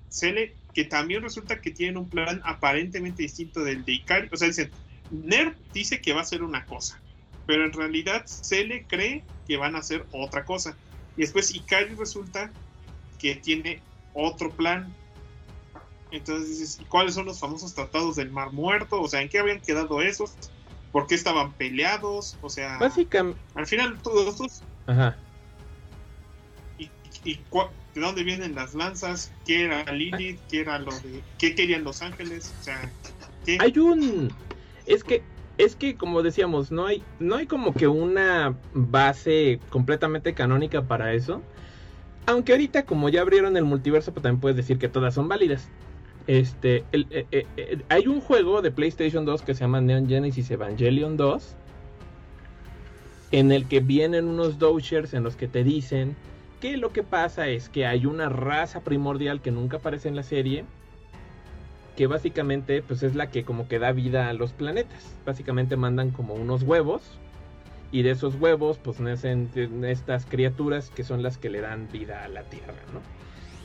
[0.09, 4.47] Cele que también resulta que tienen un plan aparentemente distinto del de Ikari, o sea,
[4.47, 4.71] dicen
[5.09, 6.99] Nerv dice que va a hacer una cosa,
[7.45, 10.75] pero en realidad Cele cree que van a hacer otra cosa.
[11.15, 12.51] Y después Ikari resulta
[13.19, 13.81] que tiene
[14.13, 14.93] otro plan.
[16.11, 19.01] Entonces dices, ¿cuáles son los famosos tratados del Mar Muerto?
[19.01, 20.35] O sea, ¿en qué habían quedado esos?
[20.95, 24.63] por qué estaban peleados, o sea, básicamente, al final todos estos.
[24.87, 25.17] Ajá.
[26.79, 26.89] ¿Y,
[27.25, 29.29] y de dónde vienen las lanzas?
[29.45, 30.39] ¿Qué era Lilith?
[30.49, 32.53] ¿Qué era lo de qué querían los ángeles?
[32.61, 32.89] O sea,
[33.45, 33.57] ¿qué?
[33.59, 34.33] hay un
[34.85, 35.21] es que
[35.57, 41.13] es que como decíamos, no hay no hay como que una base completamente canónica para
[41.13, 41.41] eso.
[42.27, 45.69] Aunque ahorita como ya abrieron el multiverso, pues también puedes decir que todas son válidas.
[46.27, 50.49] Este, eh, eh, eh, hay un juego de PlayStation 2 que se llama Neon Genesis
[50.49, 51.55] Evangelion 2
[53.31, 56.15] en el que vienen unos Doshers en los que te dicen
[56.61, 60.23] que lo que pasa es que hay una raza primordial que nunca aparece en la
[60.23, 60.65] serie
[61.95, 65.15] que básicamente pues es la que como que da vida a los planetas.
[65.25, 67.19] Básicamente mandan como unos huevos
[67.91, 69.49] y de esos huevos pues nacen
[69.85, 73.01] estas criaturas que son las que le dan vida a la Tierra, ¿no?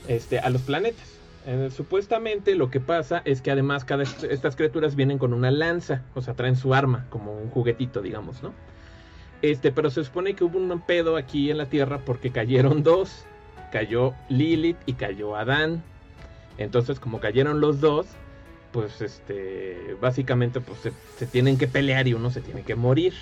[0.08, 1.20] Este, a los planetas.
[1.46, 6.02] Eh, supuestamente lo que pasa es que además cada estas criaturas vienen con una lanza,
[6.14, 8.52] o sea, traen su arma como un juguetito, digamos, ¿no?
[9.42, 13.24] Este, pero se supone que hubo un pedo aquí en la Tierra porque cayeron dos,
[13.72, 15.82] cayó Lilith y cayó Adán.
[16.58, 18.06] Entonces, como cayeron los dos,
[18.70, 23.14] pues este, básicamente pues se, se tienen que pelear y uno se tiene que morir.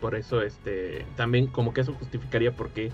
[0.00, 2.90] Por eso este, también como que eso justificaría porque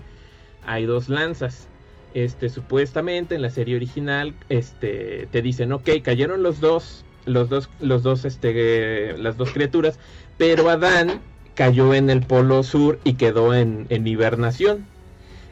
[0.65, 1.67] hay dos lanzas
[2.15, 7.69] este, supuestamente en la serie original, este, te dicen, ok, cayeron los dos, los dos,
[7.81, 9.99] los dos, este, las dos criaturas,
[10.37, 11.19] pero Adán
[11.55, 14.85] cayó en el polo sur y quedó en, en hibernación.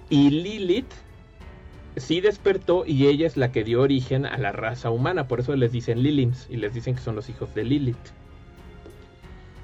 [0.10, 0.92] Y Lilith
[1.98, 5.54] sí despertó y ella es la que dio origen a la raza humana, por eso
[5.58, 8.23] les dicen Lilims y les dicen que son los hijos de Lilith.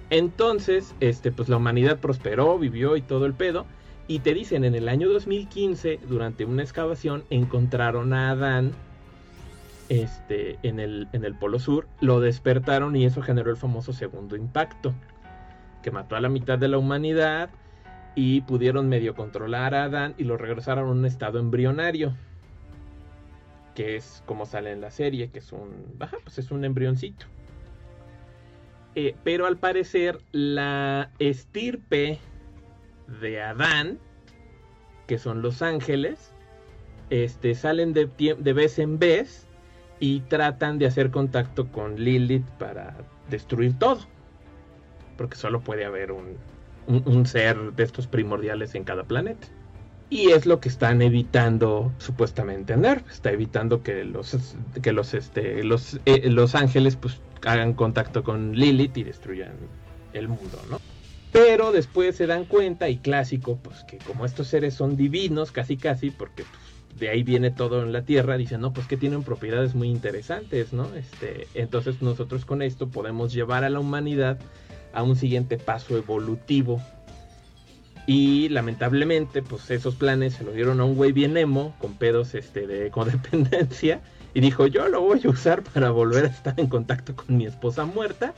[0.09, 3.65] Entonces, este, pues la humanidad prosperó, vivió y todo el pedo.
[4.07, 8.71] Y te dicen, en el año 2015, durante una excavación, encontraron a Adán
[9.89, 14.35] este, en, el, en el Polo Sur, lo despertaron y eso generó el famoso segundo
[14.35, 14.93] impacto,
[15.83, 17.49] que mató a la mitad de la humanidad
[18.15, 22.13] y pudieron medio controlar a Adán y lo regresaron a un estado embrionario,
[23.75, 25.69] que es como sale en la serie, que es un,
[26.23, 27.25] pues es un embrioncito.
[29.01, 32.19] Eh, pero al parecer la estirpe
[33.21, 33.97] de Adán,
[35.07, 36.33] que son los ángeles,
[37.09, 38.07] este, salen de,
[38.37, 39.47] de vez en vez
[40.01, 42.97] y tratan de hacer contacto con Lilith para
[43.29, 44.01] destruir todo.
[45.15, 46.35] Porque solo puede haber un,
[46.87, 49.47] un, ser de estos primordiales en cada planeta.
[50.09, 53.03] Y es lo que están evitando supuestamente Nerv.
[53.11, 54.35] Está evitando que los,
[54.81, 59.53] que los, este, los, eh, los ángeles pues, hagan contacto con Lilith y destruyan
[60.13, 60.79] el mundo, ¿no?
[61.31, 65.77] Pero después se dan cuenta, y clásico, pues que como estos seres son divinos, casi
[65.77, 69.23] casi, porque pues, de ahí viene todo en la Tierra, dicen, no, pues que tienen
[69.23, 70.93] propiedades muy interesantes, ¿no?
[70.95, 74.39] Este, entonces nosotros con esto podemos llevar a la humanidad
[74.91, 76.81] a un siguiente paso evolutivo.
[78.11, 82.33] Y lamentablemente, pues esos planes se lo dieron a un güey bien emo, con pedos
[82.33, 84.01] este, de codependencia,
[84.33, 87.45] y dijo, yo lo voy a usar para volver a estar en contacto con mi
[87.45, 88.33] esposa muerta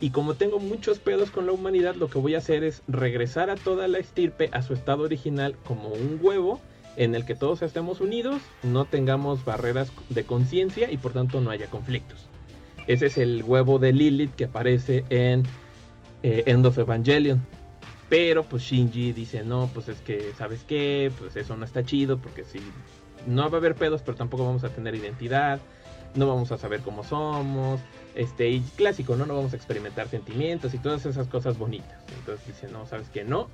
[0.00, 3.50] y como tengo muchos pedos con la humanidad, lo que voy a hacer es regresar
[3.50, 6.60] a toda la estirpe a su estado original como un huevo
[6.96, 11.50] en el que todos estemos unidos, no tengamos barreras de conciencia y por tanto no
[11.50, 12.26] haya conflictos.
[12.88, 15.44] Ese es el huevo de Lilith que aparece en
[16.24, 17.40] eh, End of Evangelion.
[18.08, 21.10] Pero pues Shinji dice, no, pues es que, ¿sabes qué?
[21.18, 22.60] Pues eso no está chido porque si
[23.26, 25.60] no va a haber pedos, pero tampoco vamos a tener identidad,
[26.14, 27.80] no vamos a saber cómo somos,
[28.14, 29.26] este, y clásico, ¿no?
[29.26, 31.98] No vamos a experimentar sentimientos y todas esas cosas bonitas.
[32.18, 33.48] Entonces dice, no, sabes que no.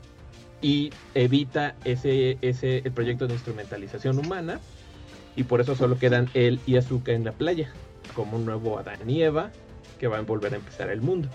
[0.60, 4.60] Y evita ese, ese el proyecto de instrumentalización humana.
[5.36, 7.72] Y por eso solo quedan él y Azuka en la playa.
[8.14, 9.50] Como un nuevo Adán y Eva
[9.98, 11.28] que van a volver a empezar el mundo.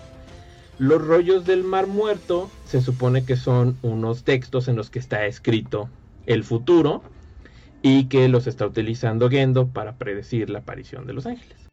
[0.78, 5.26] Los rollos del mar muerto se supone que son unos textos en los que está
[5.26, 5.88] escrito
[6.26, 7.02] el futuro
[7.82, 11.66] y que los está utilizando Gendo para predecir la aparición de los ángeles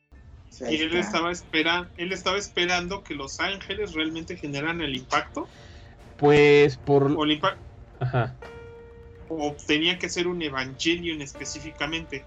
[0.70, 5.48] y él estaba, espera, él estaba esperando que los ángeles realmente generaran el impacto.
[6.18, 7.12] Pues por...
[7.12, 7.26] O,
[8.00, 8.36] Ajá.
[9.30, 12.24] o tenía que ser un Evangelion específicamente.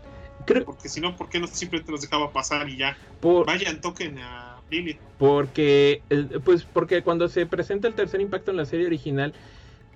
[0.65, 2.97] Porque si no, ¿por qué no simplemente los dejaba pasar y ya?
[3.23, 4.56] Vayan, toquen a
[5.19, 6.03] Porque,
[6.45, 9.33] pues porque cuando se presenta el tercer impacto en la serie original,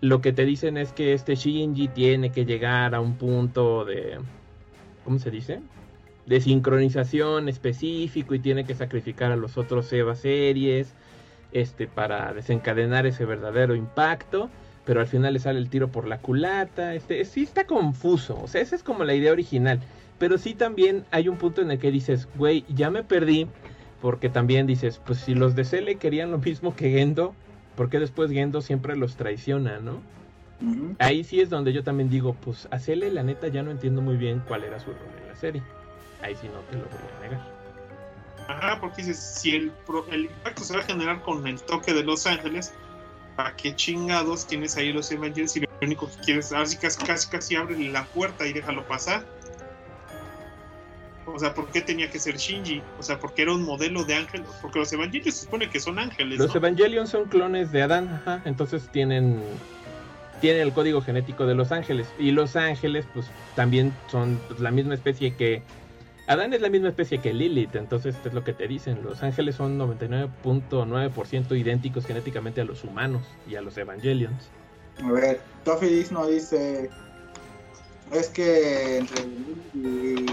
[0.00, 4.18] lo que te dicen es que este Shinji tiene que llegar a un punto de...
[5.04, 5.60] ¿Cómo se dice?
[6.30, 10.94] de sincronización específico y tiene que sacrificar a los otros Eva series
[11.50, 14.48] este, para desencadenar ese verdadero impacto.
[14.84, 16.94] Pero al final le sale el tiro por la culata.
[16.94, 18.40] Este, sí está confuso.
[18.40, 19.80] O sea, esa es como la idea original.
[20.18, 23.48] Pero sí también hay un punto en el que dices, güey, ya me perdí.
[24.00, 27.34] Porque también dices, pues si los de Cele querían lo mismo que Gendo,
[27.76, 30.00] ¿por qué después Gendo siempre los traiciona, no?
[30.98, 34.02] Ahí sí es donde yo también digo, pues a Cele la neta ya no entiendo
[34.02, 35.62] muy bien cuál era su rol en la serie.
[36.22, 37.60] Ahí sí no te lo voy a negar.
[38.48, 39.72] Ajá, porque dices, si el,
[40.10, 42.74] el impacto se va a generar con el toque de Los Ángeles,
[43.36, 47.28] ¿para qué chingados tienes ahí los Evangelions y lo único que quieres, así casi, casi,
[47.30, 49.24] casi abre la puerta y déjalo pasar?
[51.34, 52.82] O sea, ¿por qué tenía que ser Shinji?
[52.98, 54.44] O sea, porque era un modelo de ángel.
[54.62, 56.38] Porque los Evangelions se supone que son ángeles.
[56.38, 58.42] Los Evangelions son clones de Adán, ajá.
[58.44, 59.40] Entonces tienen,
[60.40, 62.08] tienen el código genético de los ángeles.
[62.18, 65.62] Y los ángeles, pues también son la misma especie que.
[66.26, 67.74] Adán es la misma especie que Lilith.
[67.74, 69.02] Entonces, es lo que te dicen.
[69.02, 74.48] Los ángeles son 99.9% idénticos genéticamente a los humanos y a los Evangelions.
[75.02, 76.90] A ver, Tofidis no dice
[78.12, 79.24] es que entre
[79.74, 80.26] y,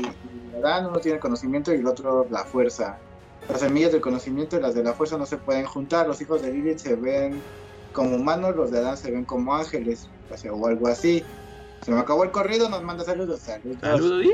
[0.57, 2.97] Adán uno tiene conocimiento y el otro la fuerza.
[3.47, 6.07] Las semillas del conocimiento y las de la fuerza no se pueden juntar.
[6.07, 7.41] Los hijos de Lilith se ven
[7.93, 10.09] como humanos, los de Adán se ven como ángeles,
[10.51, 11.23] o, algo así.
[11.83, 13.41] Se me acabó el corrido, nos manda saludos.
[13.41, 13.77] Saludos.
[13.81, 14.25] Saludos.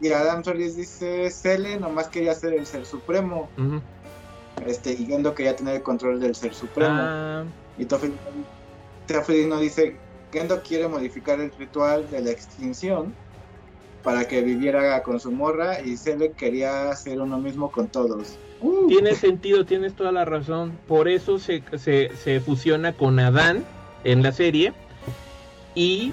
[0.00, 3.48] Y Adam Solís dice, Cele nomás quería ser el ser supremo.
[4.66, 6.98] Este, y Gendo quería tener el control del ser supremo.
[6.98, 7.44] Ah.
[7.78, 8.12] Y Tofel
[9.48, 9.96] no dice,
[10.32, 13.14] Gendo quiere modificar el ritual de la extinción
[14.02, 18.36] para que viviera con su morra y Cele quería hacer uno mismo con todos.
[18.60, 18.88] Uh.
[18.88, 20.72] Tiene sentido, tienes toda la razón.
[20.88, 23.64] Por eso se, se, fusiona con Adán
[24.04, 24.72] en la serie
[25.74, 26.12] y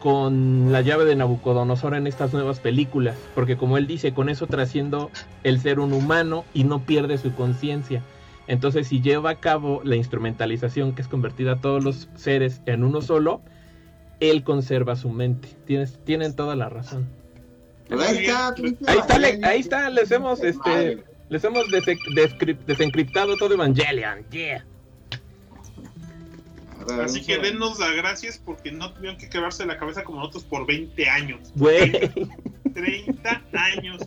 [0.00, 3.16] con la llave de Nabucodonosor en estas nuevas películas.
[3.34, 5.10] Porque como él dice, con eso trasciendo
[5.42, 8.02] el ser un humano y no pierde su conciencia.
[8.46, 12.84] Entonces, si lleva a cabo la instrumentalización, que es convertir a todos los seres en
[12.84, 13.40] uno solo,
[14.20, 15.48] él conserva su mente.
[15.64, 17.08] Tienes, tienen toda la razón.
[17.90, 18.54] Ahí está,
[18.86, 21.66] ahí está, ahí está, les hemos, este, les hemos
[22.66, 24.24] desencriptado todo Evangelion.
[24.30, 24.64] Yeah.
[27.02, 30.66] Así que denos las gracias porque no tuvieron que quebrarse la cabeza como nosotros por
[30.66, 31.52] 20 años.
[31.54, 31.92] Güey.
[32.74, 34.02] 30 años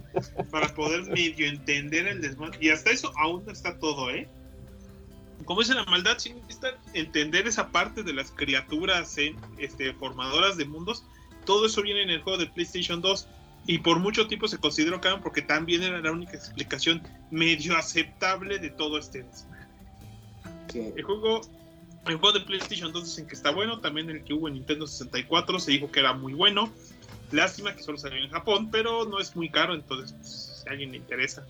[0.52, 2.58] para poder medio entender el desmadre.
[2.62, 4.28] Y hasta eso aún no está todo, ¿eh?
[5.46, 9.16] Como dice la maldad, sí necesita entender esa parte de las criaturas
[9.60, 11.06] este, formadoras de mundos.
[11.46, 13.28] Todo eso viene en el juego de PlayStation 2
[13.68, 18.60] y por mucho tiempo se consideró canon porque también era la única explicación medio aceptable
[18.60, 19.66] de todo este desmadre.
[20.74, 21.42] El juego
[22.08, 24.86] el juego de PlayStation 2 dicen que está bueno, también el que hubo en Nintendo
[24.86, 26.72] 64 se dijo que era muy bueno.
[27.32, 30.72] Lástima que solo salió en Japón, pero no es muy caro, entonces pues, si a
[30.72, 31.46] alguien le interesa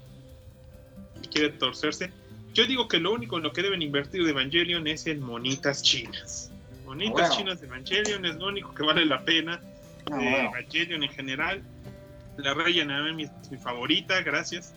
[1.21, 2.11] y quiere torcerse.
[2.53, 5.83] Yo digo que lo único en lo que deben invertir de Evangelion es en monitas
[5.83, 6.51] chinas.
[6.85, 9.59] Monitas chinas de Evangelion es lo único que vale la pena
[10.11, 11.61] ah, Evangelion en general.
[12.37, 14.73] La Raya Naomi es mi favorita, gracias.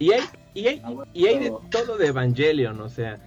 [0.00, 0.22] Y hay,
[0.54, 0.82] y hay,
[1.12, 3.20] y hay de todo de Evangelion, o sea,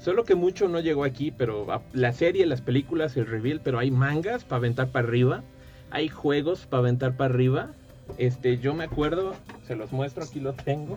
[0.00, 3.90] Solo que mucho no llegó aquí, pero la serie, las películas, el reveal, pero hay
[3.90, 5.42] mangas para aventar para arriba,
[5.90, 7.70] hay juegos para aventar para arriba.
[8.16, 9.34] Este, yo me acuerdo,
[9.66, 10.96] se los muestro, aquí lo tengo.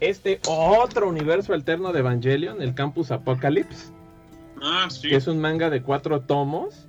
[0.00, 3.92] Este otro universo alterno de Evangelion, el Campus Apocalypse.
[4.60, 5.10] Ah, sí.
[5.10, 6.88] Que es un manga de cuatro tomos,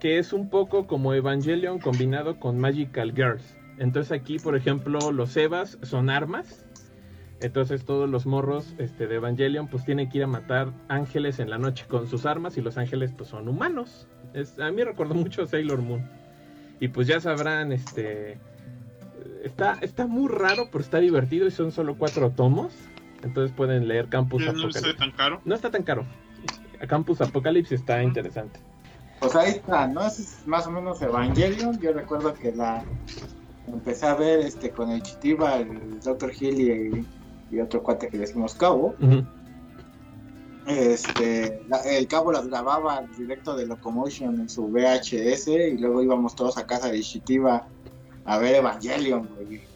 [0.00, 3.44] que es un poco como Evangelion combinado con Magical Girls.
[3.78, 6.64] Entonces aquí, por ejemplo, los Evas son armas
[7.40, 11.48] entonces todos los morros este, de Evangelion pues tienen que ir a matar ángeles en
[11.48, 14.06] la noche con sus armas y los ángeles pues son humanos.
[14.34, 16.08] Es, a mí recuerdo mucho Sailor Moon.
[16.80, 18.38] Y pues ya sabrán, este...
[19.44, 22.74] Está, está muy raro, pero está divertido y son solo cuatro tomos.
[23.22, 24.80] Entonces pueden leer Campus Apocalypse.
[24.80, 25.40] ¿No está tan caro?
[25.44, 26.06] No está tan caro.
[26.88, 28.60] Campus Apocalypse está interesante.
[29.18, 30.06] Pues ahí está, ¿no?
[30.06, 31.78] Es más o menos Evangelion.
[31.80, 32.84] Yo recuerdo que la
[33.66, 36.32] empecé a ver este con el Chitiba, el Dr.
[36.38, 37.06] Hill y
[37.50, 38.94] y otro cuate que decimos Cabo.
[40.66, 46.58] Este, el cabo las grababa directo de Locomotion en su VHS y luego íbamos todos
[46.58, 47.66] a casa de Ishitiba
[48.24, 49.28] a ver Evangelion,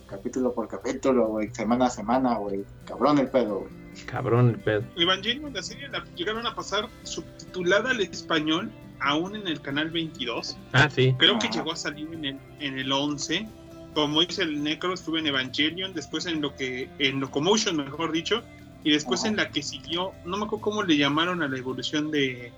[0.07, 3.67] capítulo por capítulo, güey, semana a semana, güey, cabrón el pedo,
[4.07, 4.85] Cabrón el pedo.
[4.97, 8.71] Evangelion, la serie la llegaron a pasar subtitulada al español,
[9.01, 10.57] aún en el canal 22.
[10.73, 11.15] Ah, sí.
[11.19, 13.49] Creo que llegó a salir en el, en el 11
[13.95, 18.43] como dice el Necro, estuve en Evangelion, después en lo que, en Locomotion, mejor dicho,
[18.83, 22.11] y después en la que siguió, no me acuerdo cómo le llamaron a la evolución
[22.11, 22.53] de,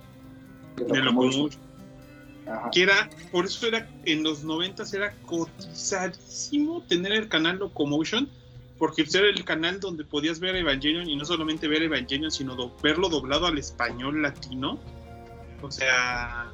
[0.76, 1.50] de, Locomotion.
[2.72, 8.28] Que era, por eso era, en los noventas era cotizadísimo tener el canal Locomotion,
[8.78, 13.08] porque era el canal donde podías ver Evangelion y no solamente ver Evangelion, sino verlo
[13.08, 14.78] doblado al español latino.
[15.62, 16.50] O sea,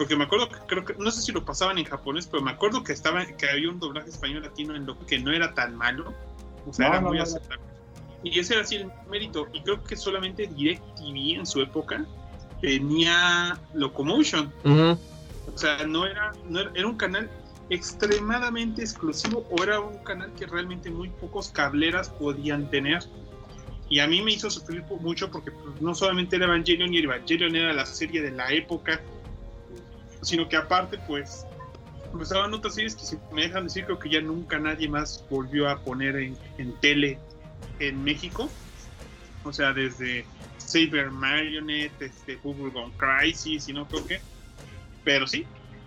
[0.00, 2.52] porque me acuerdo que creo que no sé si lo pasaban en japonés, pero me
[2.52, 5.76] acuerdo que estaba que había un doblaje español latino en lo que no era tan
[5.76, 6.14] malo,
[6.66, 7.62] o sea, era muy aceptable.
[8.22, 12.06] Y ese era así el mérito, y creo que solamente DirecTV en su época
[12.62, 14.50] tenía Locomotion.
[14.64, 17.28] O sea, no era, no era, era un canal
[17.68, 23.04] extremadamente exclusivo o era un canal que realmente muy pocos cableras podían tener.
[23.90, 27.54] Y a mí me hizo sufrir mucho porque pues, no solamente era Evangelion y Evangelion
[27.54, 29.02] era la serie de la época,
[30.22, 31.46] sino que aparte pues
[32.20, 35.68] estaban otras series que si me dejan decir creo que ya nunca nadie más volvió
[35.68, 37.18] a poner en, en tele
[37.78, 38.50] en México.
[39.44, 40.24] O sea, desde
[40.58, 44.20] Saber Marionette, este, Bubblegum Crisis y no creo que.
[45.04, 45.46] Pero sí.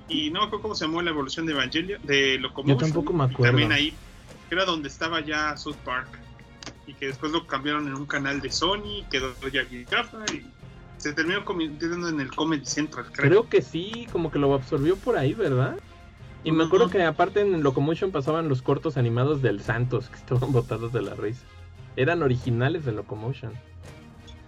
[0.10, 2.78] Y no creo cómo se llamó la evolución de Evangelion, de Locomotion.
[2.78, 3.44] Yo tampoco me acuerdo.
[3.44, 3.94] También ahí,
[4.52, 6.20] era donde estaba ya South Park
[6.86, 10.46] y que después lo cambiaron en un canal de Sony, quedó ya Gafa y
[11.04, 13.06] se terminó convirtiendo en el Comedy Central.
[13.12, 13.50] Creo.
[13.50, 15.76] que sí, como que lo absorbió por ahí, ¿verdad?
[16.46, 20.54] Y me acuerdo que aparte en Locomotion pasaban los cortos animados del Santos, que estaban
[20.54, 21.44] botados de la risa.
[21.98, 23.52] Eran originales de Locomotion.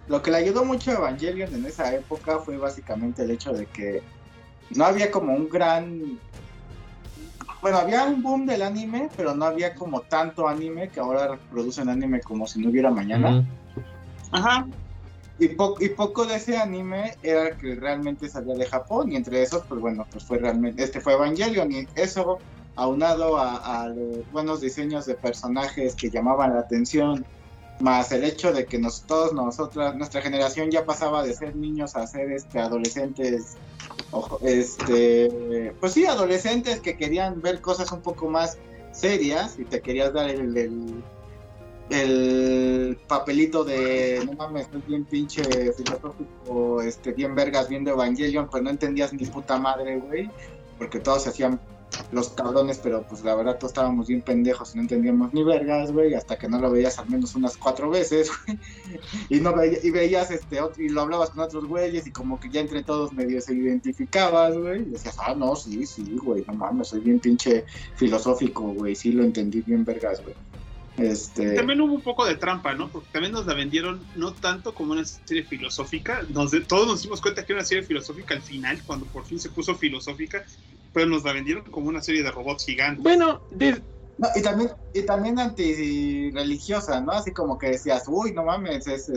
[0.08, 3.66] Lo que le ayudó mucho a Evangelion en esa época fue básicamente el hecho de
[3.66, 4.02] que
[4.70, 6.18] no había como un gran
[7.60, 11.90] bueno, había un boom del anime, pero no había como tanto anime que ahora producen
[11.90, 13.44] anime como si no hubiera mañana.
[14.32, 14.66] Ajá.
[15.38, 15.50] Y,
[15.84, 19.80] y poco de ese anime era que realmente salía de Japón, y entre esos, pues
[19.80, 22.38] bueno, pues fue realmente, este fue Evangelion, y eso
[22.74, 23.92] aunado a,
[24.32, 27.24] buenos diseños de personajes que llamaban la atención,
[27.80, 31.96] más el hecho de que nos, todos nosotras, nuestra generación ya pasaba de ser niños
[31.96, 33.56] a ser este, adolescentes
[34.42, 38.58] este, pues sí, adolescentes que querían ver cosas un poco más
[38.92, 41.02] serias y te querías dar el,
[43.06, 45.42] papelito de no mames, estoy bien pinche
[45.72, 50.30] filosófico, este, bien vergas viendo Evangelion, pues no entendías ni puta madre, güey,
[50.78, 51.60] porque todos se hacían
[52.12, 55.92] los cabrones, pero pues la verdad todos estábamos bien pendejos y no entendíamos ni vergas,
[55.92, 58.58] güey, hasta que no lo veías al menos unas cuatro veces, güey,
[59.30, 62.60] y no y veías este y lo hablabas con otros güeyes y como que ya
[62.60, 66.88] entre todos medio se identificabas, güey, y decías, ah, no, sí, sí, güey, no mames,
[66.88, 67.64] soy bien pinche
[67.94, 70.34] filosófico, güey, sí lo entendí bien vergas, güey.
[70.96, 71.54] Este...
[71.54, 72.88] También hubo un poco de trampa, ¿no?
[72.88, 77.20] Porque también nos la vendieron no tanto como una serie filosófica, nos todos nos dimos
[77.20, 80.44] cuenta que era una serie filosófica al final, cuando por fin se puso filosófica,
[80.92, 83.02] pero nos la vendieron como una serie de robots gigantes.
[83.02, 83.42] Bueno,
[84.34, 87.12] y también y también antirreligiosa, ¿no?
[87.12, 89.10] Así como que decías, uy, no mames, es,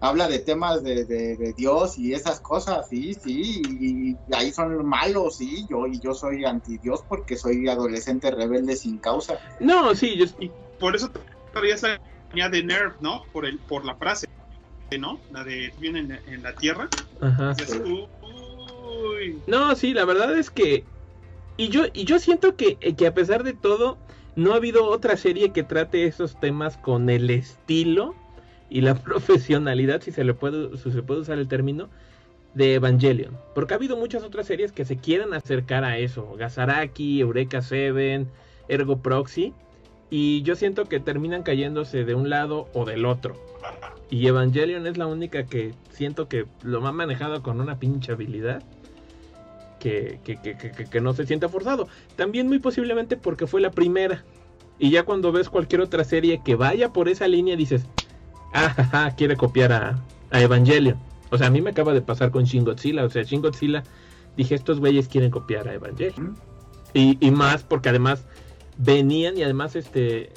[0.00, 5.64] habla de temas de, Dios y esas cosas, sí, sí, y, ahí son malos, sí,
[5.70, 9.38] yo y yo soy anti Dios porque soy adolescente rebelde sin causa.
[9.60, 10.26] No, sí, yo...
[10.78, 11.10] por eso
[11.52, 12.00] todavía esa
[12.30, 13.24] línea de Nerv, ¿no?
[13.32, 14.28] Por el por la frase,
[14.98, 15.20] ¿no?
[15.32, 16.88] La de viene en, la tierra.
[17.20, 17.54] Ajá.
[19.46, 20.84] No, sí, la verdad es que
[21.56, 23.96] y yo, y yo siento que, eh, que a pesar de todo,
[24.34, 28.14] no ha habido otra serie que trate esos temas con el estilo
[28.68, 31.88] y la profesionalidad, si se le puede, si se puede usar el término,
[32.54, 33.38] de Evangelion.
[33.54, 36.34] Porque ha habido muchas otras series que se quieren acercar a eso.
[36.36, 38.28] Gazaraki, Eureka Seven,
[38.68, 39.54] Ergo Proxy.
[40.10, 43.36] Y yo siento que terminan cayéndose de un lado o del otro.
[44.10, 48.62] Y Evangelion es la única que siento que lo ha manejado con una pinche habilidad
[49.80, 50.20] que,
[50.90, 51.88] que, no se sienta forzado.
[52.16, 54.24] También muy posiblemente porque fue la primera.
[54.78, 57.86] Y ya cuando ves cualquier otra serie que vaya por esa línea dices,
[58.52, 60.98] ah, quiere copiar a, a, Evangelion.
[61.30, 63.04] O sea, a mí me acaba de pasar con Shin Godzilla.
[63.04, 63.82] O sea, Shin Godzilla,
[64.36, 66.36] dije, estos güeyes quieren copiar a Evangelion.
[66.94, 68.24] Y, y más porque además
[68.78, 70.30] venían y además este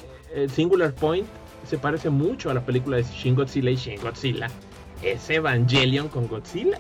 [0.54, 1.28] Singular Point
[1.68, 4.48] se parece mucho a la película de Shin Godzilla y Shin Godzilla
[5.04, 6.78] es Evangelion con Godzilla.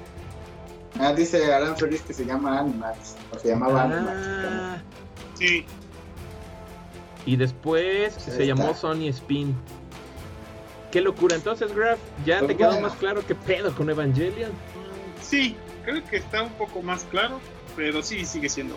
[0.99, 4.81] Ah, dice Alan Feliz que se llama Animax, o se llamaba ah.
[5.35, 5.65] Sí.
[7.25, 9.55] Y después se llamó Sony Spin.
[10.91, 11.35] Qué locura.
[11.35, 14.51] Entonces, Graf, ¿ya pues te quedó más claro qué pedo con Evangelion?
[15.21, 15.55] Sí,
[15.85, 17.39] creo que está un poco más claro,
[17.79, 18.75] pero sí sigue siendo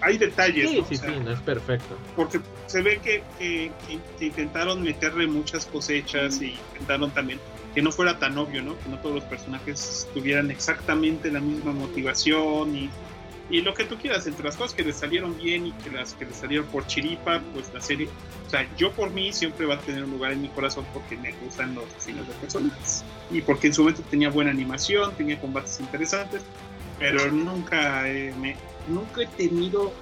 [0.00, 0.68] Hay detalles.
[0.68, 1.96] Sí, sí, sí, no es perfecto.
[2.16, 3.70] Porque se ve que, que,
[4.18, 7.38] intentaron meterle muchas cosechas y intentaron también
[7.72, 8.76] que no fuera tan obvio, ¿no?
[8.80, 12.90] Que no todos los personajes tuvieran exactamente la misma motivación y,
[13.48, 16.14] y lo que tú quieras, entre las cosas que les salieron bien y que las
[16.14, 18.08] que les salieron por chiripa, pues la serie,
[18.44, 21.16] o sea, yo por mí siempre va a tener un lugar en mi corazón porque
[21.16, 25.40] me gustan los diseños de personajes y porque en su momento tenía buena animación, tenía
[25.40, 26.42] combates interesantes,
[27.02, 28.04] pero nunca,
[28.38, 28.56] me,
[28.88, 29.92] nunca he tenido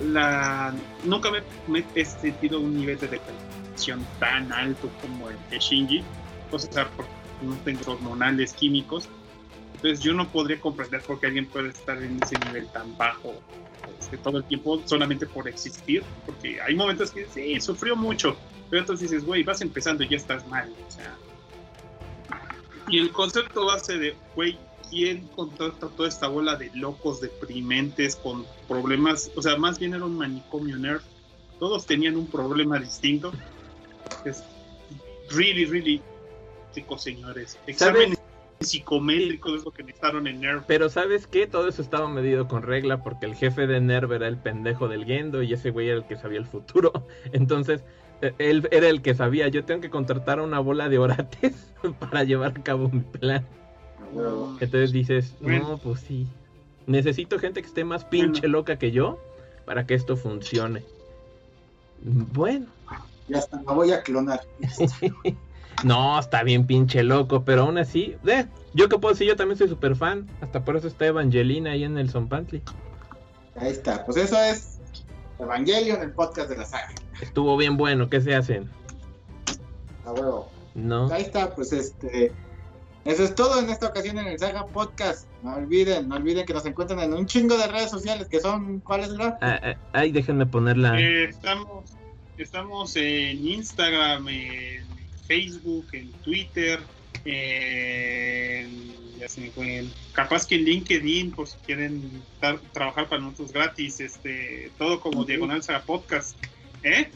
[0.00, 0.74] la,
[1.04, 1.30] nunca
[1.66, 6.02] me, he sentido un nivel de depresión tan alto como el de Shinji
[6.50, 6.88] o sea,
[7.42, 9.08] no tengo hormonales químicos,
[9.76, 13.34] Entonces yo no podría comprender por qué alguien puede estar en ese nivel tan bajo
[13.98, 18.36] este, todo el tiempo solamente por existir, porque hay momentos que sí, sufrió mucho,
[18.70, 21.16] pero entonces dices, güey, vas empezando y ya estás mal, o sea.
[22.88, 24.58] Y el concepto base de, güey,
[24.92, 29.32] ¿quién contrata toda esta bola de locos deprimentes con problemas?
[29.34, 31.00] O sea, más bien era un manicomio nerd.
[31.58, 33.32] Todos tenían un problema distinto.
[34.26, 34.44] Es
[35.30, 36.02] really, really,
[36.74, 37.58] chicos, señores.
[37.66, 38.18] Exámenes
[38.60, 40.64] psicométrico es lo que necesitaron en Nerv.
[40.66, 41.46] Pero ¿sabes qué?
[41.46, 45.04] Todo eso estaba medido con regla porque el jefe de Nerv era el pendejo del
[45.04, 46.92] Gendo y ese güey era el que sabía el futuro.
[47.32, 47.82] Entonces,
[48.20, 51.72] e, él era el que sabía, yo tengo que contratar a una bola de orates
[51.98, 53.44] para llevar a cabo mi plan.
[54.60, 56.26] Entonces dices, no, pues sí.
[56.86, 59.18] Necesito gente que esté más pinche loca que yo
[59.64, 60.82] para que esto funcione.
[62.02, 62.66] Bueno.
[63.28, 64.42] Ya está, me voy a clonar.
[65.84, 69.58] No, está bien pinche loco, pero aún así, eh, yo que puedo decir, yo también
[69.58, 70.28] soy súper fan.
[70.40, 72.62] Hasta por eso está Evangelina ahí en el Son Pantry.
[73.56, 74.78] Ahí está, pues eso es
[75.40, 76.90] Evangelion, el podcast de la saga.
[77.20, 78.70] Estuvo bien bueno, ¿qué se hacen?
[80.04, 80.48] A huevo.
[80.74, 81.12] No.
[81.12, 82.32] Ahí está, pues este.
[83.04, 85.26] Eso es todo en esta ocasión en el Saga Podcast.
[85.42, 88.78] No olviden, no olviden que nos encuentran en un chingo de redes sociales que son,
[88.80, 91.00] ¿cuáles, ah, ah, Ahí déjenme ponerla.
[91.00, 91.96] Eh, estamos,
[92.38, 94.84] estamos en Instagram, en
[95.26, 96.78] Facebook, en Twitter,
[99.18, 102.22] ya se me fue, capaz que en LinkedIn, por si quieren
[102.72, 106.36] trabajar para nosotros gratis, este, todo como Diagonal Saga Podcast,
[106.84, 107.10] ¿eh?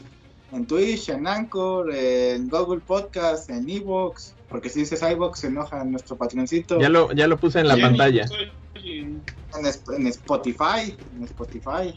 [0.51, 5.83] En Twitch, en Anchor, en Google Podcast, en Evox, porque si dices iVoox se enoja
[5.83, 6.79] nuestro patroncito.
[6.79, 8.25] Ya lo, ya lo puse en la pantalla.
[8.75, 9.21] En,
[9.53, 11.93] en Spotify, en Spotify.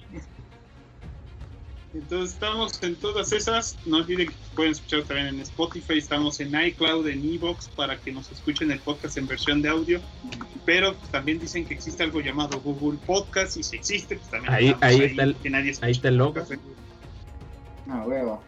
[1.93, 3.77] Entonces estamos en todas esas.
[3.85, 5.99] No olviden que pueden escuchar también en Spotify.
[5.99, 10.01] Estamos en iCloud, en Evox, para que nos escuchen el podcast en versión de audio.
[10.65, 13.57] Pero también dicen que existe algo llamado Google Podcast.
[13.57, 15.37] Y si existe, pues también ahí, ahí, está, el,
[15.83, 16.35] ahí está el logo.
[17.89, 18.41] Ah, huevo.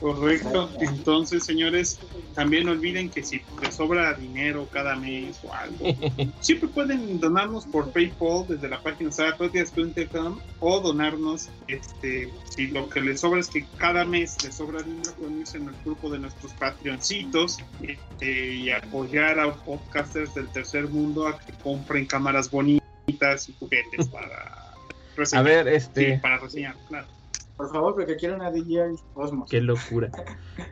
[0.00, 0.70] Correcto.
[0.80, 2.00] Entonces, señores,
[2.34, 5.94] también no olviden que si les sobra dinero cada mes o algo,
[6.40, 13.02] siempre pueden donarnos por PayPal desde la página sagapodcast.com o donarnos, este, si lo que
[13.02, 16.18] les sobra es que cada mes les sobra dinero, pueden irse en el grupo de
[16.18, 23.48] nuestros Patreoncitos este, y apoyar a podcasters del tercer mundo a que compren cámaras bonitas
[23.48, 24.74] y juguetes para
[25.14, 25.46] reseñar.
[25.46, 26.18] A ver, este...
[26.20, 27.19] para reseñar, claro.
[27.60, 28.78] Por favor, porque quiero una DJI
[29.12, 29.50] Osmos.
[29.50, 30.10] Qué locura.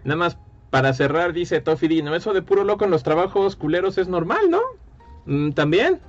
[0.05, 0.39] Nada más
[0.71, 4.63] para cerrar, dice Dino, eso de puro loco en los trabajos culeros es normal, ¿no?
[5.27, 6.01] Mm, también.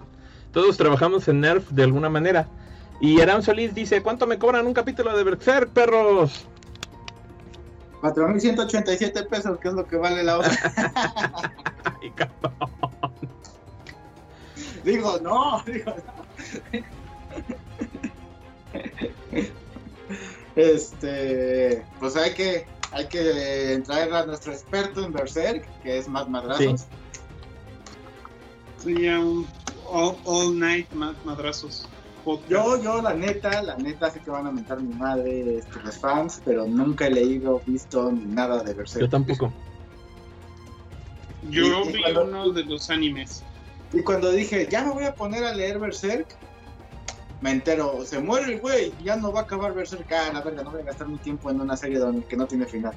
[0.54, 2.48] Todos trabajamos en Nerf de alguna manera.
[3.02, 6.48] Y Aram Solís dice, ¿cuánto me cobran un capítulo de Berserk, perros?
[8.02, 10.50] 4.187 pesos, que es lo que vale la hora.
[12.02, 12.14] Ay,
[14.86, 15.94] digo, no, digo,
[19.34, 19.59] no.
[20.60, 26.28] Este, pues hay que, hay que traer a nuestro experto en Berserk, que es más
[26.28, 26.86] madrazos.
[28.84, 29.48] Sí, un
[29.88, 30.92] all, night
[31.24, 31.88] madrazos.
[32.50, 35.98] Yo, yo, la neta, la neta, sé que van a mentar mi madre este, los
[35.98, 39.06] fans, pero nunca he leído, visto nada de Berserk.
[39.06, 39.54] Yo tampoco.
[41.50, 43.44] Yo vi uno de los animes.
[43.94, 46.28] Y cuando dije, ya me voy a poner a leer Berserk,
[47.42, 50.64] me entero, se muere el güey, ya no va a acabar Berserk, ah, la verga,
[50.64, 52.94] no voy a gastar mi tiempo en una serie donde que no tiene final.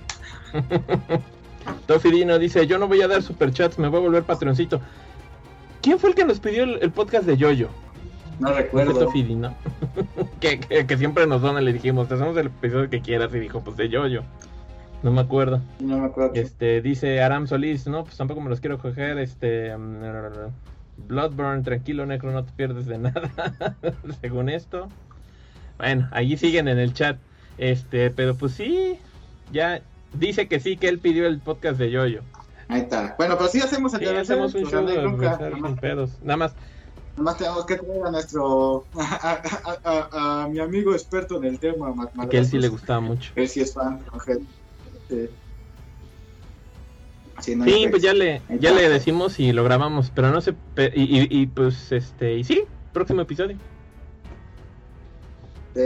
[1.86, 4.80] Tofidino dice, yo no voy a dar superchats, me voy a volver patroncito.
[5.80, 7.68] ¿Quién fue el que nos pidió el, podcast de Yoyo?
[8.40, 8.98] No recuerdo.
[8.98, 9.54] Tofidino.
[10.40, 13.60] que, que, siempre nos dona, le dijimos, te hacemos el episodio que quieras y dijo,
[13.60, 14.22] pues de Yoyo.
[15.02, 15.60] No me acuerdo.
[15.80, 16.34] No me acuerdo.
[16.34, 19.74] Este, dice Aram Solís, no, pues tampoco me los quiero coger, este...
[19.74, 20.00] Um,
[20.96, 23.30] Bloodburn, tranquilo, Necro, no te pierdes de nada,
[24.20, 24.88] según esto.
[25.78, 27.18] Bueno, allí siguen en el chat.
[27.58, 28.98] Este, pero pues sí,
[29.52, 29.82] ya
[30.14, 32.22] dice que sí, que él pidió el podcast de Yoyo.
[32.68, 33.14] Ahí está.
[33.18, 36.10] Bueno, pero sí hacemos el sí, hacemos un show de pedos.
[36.22, 36.52] Nada más.
[37.12, 38.84] Nada más tenemos que traer a nuestro.
[38.94, 41.92] A, mi amigo experto en el tema.
[42.30, 43.32] Que él sí le gustaba mucho.
[43.36, 44.00] Él sí es fan.
[44.94, 45.30] Este,
[47.42, 50.54] Sí, pues ya le, ya le decimos y lo grabamos, pero no sé,
[50.94, 53.56] y, y, pues este, y sí, próximo episodio.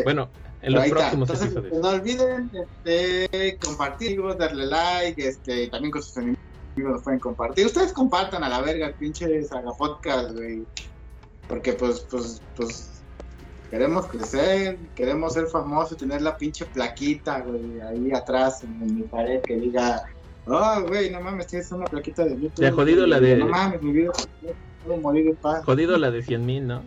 [0.05, 0.29] bueno,
[0.63, 1.81] en los próximos episodios.
[1.81, 6.47] No olviden este, compartir, darle like, este, también con sus enemigos
[6.77, 7.67] los pueden compartir.
[7.67, 10.65] Ustedes compartan a la verga el pinche Saga Podcast, güey.
[11.49, 12.91] Porque pues, pues, pues,
[13.71, 19.41] queremos crecer, queremos ser famosos, tener la pinche plaquita, güey, ahí atrás en mi pared
[19.43, 20.05] que diga
[20.47, 22.55] Ah, güey, no mames, tienes una plaquita de YouTube.
[22.55, 23.37] Te ha jodido la de.
[23.37, 24.13] No mames, mi vida.
[25.03, 25.65] morir en paz.
[25.65, 26.83] Jodido la de 100 mil, ¿no?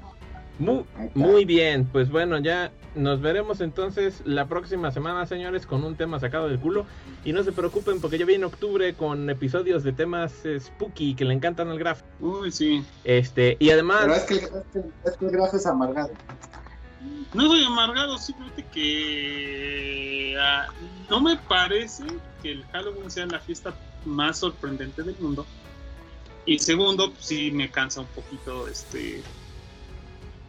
[0.60, 5.96] Muy, muy bien, pues bueno, ya nos veremos entonces la próxima semana, señores, con un
[5.96, 6.86] tema sacado del culo.
[7.24, 11.34] Y no se preocupen porque ya viene octubre con episodios de temas spooky que le
[11.34, 12.02] encantan al Graf.
[12.20, 12.84] Uy, sí.
[13.04, 14.00] Este, y además...
[14.02, 16.12] Pero es que, es que, el Graf es amargado.
[17.34, 20.68] No soy amargado, simplemente que ah,
[21.10, 22.06] no me parece
[22.42, 23.74] que el Halloween sea la fiesta
[24.06, 25.46] más sorprendente del mundo.
[26.46, 29.24] Y segundo, pues, sí me cansa un poquito este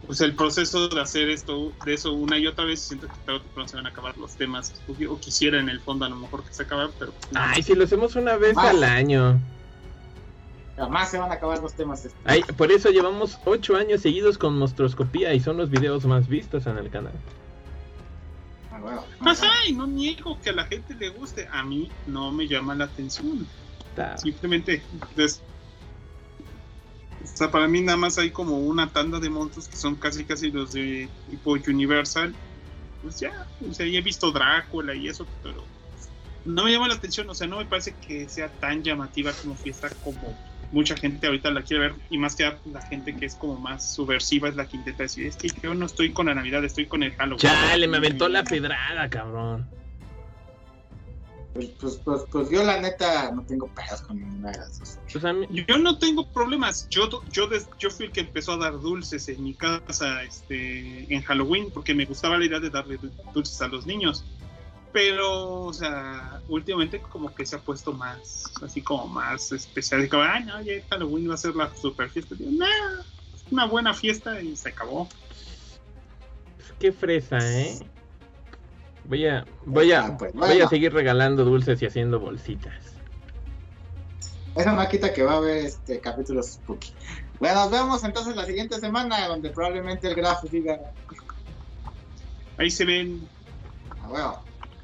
[0.06, 3.42] pues el proceso de hacer esto, de eso una y otra vez, siento que tarde
[3.54, 6.42] o se van a acabar los temas, o quisiera en el fondo a lo mejor
[6.42, 7.12] que se acabe, pero...
[7.12, 9.38] Pues, Ay, si lo hacemos una vez al año.
[10.80, 12.08] Jamás se van a acabar los temas.
[12.24, 16.66] Ay, por eso llevamos ocho años seguidos con monstruoscopía y son los videos más vistos
[16.66, 17.12] en el canal.
[18.72, 19.04] Ah, bueno.
[19.68, 21.46] y no niego que a la gente le guste.
[21.52, 23.46] A mí no me llama la atención.
[24.16, 24.82] Simplemente
[27.22, 30.24] o sea, para mí nada más hay como una tanda de monstruos que son casi
[30.24, 32.34] casi los de tipo Universal.
[33.02, 35.62] Pues ya, o sea, ya he visto Drácula y eso, pero
[36.46, 39.54] no me llama la atención, o sea, no me parece que sea tan llamativa como
[39.54, 40.34] fiesta como
[40.72, 43.94] mucha gente ahorita la quiere ver y más que la gente que es como más
[43.94, 46.86] subversiva es la que intenta decir, es que yo no estoy con la Navidad, estoy
[46.86, 47.38] con el Halloween.
[47.38, 49.68] Chale, me aventó la pedrada, cabrón.
[51.52, 55.78] Pues, pues, pues, pues, yo la neta no tengo pegas con ninguna de pues Yo
[55.78, 56.88] no tengo problemas.
[56.90, 61.22] Yo, yo, yo fui el que empezó a dar dulces en mi casa este, en
[61.22, 63.00] Halloween porque me gustaba la idea de darle
[63.34, 64.24] dulces a los niños.
[64.92, 70.08] Pero, o sea, últimamente como que se ha puesto más, así como más especial.
[70.08, 72.34] Como, ay, no, ya Halloween va a ser la super fiesta.
[72.34, 72.50] Digo,
[73.50, 75.08] una buena fiesta y se acabó.
[76.78, 77.78] Qué fresa, ¿eh?
[79.04, 82.94] Voy a, voy a, pues, voy a seguir regalando dulces y haciendo bolsitas.
[84.56, 86.92] Esa máquina que va a haber este capítulos spooky.
[87.38, 90.80] Bueno, nos vemos entonces la siguiente semana, donde probablemente el grafo diga.
[92.58, 93.26] Ahí se ven.
[94.02, 94.49] Ah, bueno.